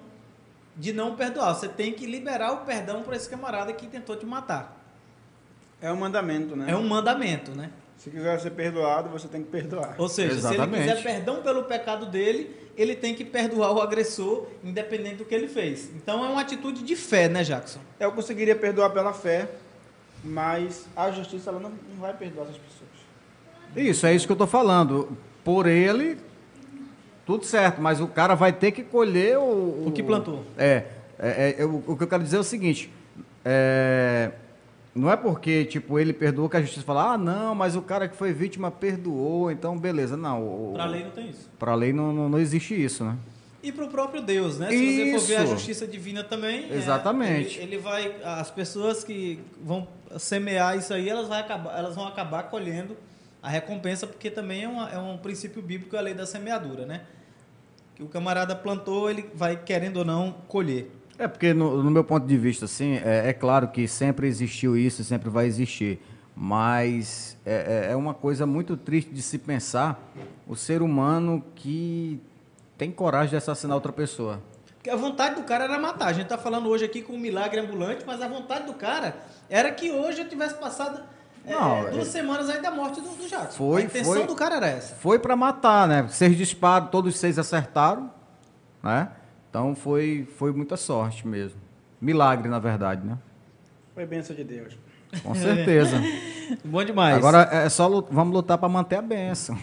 [0.78, 1.53] de não perdoar.
[1.53, 4.82] Você tem que liberar o perdão para esse camarada que tentou te matar.
[5.82, 6.70] É um mandamento, né?
[6.70, 7.72] É um mandamento, né?
[7.97, 9.95] Se quiser ser perdoado, você tem que perdoar.
[9.97, 10.84] Ou seja, Exatamente.
[10.84, 15.26] se ele quiser perdão pelo pecado dele, ele tem que perdoar o agressor, independente do
[15.26, 15.89] que ele fez.
[15.95, 17.80] Então é uma atitude de fé, né, Jackson?
[17.99, 19.49] Eu conseguiria perdoar pela fé,
[20.26, 22.89] mas a justiça ela não, não vai perdoar essas pessoas.
[23.76, 25.15] Isso, é isso que eu estou falando.
[25.43, 26.17] Por ele,
[27.26, 29.88] tudo certo, mas o cara vai ter que colher o.
[29.88, 30.43] O que plantou.
[30.57, 30.86] É.
[31.19, 32.91] é, é o, o, que eu quero dizer é o seguinte.
[33.43, 34.32] É,
[34.95, 38.07] não é porque, tipo, ele perdoou que a justiça fala, ah, não, mas o cara
[38.07, 40.15] que foi vítima perdoou, então beleza.
[40.17, 40.71] Não.
[40.73, 41.49] Para a lei não tem isso.
[41.59, 43.15] Para a lei não, não, não existe isso, né?
[43.66, 44.70] E para o próprio Deus, né?
[44.70, 45.11] Se Isso.
[45.11, 47.59] você for ver a justiça divina também, é, exatamente.
[47.59, 49.88] É, ele, ele, vai, as pessoas que vão
[50.20, 52.95] semear isso aí, elas, vai acabar, elas vão acabar colhendo
[53.41, 57.01] a recompensa, porque também é, uma, é um princípio bíblico a lei da semeadura, né?
[57.95, 60.91] Que o camarada plantou, ele vai querendo ou não colher.
[61.18, 64.78] É porque no, no meu ponto de vista, assim, é, é, claro que sempre existiu
[64.78, 65.99] isso, sempre vai existir,
[66.36, 70.13] mas é, é, é uma coisa muito triste de se pensar
[70.47, 72.22] o ser humano que
[72.78, 74.41] tem coragem de assassinar outra pessoa.
[74.76, 76.07] Porque a vontade do cara era matar.
[76.07, 79.15] A gente está falando hoje aqui com um milagre ambulante, mas a vontade do cara
[79.49, 81.01] era que hoje eu tivesse passado
[81.45, 82.11] é, Não, duas é...
[82.11, 83.57] semanas aí da morte do, do Jackson.
[83.57, 84.95] Foi, a intenção foi, do cara era essa.
[84.95, 86.07] Foi para matar, né?
[86.09, 88.11] Seis disparos, todos seis acertaram,
[88.84, 89.09] né?
[89.49, 91.59] Então foi, foi muita sorte mesmo.
[92.01, 93.17] Milagre, na verdade, né?
[93.93, 94.78] Foi bênção de Deus.
[95.23, 96.01] Com certeza.
[96.65, 97.15] Bom demais.
[97.15, 99.57] Agora é só vamos lutar para manter a bênção.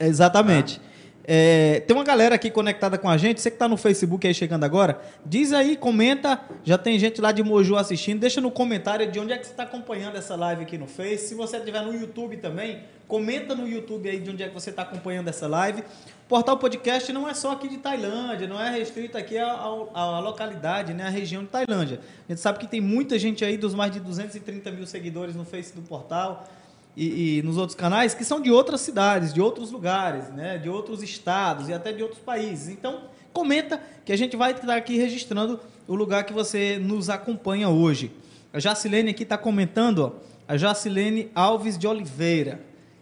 [0.00, 0.80] Exatamente.
[0.84, 0.91] Ah.
[1.24, 3.40] É, tem uma galera aqui conectada com a gente.
[3.40, 6.40] Você que está no Facebook aí chegando agora, diz aí, comenta.
[6.64, 8.20] Já tem gente lá de Moju assistindo.
[8.20, 11.28] Deixa no comentário de onde é que você está acompanhando essa live aqui no Face.
[11.28, 14.70] Se você estiver no YouTube também, comenta no YouTube aí de onde é que você
[14.70, 15.80] está acompanhando essa live.
[15.80, 20.94] O Portal Podcast não é só aqui de Tailândia, não é restrito aqui à, localidade,
[20.94, 22.00] né, à região de Tailândia.
[22.28, 25.44] A gente sabe que tem muita gente aí dos mais de 230 mil seguidores no
[25.44, 26.48] Face do portal
[26.96, 30.68] e, e, nos outros canais que são de outras cidades, de outros lugares, né, de
[30.68, 32.68] outros estados e até de outros países.
[32.68, 37.68] Então, comenta que a gente vai estar aqui registrando o lugar que você nos acompanha
[37.68, 38.12] hoje.
[38.52, 40.12] A Jacilene aqui está comentando, ó,
[40.46, 42.60] a Jacilene Alves de Oliveira.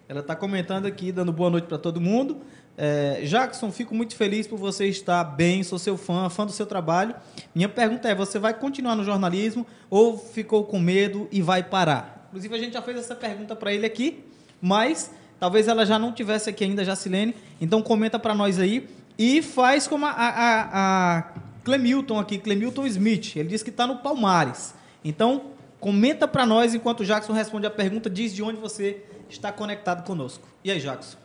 [0.09, 2.38] Ela está comentando aqui, dando boa noite para todo mundo.
[2.76, 6.64] É, Jackson, fico muito feliz por você estar bem, sou seu fã, fã do seu
[6.64, 7.14] trabalho.
[7.55, 12.19] Minha pergunta é: você vai continuar no jornalismo ou ficou com medo e vai parar?
[12.31, 14.22] Inclusive, a gente já fez essa pergunta para ele aqui,
[14.62, 15.11] mas
[15.41, 17.35] talvez ela já não tivesse aqui ainda, Jacilene.
[17.61, 18.89] Então, comenta para nós aí.
[19.18, 23.35] E faz como a, a, a Clemilton aqui, Clemilton Smith.
[23.35, 24.72] Ele disse que está no Palmares.
[25.05, 25.51] Então,
[25.81, 28.09] comenta para nós enquanto o Jackson responde a pergunta.
[28.09, 30.47] Diz de onde você está conectado conosco.
[30.62, 31.18] E aí, Jackson?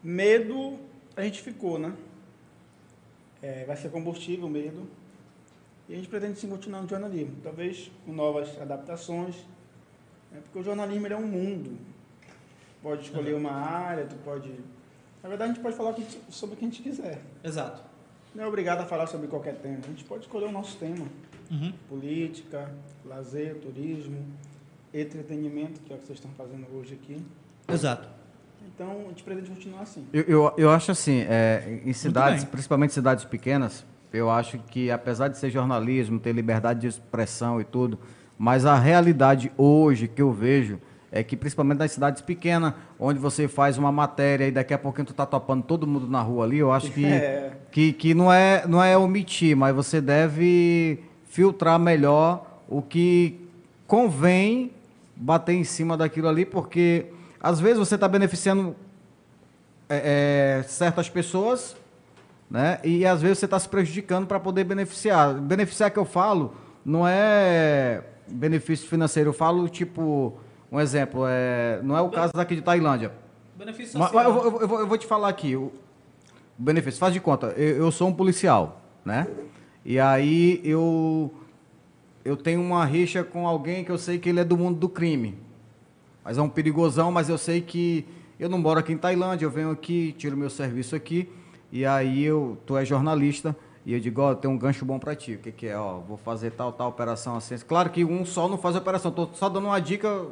[0.00, 0.78] Medo,
[1.16, 1.92] a gente ficou, né?
[3.42, 4.88] É, vai ser combustível, medo.
[5.88, 7.34] E a gente pretende sim continuar no jornalismo.
[7.42, 9.34] Talvez com novas adaptações
[10.36, 11.78] é porque o jornalismo é um mundo.
[12.82, 14.50] Pode escolher uma área, tu pode.
[15.22, 15.94] Na verdade, a gente pode falar
[16.28, 17.20] sobre o que a gente quiser.
[17.42, 17.82] Exato.
[18.34, 19.78] não é obrigado a falar sobre qualquer tema.
[19.82, 21.06] A gente pode escolher o nosso tema.
[21.50, 21.72] Uhum.
[21.88, 22.70] Política,
[23.04, 24.24] lazer, turismo,
[24.92, 27.20] entretenimento, que é o que vocês estão fazendo hoje aqui.
[27.68, 28.08] Exato.
[28.74, 30.06] Então, a gente pretende continuar assim.
[30.12, 35.28] Eu, eu, eu acho assim, é, em cidades, principalmente cidades pequenas, eu acho que apesar
[35.28, 37.98] de ser jornalismo, ter liberdade de expressão e tudo,
[38.38, 40.78] mas a realidade hoje que eu vejo
[41.10, 45.06] é que principalmente nas cidades pequenas, onde você faz uma matéria e daqui a pouquinho
[45.06, 47.52] tu tá topando todo mundo na rua ali, eu acho que, É.
[47.70, 53.40] que, que não, é, não é omitir, mas você deve filtrar melhor o que
[53.86, 54.72] convém
[55.14, 57.06] bater em cima daquilo ali, porque
[57.40, 58.76] às vezes você está beneficiando
[59.88, 61.76] é, é, certas pessoas,
[62.50, 62.78] né?
[62.84, 65.34] E às vezes você está se prejudicando para poder beneficiar.
[65.34, 70.34] Beneficiar que eu falo não é benefício financeiro, eu falo tipo
[70.70, 73.12] um exemplo, é, não é o caso daqui de Tailândia.
[73.56, 74.12] Benefício social.
[74.12, 75.72] mas eu, vou- eu vou, eu vou te falar aqui, o
[76.58, 79.26] o benefício, faz de conta, eu, eu sou um policial, né?
[79.84, 81.30] E aí eu,
[82.24, 84.88] eu tenho uma rixa com alguém que eu sei que ele é do mundo do
[84.88, 85.38] crime.
[86.24, 88.06] Mas é um perigosão, mas eu sei que
[88.40, 91.28] eu não moro aqui em Tailândia, eu venho aqui, tiro meu serviço aqui,
[91.70, 93.54] e aí eu, tu é jornalista,
[93.86, 96.00] e eu digo, ó, tem um gancho bom pra ti, o que que é, ó,
[96.00, 97.56] vou fazer tal, tal operação assim.
[97.58, 100.26] Claro que um só não faz a operação, tô só dando uma dica,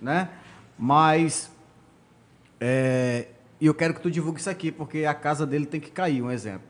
[0.00, 0.30] né?
[0.78, 1.50] Mas
[2.58, 3.26] é,
[3.60, 6.30] eu quero que tu divulgue isso aqui, porque a casa dele tem que cair, um
[6.30, 6.66] exemplo.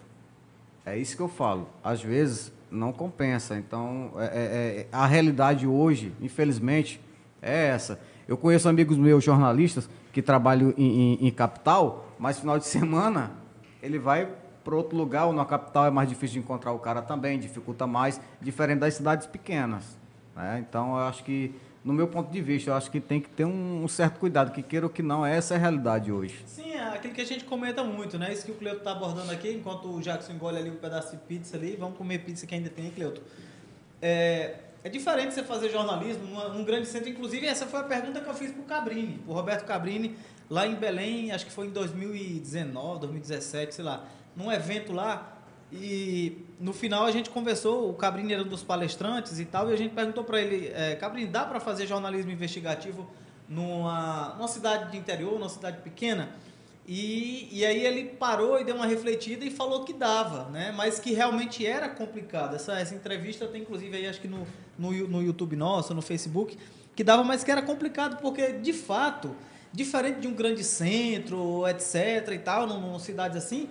[0.85, 1.69] É isso que eu falo.
[1.83, 3.57] Às vezes não compensa.
[3.57, 7.01] Então, é- é- é- a realidade hoje, infelizmente,
[7.41, 8.01] é essa.
[8.27, 13.31] Eu conheço amigos meus jornalistas que trabalham em, em- em capital, mas final de semana
[13.81, 14.29] ele vai
[14.67, 17.87] para outro lugar, ou na capital é mais difícil de encontrar o cara também, dificulta
[17.87, 19.97] mais, diferente das cidades pequenas.
[20.35, 20.65] né?
[20.69, 21.55] Então, eu acho que,
[21.85, 24.51] no meu ponto de vista, eu acho que tem que ter um, um certo cuidado,
[24.51, 26.43] que queira ou que não, essa é a realidade hoje.
[26.49, 28.33] Sim, é aquilo que a gente comenta muito, né?
[28.33, 31.19] Isso que o Cleuto tá abordando aqui, enquanto o Jackson engole ali um pedaço de
[31.23, 33.23] pizza ali, vamos comer pizza que ainda tem, Cleuto.
[34.03, 38.21] É, é diferente você fazer jornalismo numa- num grande centro, inclusive essa foi a pergunta
[38.21, 40.17] que eu fiz pro Cabrini, o Roberto Cabrini,
[40.51, 44.05] lá em Belém, acho que foi em 2019, 2017, sei lá,
[44.37, 45.33] num evento lá,
[45.73, 49.73] e no final a gente conversou, o Cabrini era um dos palestrantes e tal, e
[49.75, 53.09] a gente perguntou para ele, é, Cabrini, dá para fazer jornalismo investigativo
[53.49, 56.31] numa, numa cidade de interior, numa cidade pequena?
[56.89, 60.73] E, e aí ele parou e deu uma refletida e falou que dava, né?
[60.77, 62.55] Mas que realmente era complicado.
[62.55, 64.47] Essa, essa entrevista tem inclusive aí acho que no,
[64.79, 66.57] no, no YouTube nosso, no Facebook,
[66.95, 69.35] que dava, mas que era complicado porque de fato,
[69.73, 73.69] diferente de um grande centro, etc e tal, num- numa cidade assim,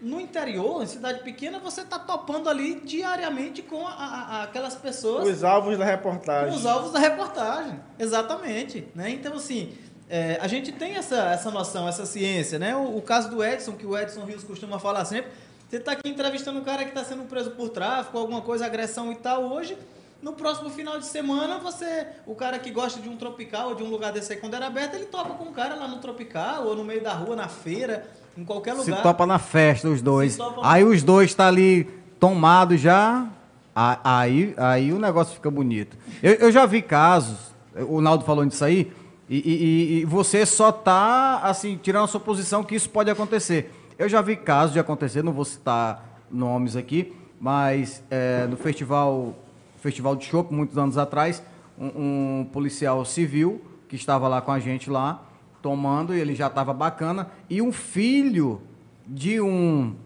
[0.00, 5.26] no interior, em cidade pequena, você está topando ali diariamente com a- a- aquelas pessoas
[5.28, 6.54] Os alvos da reportagem.
[6.54, 8.86] os alvos da reportagem, exatamente.
[8.94, 9.10] Né?
[9.10, 9.72] Então, assim,
[10.08, 12.58] é, a gente tem essa, essa noção, essa ciência.
[12.58, 12.76] Né?
[12.76, 15.30] O, o caso do Edson, que o Edson Rios costuma falar sempre,
[15.68, 19.10] você está aqui entrevistando um cara que está sendo preso por tráfico, alguma coisa, agressão
[19.10, 19.76] e tal, hoje.
[20.22, 23.82] No próximo final de semana, você, o cara que gosta de um tropical ou de
[23.82, 26.66] um lugar desse aí quando era aberto, ele topa com um cara lá no tropical
[26.66, 28.06] ou no meio da rua, na feira,
[28.36, 29.02] em qualquer Se lugar.
[29.02, 30.34] topa na festa, os dois.
[30.34, 31.84] Se Aí os dois tá ali
[32.20, 33.26] tomados já.
[33.74, 35.96] Aí, aí o negócio fica bonito.
[36.22, 37.52] Eu, eu já vi casos,
[37.88, 38.90] o Naldo falou disso aí,
[39.28, 43.10] e, e- e- e você só tá assim, tirando a sua posição que isso pode
[43.10, 43.70] acontecer.
[43.98, 49.34] Eu já vi casos de acontecer, não vou citar nomes aqui, mas é, no festival,
[49.78, 51.42] festival de chopp, muitos anos atrás,
[51.78, 55.22] um, um policial civil que estava lá com a gente lá,
[55.66, 58.62] tomando, e ele já estava bacana, e um filho
[59.04, 59.96] de um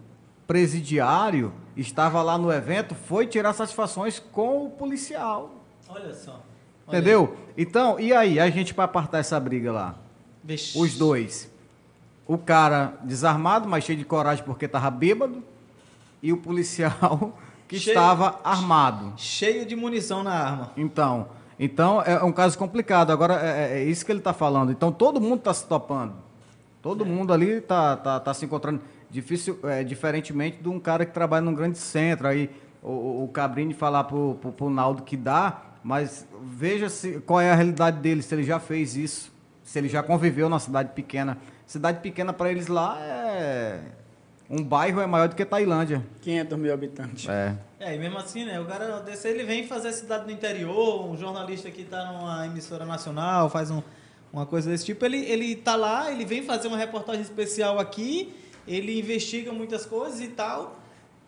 [0.47, 5.51] presidiário estava lá no evento, foi tirar satisfações com o policial.
[5.87, 6.41] Olha só.
[6.87, 7.37] Olha Entendeu?
[7.55, 9.89] Então, e aí, a gente para apartar essa briga lá?
[9.89, 9.95] aí.
[10.43, 10.75] Vixe.
[10.79, 11.47] Os dois.
[12.27, 15.43] O cara desarmado, mas cheio de coragem porque estava bêbado,
[16.23, 19.13] e o policial que Cheio- estava armado.
[19.15, 20.71] Cheio de munição na arma.
[20.75, 21.27] Então,
[21.63, 23.11] então é um caso complicado.
[23.11, 24.71] Agora, é, é isso que ele está falando.
[24.71, 26.13] Então, todo mundo está se topando.
[26.81, 28.81] Todo mundo ali está tá, tá se encontrando.
[29.09, 32.27] Difícil, é, diferentemente de um cara que trabalha num grande centro.
[32.27, 32.49] Aí
[32.81, 37.51] o, o- o Cabrini falar pro, pro Naldo que dá, mas veja se, qual é
[37.51, 39.31] a realidade dele, se ele já fez isso,
[39.63, 41.37] se ele já conviveu na cidade pequena.
[41.67, 43.79] Cidade pequena para eles lá é.
[44.49, 46.03] Um bairro é maior do que Tailândia.
[46.21, 47.29] 500 mil habitantes.
[47.29, 47.55] É.
[47.83, 48.59] É, e mesmo assim, né?
[48.59, 52.85] O cara desse ele vem fazer cidade no interior, um jornalista que tá numa emissora
[52.85, 53.81] nacional, faz um-
[54.31, 58.33] uma coisa desse tipo, ele, ele tá lá, ele vem fazer uma reportagem especial aqui,
[58.67, 60.79] ele investiga muitas coisas e tal,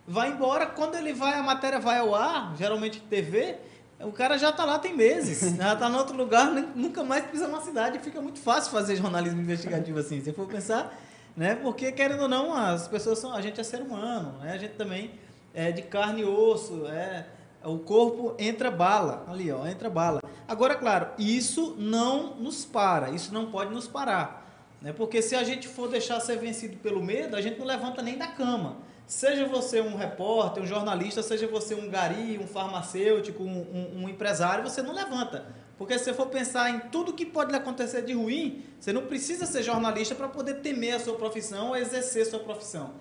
[0.07, 3.55] vai embora, quando ele vai, a matéria vai ao ar, geralmente TV,
[3.99, 7.47] o cara já tá lá tem meses, já tá em outro lugar, nunca mais pisa
[7.47, 10.21] na cidade, fica muito fácil fazer jornalismo investigativo assim.
[10.23, 10.95] Se for pensar,
[11.35, 11.55] né?
[11.55, 13.33] Porque, querendo ou não, as pessoas são.
[13.33, 14.53] A gente é ser humano, né?
[14.53, 15.11] A gente também
[15.53, 17.27] é de carne e osso, é.
[17.63, 20.19] O corpo entra bala, ali ó, entra bala.
[20.47, 24.43] Agora, claro, isso não nos para, isso não pode nos parar.
[24.81, 24.91] Né?
[24.91, 28.17] Porque se a gente for deixar ser vencido pelo medo, a gente não levanta nem
[28.17, 28.77] da cama.
[29.07, 34.09] Seja você um repórter, um jornalista, seja você um gari, um farmacêutico, um, um, um
[34.09, 35.45] empresário, você não levanta.
[35.77, 39.05] Porque se você for pensar em tudo que pode lhe acontecer de ruim, você não
[39.05, 42.93] precisa ser jornalista para poder temer a sua profissão ou exercer a sua profissão.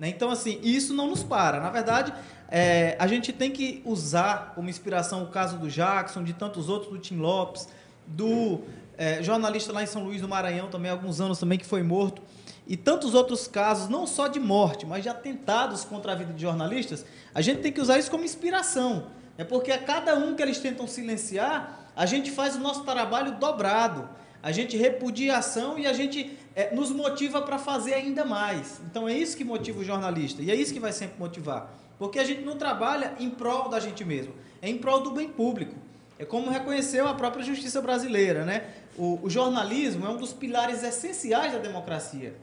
[0.00, 0.08] Né?
[0.08, 1.60] Então, assim, isso não nos para.
[1.60, 2.12] Na verdade,
[2.48, 6.90] é, a gente tem que usar como inspiração o caso do Jackson, de tantos outros,
[6.90, 7.68] do Tim Lopes,
[8.06, 8.62] do
[8.96, 11.82] é, jornalista lá em São Luís do Maranhão também, há alguns anos também, que foi
[11.82, 12.22] morto,
[12.66, 16.40] e tantos outros casos, não só de morte, mas de atentados contra a vida de
[16.40, 17.04] jornalistas,
[17.34, 19.06] a gente tem que usar isso como inspiração.
[19.36, 23.32] É porque a cada um que eles tentam silenciar, a gente faz o nosso trabalho
[23.32, 24.08] dobrado.
[24.42, 28.80] A gente repudia a ação e a gente é, nos motiva para fazer ainda mais.
[28.90, 31.72] Então é isso que motiva o jornalista e é isso que vai sempre motivar.
[31.98, 35.28] Porque a gente não trabalha em prol da gente mesmo, é em prol do bem
[35.28, 35.74] público.
[36.18, 38.64] É como reconheceu a própria justiça brasileira, né?
[38.98, 42.34] O, o jornalismo é um dos pilares essenciais da democracia,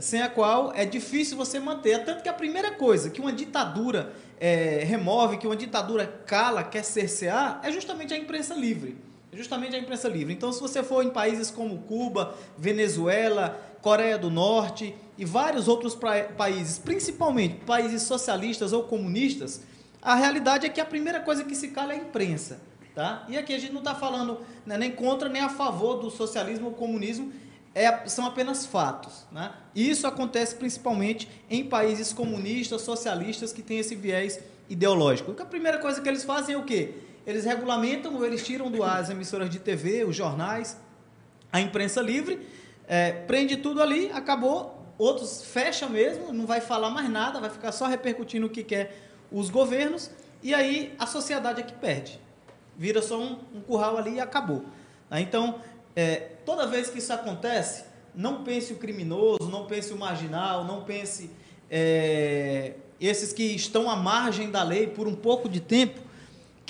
[0.00, 2.04] sem a qual é difícil você manter.
[2.04, 6.82] Tanto que a primeira coisa que uma ditadura é, remove, que uma ditadura cala, quer
[6.82, 8.96] cercear, é justamente a imprensa livre.
[9.32, 10.32] Justamente a imprensa livre.
[10.34, 15.96] Então, se você for em países como Cuba, Venezuela, Coreia do Norte e vários outros
[16.36, 19.62] países, principalmente países socialistas ou comunistas,
[20.02, 22.60] a realidade é que a primeira coisa que se cala é a imprensa.
[22.94, 23.24] Tá?
[23.28, 26.66] E aqui a gente não está falando né, nem contra nem a favor do socialismo
[26.66, 27.32] ou comunismo,
[27.72, 29.26] é, são apenas fatos.
[29.30, 29.52] Né?
[29.74, 35.34] Isso acontece principalmente em países comunistas, socialistas, que têm esse viés ideológico.
[35.40, 36.94] A primeira coisa que eles fazem é o quê?
[37.30, 40.76] Eles regulamentam ou eles tiram do ar as emissoras de TV, os jornais,
[41.52, 42.46] a imprensa livre,
[42.86, 47.72] é, prende tudo ali, acabou, outros fecha mesmo, não vai falar mais nada, vai ficar
[47.72, 48.96] só repercutindo o que quer
[49.30, 50.10] os governos,
[50.42, 52.20] e aí a sociedade é que perde
[52.80, 54.64] vira só um, um curral ali e acabou.
[55.10, 55.20] Tá?
[55.20, 55.60] Então,
[55.94, 56.16] é,
[56.46, 57.84] toda vez que isso acontece,
[58.14, 61.30] não pense o criminoso, não pense o marginal, não pense
[61.70, 66.00] é, esses que estão à margem da lei por um pouco de tempo,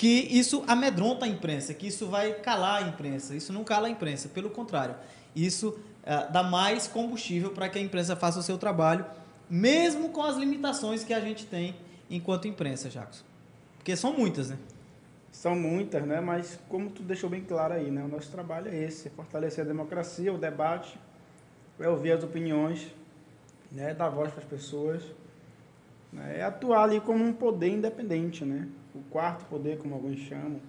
[0.01, 3.35] que isso amedronta a imprensa, que isso vai calar a imprensa.
[3.35, 4.95] Isso não cala a imprensa, pelo contrário,
[5.35, 9.05] isso é, dá mais combustível para que a imprensa faça o seu trabalho,
[9.47, 11.75] mesmo com as limitações que a gente tem
[12.09, 13.23] enquanto imprensa, Jackson.
[13.77, 14.57] Porque são muitas, né?
[15.31, 16.19] São muitas, né?
[16.19, 18.03] Mas como tu deixou bem claro aí, né?
[18.03, 20.99] O nosso trabalho é esse, é fortalecer a democracia, o debate,
[21.79, 22.87] é ouvir as opiniões,
[23.71, 23.93] né?
[23.93, 25.03] Dar voz para as pessoas,
[26.11, 26.39] né?
[26.39, 28.67] é atuar ali como um poder independente, né?
[28.93, 30.59] O quarto poder, como alguns chamam.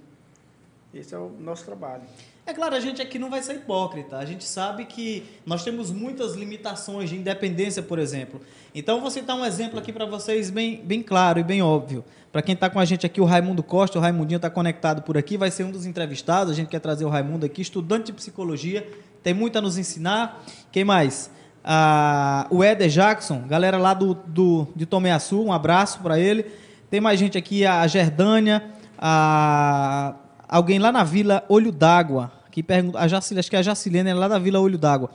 [0.95, 2.03] Esse é o nosso trabalho.
[2.45, 4.19] É claro, a gente aqui não vai ser hipócrita.
[4.19, 8.41] A gente sabe que nós temos muitas limitações de independência, por exemplo.
[8.75, 12.05] Então, vou citar um exemplo aqui para vocês bem, bem claro e bem óbvio.
[12.31, 15.17] Para quem está com a gente aqui, o Raimundo Costa, o Raimundinho está conectado por
[15.17, 16.53] aqui, vai ser um dos entrevistados.
[16.53, 18.87] A gente quer trazer o Raimundo aqui, estudante de psicologia,
[19.23, 20.45] tem muito a nos ensinar.
[20.71, 21.31] Quem mais?
[21.65, 26.47] Ah, o Éder Jackson, galera lá do, do, de Tomé Açu, um abraço para ele.
[26.93, 28.63] Tem mais gente aqui, a Gerdânia,
[28.99, 30.15] a
[30.47, 34.11] alguém lá na Vila Olho d'Água, que pergunta, a Jacilene, acho que é a Jacilene
[34.11, 35.11] é lá da Vila Olho d'Água.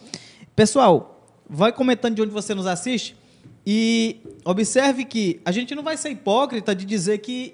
[0.55, 3.15] Pessoal, vai comentando de onde você nos assiste
[3.63, 7.53] e observe que a gente não vai ser hipócrita de dizer que,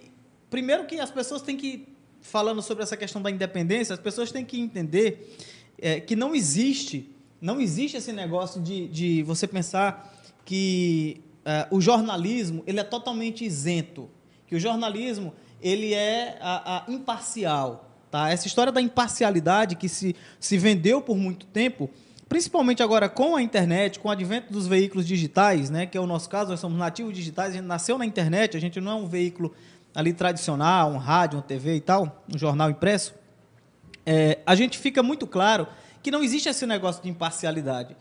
[0.50, 1.86] primeiro que as pessoas têm que,
[2.22, 5.36] falando sobre essa questão da independência, as pessoas têm que entender
[5.78, 11.82] é, que não existe, não existe esse negócio de, de você pensar que é, o
[11.82, 14.10] jornalismo ele é totalmente isento,
[14.48, 17.90] que o jornalismo ele é a, a imparcial.
[18.12, 18.30] Tá?
[18.30, 21.90] Essa história da imparcialidade que se, se vendeu por muito tempo,
[22.30, 26.06] principalmente agora com a internet, com o advento dos veículos digitais, né, que é o
[26.06, 28.96] nosso caso, nós somos nativos digitais, a gente nasceu na internet, a gente não é
[28.96, 29.54] um veículo
[29.96, 33.14] ali tradicional, um rádio, uma TV e tal, um jornal impresso,
[34.06, 35.68] é, a gente fica muito claro
[36.02, 37.96] que não existe esse negócio de imparcialidade.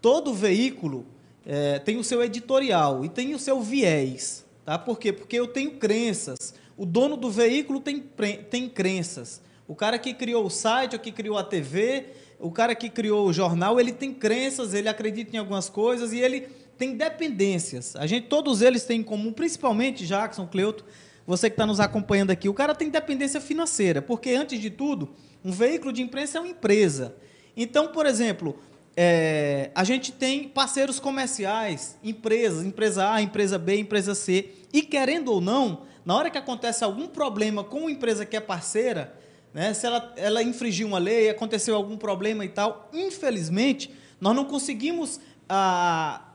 [0.00, 1.06] Todo veículo
[1.48, 4.44] é, tem o seu editorial e tem o seu viés.
[4.66, 4.78] Tá?
[4.78, 5.14] Por quê?
[5.14, 8.04] Porque eu tenho crenças, o dono do veículo tem,
[8.50, 9.40] tem crenças.
[9.66, 12.06] O cara que criou o site, o que criou a TV,
[12.38, 16.20] o cara que criou o jornal, ele tem crenças, ele acredita em algumas coisas e
[16.20, 17.96] ele tem dependências.
[17.96, 20.84] A gente, todos eles têm em comum, principalmente Jackson, Cleuto,
[21.26, 25.10] você que está nos acompanhando aqui, o cara tem dependência financeira, porque antes de tudo,
[25.44, 27.16] um veículo de imprensa é uma empresa.
[27.56, 28.58] Então, por exemplo,
[29.00, 35.32] é, a gente tem parceiros comerciais, empresas, empresa A, empresa B, empresa C, e querendo
[35.32, 39.14] ou não, na hora que acontece algum problema com uma empresa que é parceira,
[39.54, 44.44] né, se ela, ela infringiu uma lei, aconteceu algum problema e tal, infelizmente, nós não
[44.44, 46.32] conseguimos ah,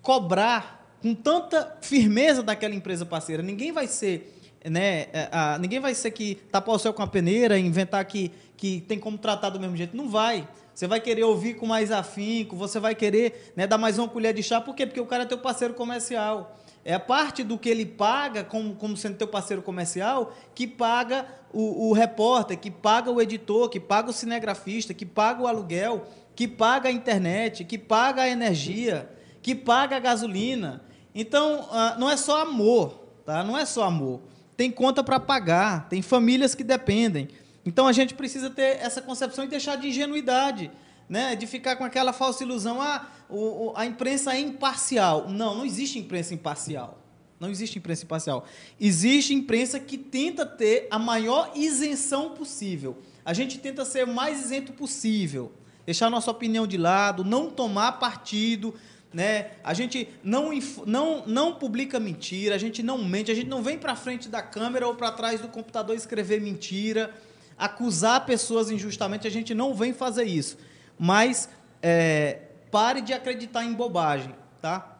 [0.00, 3.42] cobrar com tanta firmeza daquela empresa parceira.
[3.42, 7.06] Ninguém vai ser né, é, a, ninguém vai ser que tapar o céu com a
[7.08, 9.96] peneira, inventar que, que tem como tratar do mesmo jeito.
[9.96, 10.48] Não vai.
[10.74, 14.34] Você vai querer ouvir com mais afinco, você vai querer né, dar mais uma colher
[14.34, 14.60] de chá.
[14.60, 14.84] Por quê?
[14.84, 16.58] Porque o cara é teu parceiro comercial.
[16.84, 21.26] É a parte do que ele paga, como, como sendo teu parceiro comercial, que paga
[21.52, 26.06] o, o repórter, que paga o editor, que paga o cinegrafista, que paga o aluguel,
[26.34, 29.08] que paga a internet, que paga a energia,
[29.40, 30.82] que paga a gasolina.
[31.14, 33.44] Então, ah, não é só amor, tá?
[33.44, 34.20] Não é só amor
[34.56, 37.28] tem conta para pagar, tem famílias que dependem.
[37.64, 40.70] Então a gente precisa ter essa concepção e deixar de ingenuidade,
[41.08, 41.34] né?
[41.34, 45.28] de ficar com aquela falsa ilusão, ah, o, a imprensa é imparcial.
[45.28, 47.00] Não, não existe imprensa imparcial.
[47.40, 48.46] Não existe imprensa imparcial.
[48.80, 52.98] Existe imprensa que tenta ter a maior isenção possível.
[53.24, 55.52] A gente tenta ser o mais isento possível,
[55.84, 58.74] deixar nossa opinião de lado, não tomar partido,
[59.12, 59.52] né?
[59.62, 60.50] A gente não,
[60.86, 64.42] não, não publica mentira, a gente não mente, a gente não vem para frente da
[64.42, 67.14] câmera ou para trás do computador escrever mentira,
[67.58, 70.58] acusar pessoas injustamente, a gente não vem fazer isso.
[70.98, 71.48] Mas
[71.82, 72.40] é,
[72.70, 74.98] pare de acreditar em bobagem, tá?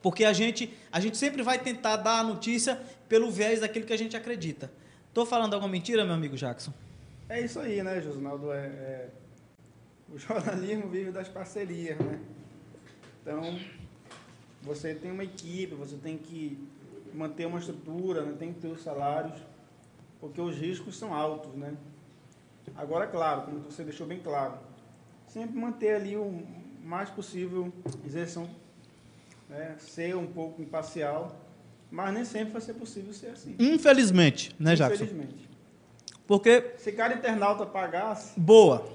[0.00, 3.92] Porque a gente, a gente sempre vai tentar dar a notícia pelo viés daquilo que
[3.92, 4.70] a gente acredita.
[5.08, 6.72] Estou falando alguma mentira, meu amigo Jackson?
[7.28, 8.52] É isso aí, né, Josinaldo?
[8.52, 9.08] É, é,
[10.12, 12.18] o jornalismo vive das parcerias, né?
[13.20, 13.58] Então,
[14.62, 16.58] você tem uma equipe, você tem que
[17.14, 18.34] manter uma estrutura, né?
[18.38, 19.38] tem que ter os salários,
[20.20, 21.76] porque os riscos são altos, né?
[22.76, 24.54] Agora, claro, como você deixou bem claro,
[25.26, 26.42] sempre manter ali o
[26.82, 27.72] mais possível
[28.04, 28.48] isenção,
[29.48, 29.76] né?
[29.78, 31.36] ser um pouco imparcial,
[31.90, 33.54] mas nem sempre vai ser possível ser assim.
[33.58, 35.04] Infelizmente, né, Jackson?
[35.04, 35.48] Infelizmente.
[36.26, 36.72] Porque...
[36.78, 38.38] Se cada internauta pagasse...
[38.38, 38.86] Boa.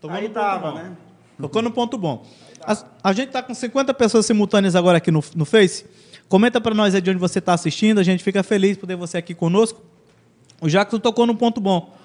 [0.00, 0.96] Tomando aí tava, né?
[1.40, 2.24] Tocou no ponto bom.
[2.62, 5.86] A, a gente está com 50 pessoas simultâneas agora aqui no, no Face.
[6.28, 7.98] Comenta para nós aí de onde você está assistindo.
[7.98, 9.80] A gente fica feliz por ter você aqui conosco.
[10.60, 11.96] O Jackson tocou no ponto bom.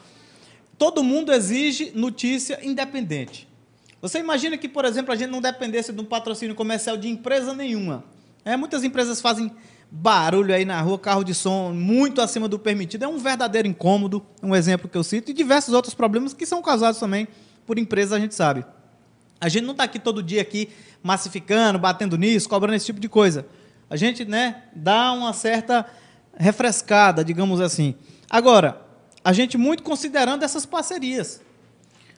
[0.83, 3.47] Todo mundo exige notícia independente.
[4.01, 7.53] Você imagina que, por exemplo, a gente não dependesse de um patrocínio comercial de empresa
[7.53, 8.03] nenhuma.
[8.43, 9.49] É, muitas empresas fazem
[9.89, 13.05] barulho aí na rua, carro de som muito acima do permitido.
[13.05, 16.61] É um verdadeiro incômodo, um exemplo que eu cito, e diversos outros problemas que são
[16.61, 17.29] causados também
[17.65, 18.65] por empresas, a gente sabe.
[19.39, 20.67] A gente não está aqui todo dia aqui
[21.01, 23.47] massificando, batendo nisso, cobrando esse tipo de coisa.
[23.89, 25.85] A gente, né, dá uma certa
[26.35, 27.95] refrescada, digamos assim.
[28.29, 28.82] Agora,
[29.23, 31.41] a gente muito considerando essas parcerias.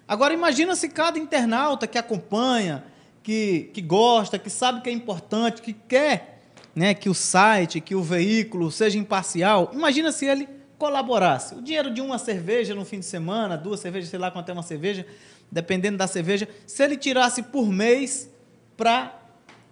[0.07, 2.83] Agora, imagina se cada internauta que acompanha,
[3.23, 6.35] que, que gosta, que sabe que é importante, que quer
[6.75, 11.55] né, que o site, que o veículo seja imparcial, imagina se ele colaborasse.
[11.55, 14.53] O dinheiro de uma cerveja no fim de semana, duas cervejas, sei lá quanto é
[14.53, 15.05] uma cerveja,
[15.49, 18.29] dependendo da cerveja, se ele tirasse por mês
[18.75, 19.17] para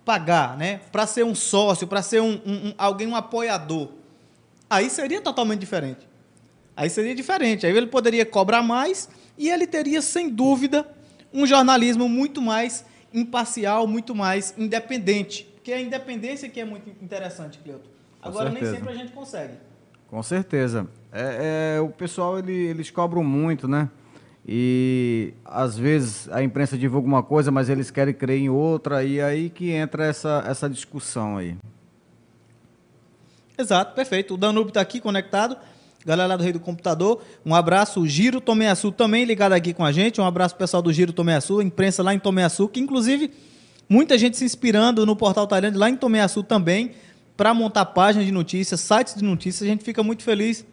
[0.06, 0.80] pagar, né?
[0.92, 3.90] para ser um sócio, para ser um, um, um, alguém, um apoiador,
[4.70, 6.08] aí seria totalmente diferente.
[6.76, 7.66] Aí seria diferente.
[7.66, 10.88] Aí ele poderia cobrar mais e ele teria, sem dúvida,
[11.34, 15.44] um jornalismo muito mais imparcial, muito mais independente.
[15.56, 17.90] Porque a independência que é muito interessante, Cleuto.
[18.22, 19.54] Agora, nem sempre a gente consegue.
[20.08, 20.88] Com certeza.
[21.12, 23.90] É, é, o pessoal, ele, eles cobram muito, né?
[24.46, 29.22] E às vezes a imprensa divulga uma coisa, mas eles querem crer em outra, e
[29.22, 31.56] aí que entra essa, essa discussão aí.
[33.58, 34.34] Exato, perfeito.
[34.34, 35.58] O Danube está aqui conectado.
[36.06, 38.02] Galera do Rei do Computador, um abraço.
[38.02, 40.20] O Giro Tomeaçu também ligado aqui com a gente.
[40.20, 43.32] Um abraço pessoal do Giro Tomeaçu, imprensa lá em Tomeaçu, que inclusive
[43.88, 46.92] muita gente se inspirando no portal Tailândia lá em Tomeaçu também,
[47.38, 49.68] para montar páginas de notícias, sites de notícias.
[49.68, 50.66] A gente fica muito feliz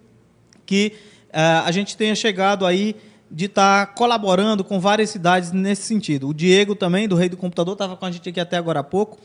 [0.66, 0.94] que
[1.28, 2.96] uh, a gente tenha chegado aí
[3.30, 6.28] de estar tá colaborando com várias cidades nesse sentido.
[6.28, 8.84] O Diego também, do Rei do Computador, estava com a gente aqui até agora há
[8.84, 9.18] pouco.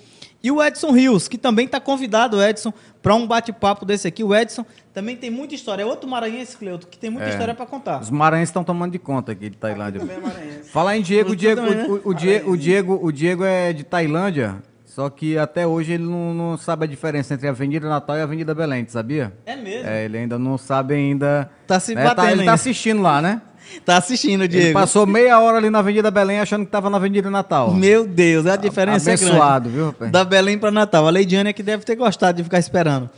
[0.44, 2.72] E o Edson Rios, que também está convidado, Edson,
[3.02, 4.24] para um bate-papo desse aqui.
[4.24, 5.84] O Edson também tem muita história.
[5.84, 7.32] É outro maranhense, Cleuto, que tem muita é.
[7.32, 8.02] história para contar.
[8.02, 10.02] Os maranhenses estão tomando de conta aqui de Tailândia.
[10.02, 11.84] É Falar em Diego, o Diego, também, né?
[11.88, 16.04] o, o, Diego, o, Diego, o Diego é de Tailândia, só que até hoje ele
[16.04, 19.34] não, não, sabe a diferença entre a Avenida Natal e a Avenida Belém, sabia?
[19.46, 19.90] É mesmo?
[19.90, 21.50] É, ele ainda não sabe ainda.
[21.68, 22.02] Tá se né?
[22.02, 23.42] batendo tá, Ele está assistindo lá, né?
[23.86, 24.68] Tá assistindo, Diego.
[24.68, 27.74] Ele passou meia hora ali na Avenida Belém achando que estava na Avenida Natal.
[27.74, 29.76] Meu Deus, a diferença Abençoado, é grande.
[29.76, 30.12] viu, rapaz?
[30.12, 31.08] Da Belém para Natal.
[31.08, 33.10] A Leidiane é que deve ter gostado de ficar esperando.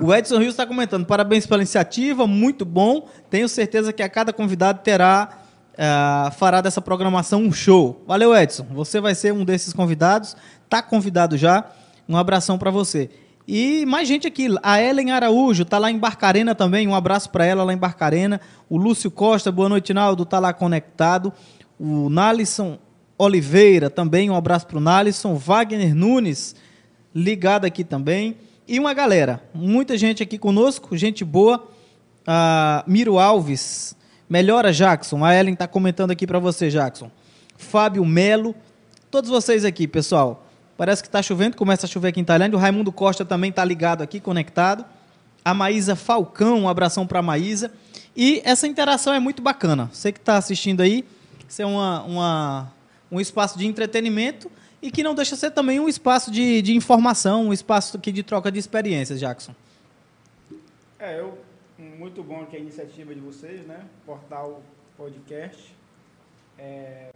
[0.00, 3.08] O Edson Rios está comentando, parabéns pela iniciativa, muito bom.
[3.30, 5.28] Tenho certeza que a cada convidado terá,
[5.74, 8.02] uh, fará dessa programação um show.
[8.06, 8.66] Valeu, Edson.
[8.72, 10.36] Você vai ser um desses convidados.
[10.68, 11.64] Tá convidado já.
[12.08, 13.10] Um abração para você.
[13.46, 14.48] E mais gente aqui.
[14.62, 16.88] A Ellen Araújo está lá em Barcarena também.
[16.88, 18.40] Um abraço para ela lá em Barcarena.
[18.68, 21.32] O Lúcio Costa, boa noite, Naldo, está lá conectado.
[21.78, 22.78] O Nalisson
[23.16, 25.36] Oliveira também, um abraço para o Nalisson.
[25.36, 26.56] Wagner Nunes,
[27.14, 28.36] ligada aqui também.
[28.66, 31.68] E uma galera, muita gente aqui conosco, gente boa.
[32.26, 33.96] Ah, Miro Alves,
[34.28, 35.24] melhora Jackson.
[35.24, 37.10] A Ellen está comentando aqui para você, Jackson.
[37.56, 38.56] Fábio Melo,
[39.08, 40.45] todos vocês aqui, pessoal.
[40.76, 42.56] Parece que está chovendo, começa a chover aqui em Tailândia.
[42.56, 44.84] O Raimundo Costa também está ligado aqui, conectado.
[45.44, 47.72] A Maísa Falcão, um abração para a Maísa.
[48.14, 49.88] E essa interação é muito bacana.
[49.92, 51.04] Você que está assistindo aí,
[51.48, 52.72] isso é uma, uma,
[53.10, 54.50] um espaço de entretenimento
[54.82, 58.12] e que não deixa de ser também um espaço de, de informação, um espaço aqui
[58.12, 59.54] de troca de experiências, Jackson.
[60.98, 61.38] É, eu,
[61.78, 63.80] muito bom aqui a iniciativa de vocês, né?
[64.04, 64.62] Portal
[64.96, 65.74] Podcast.
[66.58, 67.10] É,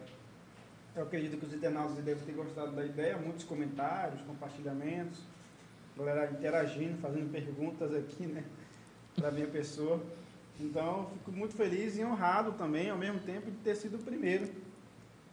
[1.01, 5.19] eu acredito que os internautas devem ter gostado da ideia, muitos comentários, compartilhamentos,
[5.97, 8.45] galera interagindo, fazendo perguntas aqui, né?
[9.17, 10.01] Para minha pessoa.
[10.61, 14.47] Então, fico muito feliz e honrado também, ao mesmo tempo, de ter sido o primeiro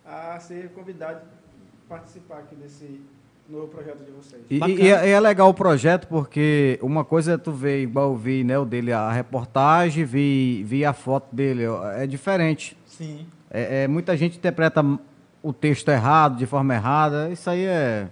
[0.06, 3.02] a ser convidado a participar aqui desse
[3.49, 4.41] novo projeto de vocês.
[4.49, 8.15] E, e, é, é, legal o projeto porque uma coisa é tu ver, igual eu
[8.15, 11.64] vi, né, o dele, a reportagem, vi, vi a foto dele,
[11.95, 12.77] é diferente.
[12.85, 13.27] Sim.
[13.52, 14.81] É, é, muita gente interpreta
[15.42, 18.08] o texto errado, de forma errada, isso aí é...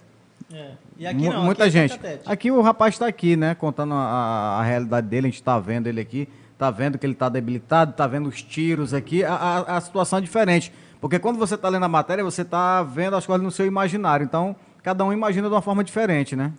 [0.54, 0.72] É.
[0.98, 2.00] E aqui não, muita aqui é gente.
[2.26, 5.88] Aqui o rapaz está aqui, né, contando a, a realidade dele, a gente está vendo
[5.88, 9.78] ele aqui está vendo que ele está debilitado, está vendo os tiros aqui, a, a,
[9.78, 10.74] a, situação é diferente.
[11.00, 14.24] Porque quando você está lendo a matéria, você está vendo as coisas no seu imaginário.
[14.24, 16.52] Então, cada um imagina de uma forma diferente, né?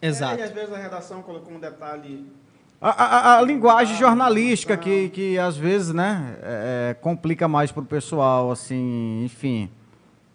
[0.00, 0.36] Exato.
[0.36, 2.26] É, e às vezes a redação colocou um detalhe.
[2.80, 7.82] A, a, a linguagem jornalística que, que às vezes, né, é, é complica mais para
[7.82, 9.70] o pessoal, assim, enfim.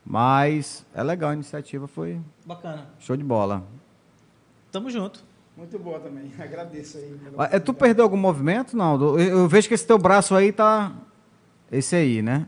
[0.05, 2.19] Mas é legal a iniciativa, foi.
[2.45, 2.87] Bacana.
[2.99, 3.63] Show de bola.
[4.71, 5.23] Tamo junto.
[5.55, 6.31] Muito boa também.
[6.39, 7.19] Agradeço aí.
[7.51, 8.99] É, tu perdeu algum movimento, não?
[9.01, 10.91] Eu, eu, vejo que esse teu braço aí tá.
[11.71, 12.47] Esse aí, né?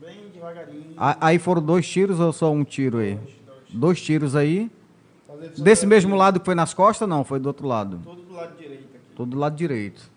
[0.00, 0.94] Bem devagarinho.
[0.96, 3.14] Aí foram dois tiros ou só um tiro aí?
[3.14, 3.70] Dois, dois.
[3.72, 4.70] dois tiros aí.
[5.58, 7.24] Desse mesmo lado que foi nas costas, não?
[7.24, 8.00] Foi do outro lado?
[8.04, 9.06] Todo do lado direito aqui.
[9.16, 10.10] Todo do lado direito.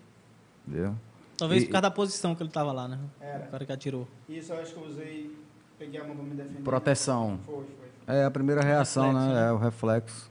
[0.66, 0.94] Entendeu?
[1.36, 2.98] Talvez e, por causa da posição que ele tava lá, né?
[3.20, 3.44] Era.
[3.44, 4.08] O cara que atirou.
[4.28, 5.36] Isso eu acho que eu usei.
[5.78, 6.62] Peguei a mão pra me defender.
[6.62, 7.38] Proteção.
[7.44, 7.64] Foi,
[8.06, 8.14] foi.
[8.16, 9.34] É a primeira reação, reflexo, né?
[9.34, 9.48] né?
[9.48, 10.30] É o reflexo.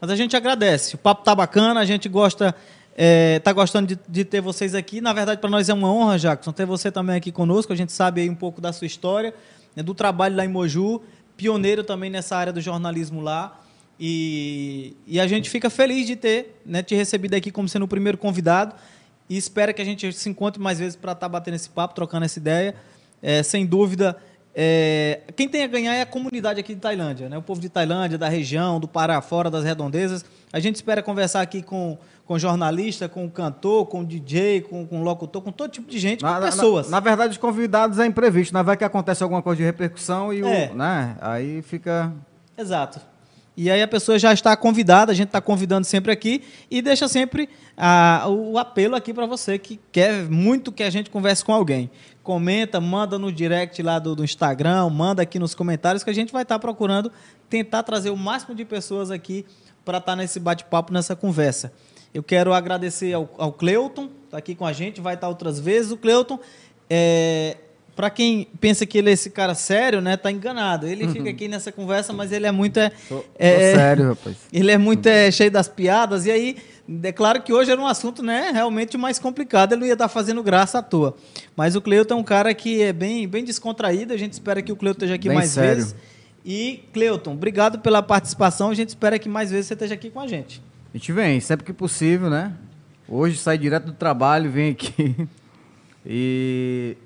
[0.00, 0.96] Mas a gente agradece.
[0.96, 2.54] O papo tá bacana, a gente gosta,
[2.96, 5.00] é, tá gostando de, de, ter vocês aqui.
[5.00, 7.72] Na verdade, para nós é uma honra, Jackson, ter você também aqui conosco.
[7.72, 9.32] A gente sabe aí um pouco da sua história,
[9.76, 11.02] né, do trabalho lá em Moju,
[11.36, 13.60] pioneiro também nessa área do jornalismo lá.
[14.00, 17.88] E, e a gente fica feliz de ter né, te recebido aqui como sendo o
[17.88, 18.74] primeiro convidado.
[19.30, 21.94] E espera que a gente se encontre mais vezes para estar tá batendo esse papo,
[21.94, 22.74] trocando essa ideia.
[23.22, 24.16] É, sem dúvida,
[24.54, 27.38] é, quem tem a ganhar é a comunidade aqui de Tailândia, né?
[27.38, 30.24] o povo de Tailândia, da região, do Pará, fora das redondezas.
[30.52, 31.96] A gente espera conversar aqui com,
[32.26, 36.34] com jornalista, com cantor, com DJ, com, com locutor, com todo tipo de gente, na,
[36.34, 36.90] com pessoas.
[36.90, 38.62] Na, na, verdade, os convidados é imprevisto, né?
[38.62, 40.70] vai que acontece alguma coisa de repercussão e é.
[40.70, 41.16] o, né?
[41.20, 42.12] aí fica...
[42.56, 43.11] Exato.
[43.56, 47.06] E aí a pessoa já está convidada, a gente está convidando sempre aqui e deixa
[47.06, 51.52] sempre ah, o apelo aqui para você que quer muito que a gente converse com
[51.52, 51.90] alguém
[52.22, 56.32] comenta, manda no direct lá do, do Instagram, manda aqui nos comentários que a gente
[56.32, 57.10] vai estar tá procurando
[57.48, 59.44] tentar trazer o máximo de pessoas aqui
[59.84, 61.72] para estar tá nesse bate-papo, nessa conversa.
[62.14, 65.58] Eu quero agradecer ao, ao Cleuton, está aqui com a gente, vai estar tá outras
[65.58, 65.90] vezes.
[65.90, 66.38] O Cleuton,
[66.88, 67.56] é,
[67.94, 70.86] para quem pensa que ele é esse cara sério, né, tá enganado.
[70.86, 71.12] Ele uhum.
[71.12, 74.36] fica aqui nessa conversa, mas ele é muito é, tô, é, sério, rapaz.
[74.52, 76.56] Ele é muito é, cheio das piadas e aí
[77.02, 80.08] é claro que hoje era um assunto né, realmente mais complicado, ele não ia estar
[80.08, 81.16] fazendo graça à toa.
[81.54, 84.72] Mas o Cleuton é um cara que é bem, bem descontraído, a gente espera que
[84.72, 85.76] o Cleuton esteja aqui bem mais sério.
[85.76, 85.94] vezes.
[86.44, 90.18] E, Cleuton, obrigado pela participação, a gente espera que mais vezes você esteja aqui com
[90.18, 90.60] a gente.
[90.92, 92.52] A gente vem, sempre que possível, né?
[93.08, 95.14] Hoje sai direto do trabalho, vem aqui.
[96.04, 96.96] E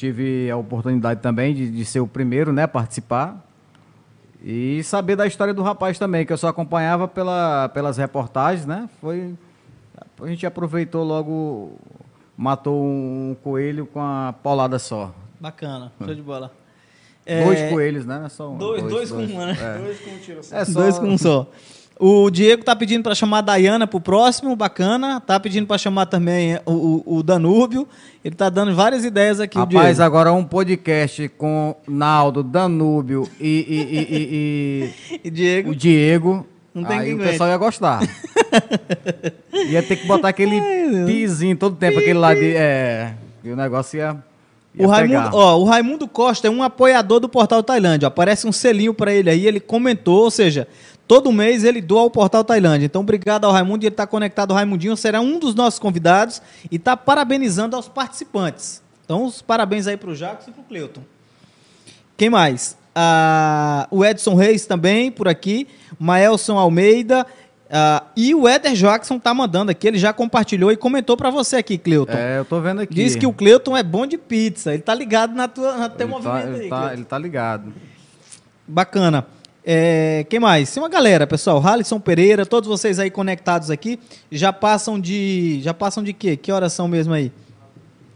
[0.00, 3.46] tive a oportunidade também de, de ser o primeiro né, a participar.
[4.42, 8.88] E saber da história do rapaz também, que eu só acompanhava pela, pelas reportagens, né?
[8.98, 9.34] Foi.
[10.22, 11.78] A gente aproveitou logo,
[12.34, 15.14] matou um coelho com a paulada só.
[15.38, 16.50] Bacana, show de bola.
[17.44, 17.68] Dois é...
[17.68, 18.18] coelhos, né?
[18.18, 18.56] Não é só um.
[18.56, 19.56] Dois, dois, dois com um, né?
[19.60, 19.78] É.
[19.78, 20.56] Dois com um tiro só.
[20.56, 20.80] É só...
[20.80, 21.46] Dois com um só.
[22.02, 25.20] O Diego tá pedindo para chamar a Dayana pro próximo, bacana.
[25.20, 27.86] Tá pedindo para chamar também o, o, o, Danúbio.
[28.24, 29.58] Ele tá dando várias ideias aqui.
[29.58, 35.70] Rapaz, agora um podcast com Naldo, Danúbio e, e, e, e, e Diego.
[35.72, 36.46] o Diego.
[36.74, 38.00] Não tem Aí o pessoal ia gostar.
[39.68, 40.58] ia ter que botar aquele
[41.04, 42.56] pizinho todo tempo, aquele lá de.
[42.56, 43.12] É,
[43.44, 44.16] e o negócio ia.
[44.78, 48.06] O Raimundo, ó, o Raimundo Costa é um apoiador do Portal Tailândia.
[48.06, 50.68] Aparece um selinho para ele aí, ele comentou, ou seja,
[51.10, 52.86] Todo mês ele doa ao Portal Tailândia.
[52.86, 53.84] Então, obrigado ao Raimundo.
[53.84, 54.52] Ele está conectado.
[54.52, 58.80] O Raimundinho será um dos nossos convidados e está parabenizando aos participantes.
[59.04, 61.00] Então, os parabéns aí para o Jacques e para o Cleuton.
[62.16, 62.78] Quem mais?
[62.94, 65.66] ah, o Edson Reis também por aqui,
[65.98, 67.26] Maelson Almeida.
[67.68, 71.56] ah, e o Eder Jackson tá mandando aqui, ele já compartilhou e comentou para você
[71.56, 72.12] aqui, Cleuton.
[72.12, 72.94] É, eu tô vendo aqui.
[72.94, 74.72] Diz que o Cleuton é bom de pizza.
[74.72, 76.60] Ele tá ligado na tua, na teu ele movimento tá, aí.
[76.60, 77.72] ele, tá, ele tá ligado.
[78.64, 79.26] Bacana.
[79.64, 80.72] É, quem mais?
[80.72, 81.64] Tem uma galera, pessoal.
[81.64, 83.98] Halisson Pereira, todos vocês aí conectados aqui,
[84.32, 85.60] já passam de.
[85.62, 86.36] Já passam de quê?
[86.36, 87.30] Que horas são mesmo aí?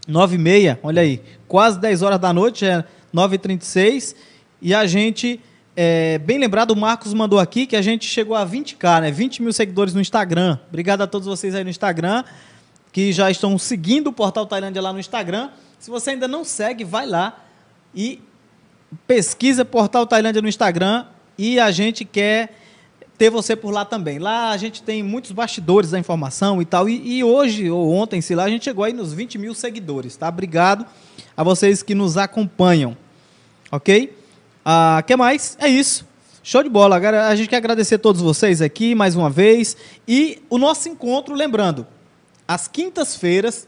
[0.07, 1.21] Nove e meia, olha aí.
[1.47, 4.15] Quase 10 horas da noite, é 9h36.
[4.61, 5.39] E a gente,
[5.75, 9.11] é, bem lembrado, o Marcos mandou aqui que a gente chegou a 20k, né?
[9.11, 10.57] 20 mil seguidores no Instagram.
[10.69, 12.23] Obrigado a todos vocês aí no Instagram,
[12.91, 15.49] que já estão seguindo o Portal Tailândia lá no Instagram.
[15.77, 17.45] Se você ainda não segue, vai lá
[17.93, 18.19] e
[19.05, 21.05] pesquisa Portal Tailândia no Instagram
[21.37, 22.55] e a gente quer
[23.17, 24.19] ter você por lá também.
[24.19, 26.89] Lá a gente tem muitos bastidores da informação e tal.
[26.89, 30.15] E, e hoje, ou ontem, sei lá, a gente chegou aí nos 20 mil seguidores,
[30.15, 30.27] tá?
[30.27, 30.85] Obrigado
[31.35, 32.95] a vocês que nos acompanham.
[33.71, 34.15] Ok?
[34.63, 35.57] Ah, que mais?
[35.59, 36.05] É isso.
[36.43, 36.95] Show de bola.
[36.95, 39.75] Agora a gente quer agradecer a todos vocês aqui mais uma vez.
[40.07, 41.87] E o nosso encontro, lembrando,
[42.47, 43.67] às quintas-feiras,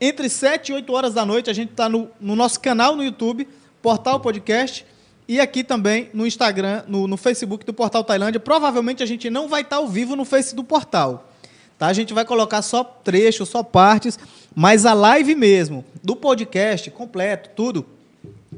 [0.00, 3.02] entre 7 e 8 horas da noite, a gente está no, no nosso canal no
[3.02, 3.48] YouTube,
[3.82, 4.86] Portal Podcast,
[5.28, 8.38] e aqui também no Instagram, no, no Facebook do Portal Tailândia.
[8.38, 11.32] Provavelmente a gente não vai estar ao vivo no Face do Portal.
[11.78, 11.88] Tá?
[11.88, 14.18] A gente vai colocar só trechos, só partes,
[14.54, 17.84] mas a live mesmo, do podcast completo, tudo,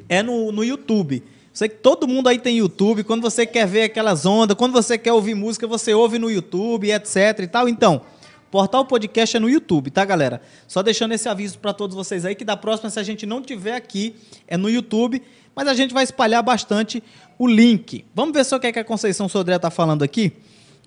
[0.09, 1.23] é no, no YouTube.
[1.53, 4.97] Sei que todo mundo aí tem YouTube, quando você quer ver aquelas ondas, quando você
[4.97, 7.69] quer ouvir música, você ouve no YouTube, etc e tal.
[7.69, 8.03] Então,
[8.51, 10.40] Portal Podcast é no YouTube, tá, galera?
[10.69, 13.43] Só deixando esse aviso para todos vocês aí que da próxima, se a gente não
[13.43, 14.15] tiver aqui,
[14.47, 15.20] é no YouTube,
[15.59, 17.02] mas a gente vai espalhar bastante
[17.36, 18.05] o link.
[18.14, 20.32] Vamos ver só o que, é que a Conceição Sodré tá falando aqui.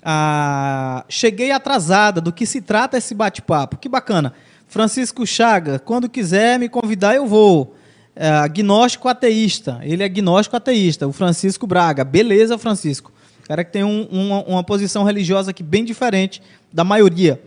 [0.01, 3.75] Ah, cheguei atrasada, do que se trata esse bate-papo?
[3.75, 4.31] Que bacana.
[4.69, 7.75] Francisco Chaga, quando quiser me convidar, eu vou.
[8.15, 9.77] É, agnóstico ateísta.
[9.83, 11.05] Ele é agnóstico ateísta.
[11.05, 12.05] O Francisco Braga.
[12.05, 13.11] Beleza, Francisco.
[13.45, 16.41] Cara que tem um- uma, uma posição religiosa aqui bem diferente
[16.71, 17.41] da maioria.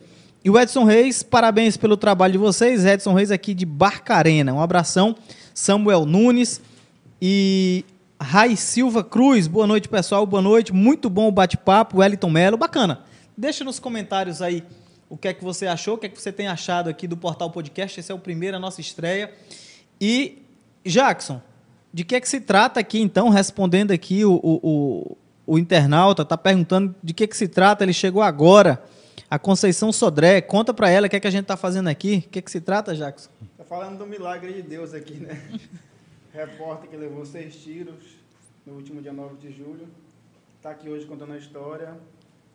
[0.44, 2.84] E o Edson Reis, parabéns pelo trabalho de vocês.
[2.84, 4.52] Edson Reis aqui de Barcarena.
[4.52, 5.16] Um abração.
[5.54, 6.60] Samuel Nunes
[7.26, 7.86] e
[8.20, 9.46] Rai Silva Cruz.
[9.46, 10.26] Boa noite, pessoal.
[10.26, 10.74] Boa noite.
[10.74, 12.00] Muito bom o bate-papo.
[12.00, 12.58] Wellington Melo.
[12.58, 13.00] Bacana.
[13.34, 14.62] Deixa nos comentários aí
[15.08, 17.16] o que é que você achou, o que é que você tem achado aqui do
[17.16, 17.98] Portal Podcast.
[17.98, 19.32] Esse é o primeiro, a nossa estreia.
[19.98, 20.42] E,
[20.84, 21.40] Jackson,
[21.94, 26.20] de que é que se trata aqui, então, respondendo aqui o, o, o, o internauta,
[26.20, 28.84] está perguntando de que é que se trata, ele chegou agora.
[29.30, 32.22] A Conceição Sodré, conta para ela o que é que a gente está fazendo aqui.
[32.26, 33.30] O que é que se trata, Jackson?
[33.56, 35.40] Tá falando do milagre de Deus aqui, né?
[36.34, 38.18] Repórter que levou seis tiros
[38.66, 39.86] no último dia 9 de julho.
[40.60, 41.94] Tá aqui hoje contando a história.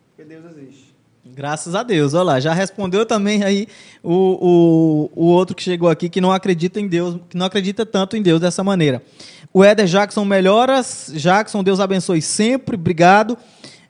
[0.08, 0.94] Porque Deus existe.
[1.24, 3.66] Graças a Deus, olha lá, já respondeu também aí
[4.02, 7.86] o, o, o outro que chegou aqui que não acredita em Deus, que não acredita
[7.86, 9.02] tanto em Deus dessa maneira.
[9.52, 13.36] O Éder Jackson melhoras, Jackson, Deus abençoe sempre, obrigado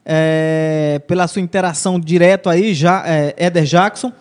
[0.05, 4.13] é, pela sua interação direto aí, já, é, Éder Jackson.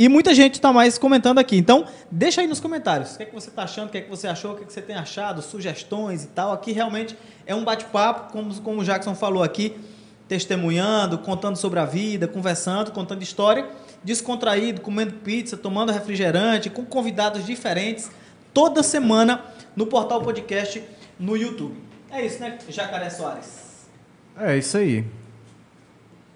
[0.00, 1.58] E muita gente está mais comentando aqui.
[1.58, 3.12] Então, deixa aí nos comentários.
[3.12, 4.62] O que, é que você está achando, o que, é que você achou, o que,
[4.62, 6.52] é que você tem achado, sugestões e tal.
[6.52, 7.14] Aqui realmente
[7.44, 9.78] é um bate-papo, como, como o Jackson falou aqui,
[10.26, 13.68] testemunhando, contando sobre a vida, conversando, contando história,
[14.02, 18.10] descontraído, comendo pizza, tomando refrigerante, com convidados diferentes,
[18.54, 19.44] toda semana
[19.76, 20.82] no Portal Podcast
[21.18, 21.76] no YouTube.
[22.10, 23.86] É isso, né, Jacaré Soares?
[24.34, 25.04] É isso aí.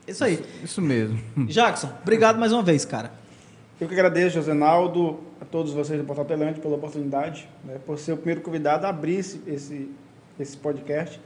[0.06, 0.44] Isso aí.
[0.62, 1.18] Isso mesmo.
[1.48, 3.23] Jackson, obrigado mais uma vez, cara.
[3.80, 8.12] Eu que agradeço, Josenaldo, a todos vocês do Portal Telante pela oportunidade, né, por ser
[8.12, 9.90] o primeiro convidado a abrir esse, esse,
[10.38, 11.20] esse podcast.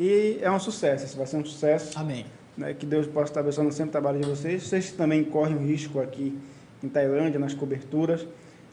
[0.00, 1.96] E é um sucesso, esse vai ser um sucesso.
[1.98, 2.26] Amém.
[2.56, 4.64] né, que Deus possa estar abençoando sempre o trabalho de vocês.
[4.64, 6.36] Vocês também correm um risco aqui
[6.82, 8.26] em Tailândia, nas coberturas,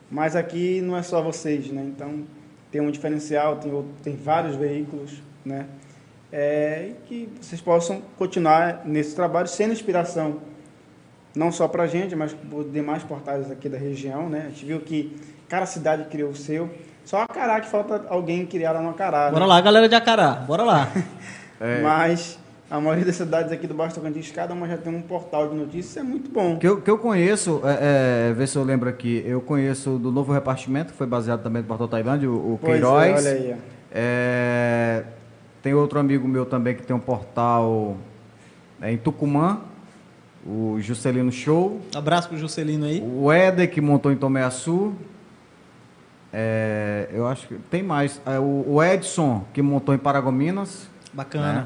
[0.10, 1.84] mas aqui não é só vocês, né?
[1.84, 2.24] Então
[2.72, 5.68] tem um diferencial, tem, outro- tem vários veículos, né?
[6.32, 10.40] É, e que vocês possam continuar nesse trabalho sendo inspiração,
[11.36, 14.44] não só para a gente, mas para os demais portais aqui da região, né?
[14.48, 15.16] A gente viu que
[15.48, 16.70] cada cidade criou o seu.
[17.06, 19.26] Só a Cará que falta alguém criar lá no Acará.
[19.28, 19.32] né?
[19.32, 20.88] Bora lá, galera de Acará, bora lá.
[21.62, 21.82] É.
[21.82, 22.40] Mas
[22.72, 25.56] a maioria das cidades aqui do Baixo Tocantins, cada uma já tem um portal de
[25.56, 26.58] notícias, isso é muito bom.
[26.58, 30.10] Que eu, que eu conheço, é, é, vê se eu lembro aqui, eu conheço do
[30.10, 33.26] novo repartimento, que foi baseado também no Portal Tailândia, o, o Pois é, Queiroz.
[33.26, 33.56] olha aí.
[33.92, 35.04] É,
[35.62, 37.98] tem outro amigo meu também que tem um portal
[38.82, 39.60] é, em Tucumã,
[40.50, 41.80] o Juscelino Show.
[41.96, 43.02] Abraço pro Juscelino aí.
[43.02, 44.94] O Éder, que montou em Tomé Açu.
[46.34, 48.22] É, eu acho que tem mais.
[48.26, 50.88] É, o, o Edson, que montou em Paragominas.
[51.14, 51.54] Bacana.
[51.54, 51.66] né?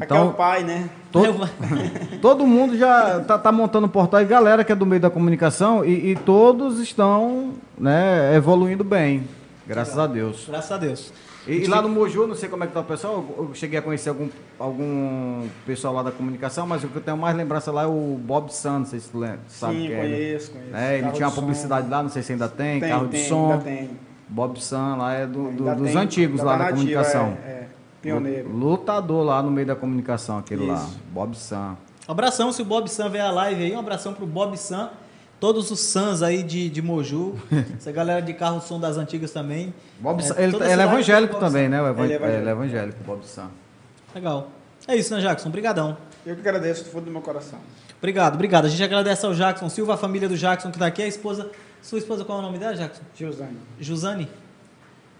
[0.00, 0.88] Aqui é o Então, pai, né?
[1.10, 1.48] todo,
[2.20, 4.20] todo mundo já tá, tá montando portal.
[4.22, 9.28] E galera que é do meio da comunicação, e, e todos estão né, evoluindo bem.
[9.66, 10.10] Graças Legal.
[10.10, 10.44] a Deus.
[10.48, 11.12] Graças a Deus.
[11.46, 13.78] E, e, lá no Moju, não sei como é que tá o pessoal, eu cheguei
[13.78, 14.28] a conhecer algum,
[14.58, 18.16] algum pessoal lá da comunicação, mas o que eu tenho mais lembrança lá é o
[18.22, 20.76] Bob Sun, não sei se tu lembra, sabe Sim, que conheço, conheço.
[20.76, 21.92] É, ele tinha uma publicidade som.
[21.92, 23.52] lá, não sei se ainda tem, tem carro tem, de som.
[23.52, 23.90] Ainda tem.
[24.28, 27.36] Bob Sun lá é do, do, dos tem, antigos lá da, comunicação.
[27.44, 27.68] É, é,
[28.00, 28.48] pioneiro.
[28.48, 30.72] Lutador lá no meio da comunicação, aquele Isso.
[30.72, 31.74] lá, Bob Sun.
[32.06, 34.90] Abração, se o Bob Sam ver a live aí, um abração pro Bob Sam,
[35.42, 37.34] todos os Sans aí de, de Moju,
[37.76, 39.74] essa galera de carro som das antigas também.
[39.98, 41.78] Bob é, ele, ele é evangélico também, né?
[41.78, 43.50] Evan ele é evangélico, é, ele é evangélico Bob Sam.
[44.14, 44.50] Legal.
[44.86, 45.48] É isso, né, Jackson?
[45.48, 45.96] Obrigadão.
[46.24, 47.58] Eu que agradeço do fundo do meu coração.
[47.98, 48.66] Obrigado, obrigado.
[48.66, 51.50] A gente agradece ao Jackson Silva, a família do Jackson que está aqui, a esposa.
[51.82, 53.02] Sua esposa, qual é o nome dela, Jackson?
[53.16, 53.58] Josane.
[53.80, 54.28] Josane?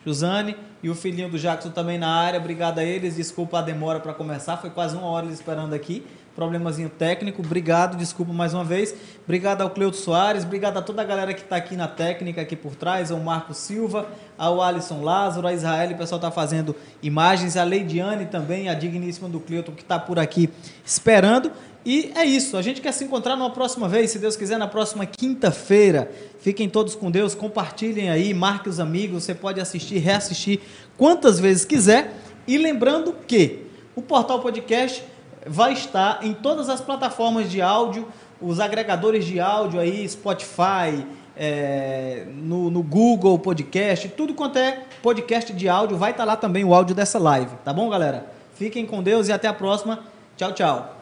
[0.06, 2.38] Josane e o filhinho do Jackson também na área.
[2.38, 3.16] Obrigado a eles.
[3.16, 7.42] Desculpa a demora para começar, foi quase uma hora eles esperando aqui problemazinho técnico.
[7.42, 8.94] Obrigado, desculpa mais uma vez.
[9.24, 12.56] Obrigado ao Cleuto Soares, obrigado a toda a galera que está aqui na técnica, aqui
[12.56, 14.06] por trás, ao Marco Silva,
[14.36, 19.28] ao Alisson Lázaro, a Israel, o pessoal está fazendo imagens, a Leidiane também, a digníssima
[19.28, 20.50] do Cleuto, que está por aqui
[20.84, 21.52] esperando.
[21.84, 24.68] E é isso, a gente quer se encontrar numa próxima vez, se Deus quiser, na
[24.68, 26.10] próxima quinta-feira.
[26.38, 30.60] Fiquem todos com Deus, compartilhem aí, marque os amigos, você pode assistir, reassistir
[30.96, 32.14] quantas vezes quiser.
[32.46, 35.04] E lembrando que o Portal Podcast
[35.46, 38.08] vai estar em todas as plataformas de áudio,
[38.40, 41.06] os agregadores de áudio aí, Spotify,
[41.36, 46.64] é, no, no, Google Podcast, tudo quanto é podcast de áudio, vai estar lá também
[46.64, 48.26] o áudio dessa live, tá bom, galera?
[48.54, 50.00] Fiquem com Deus e até a próxima.
[50.36, 51.01] Tchau, tchau.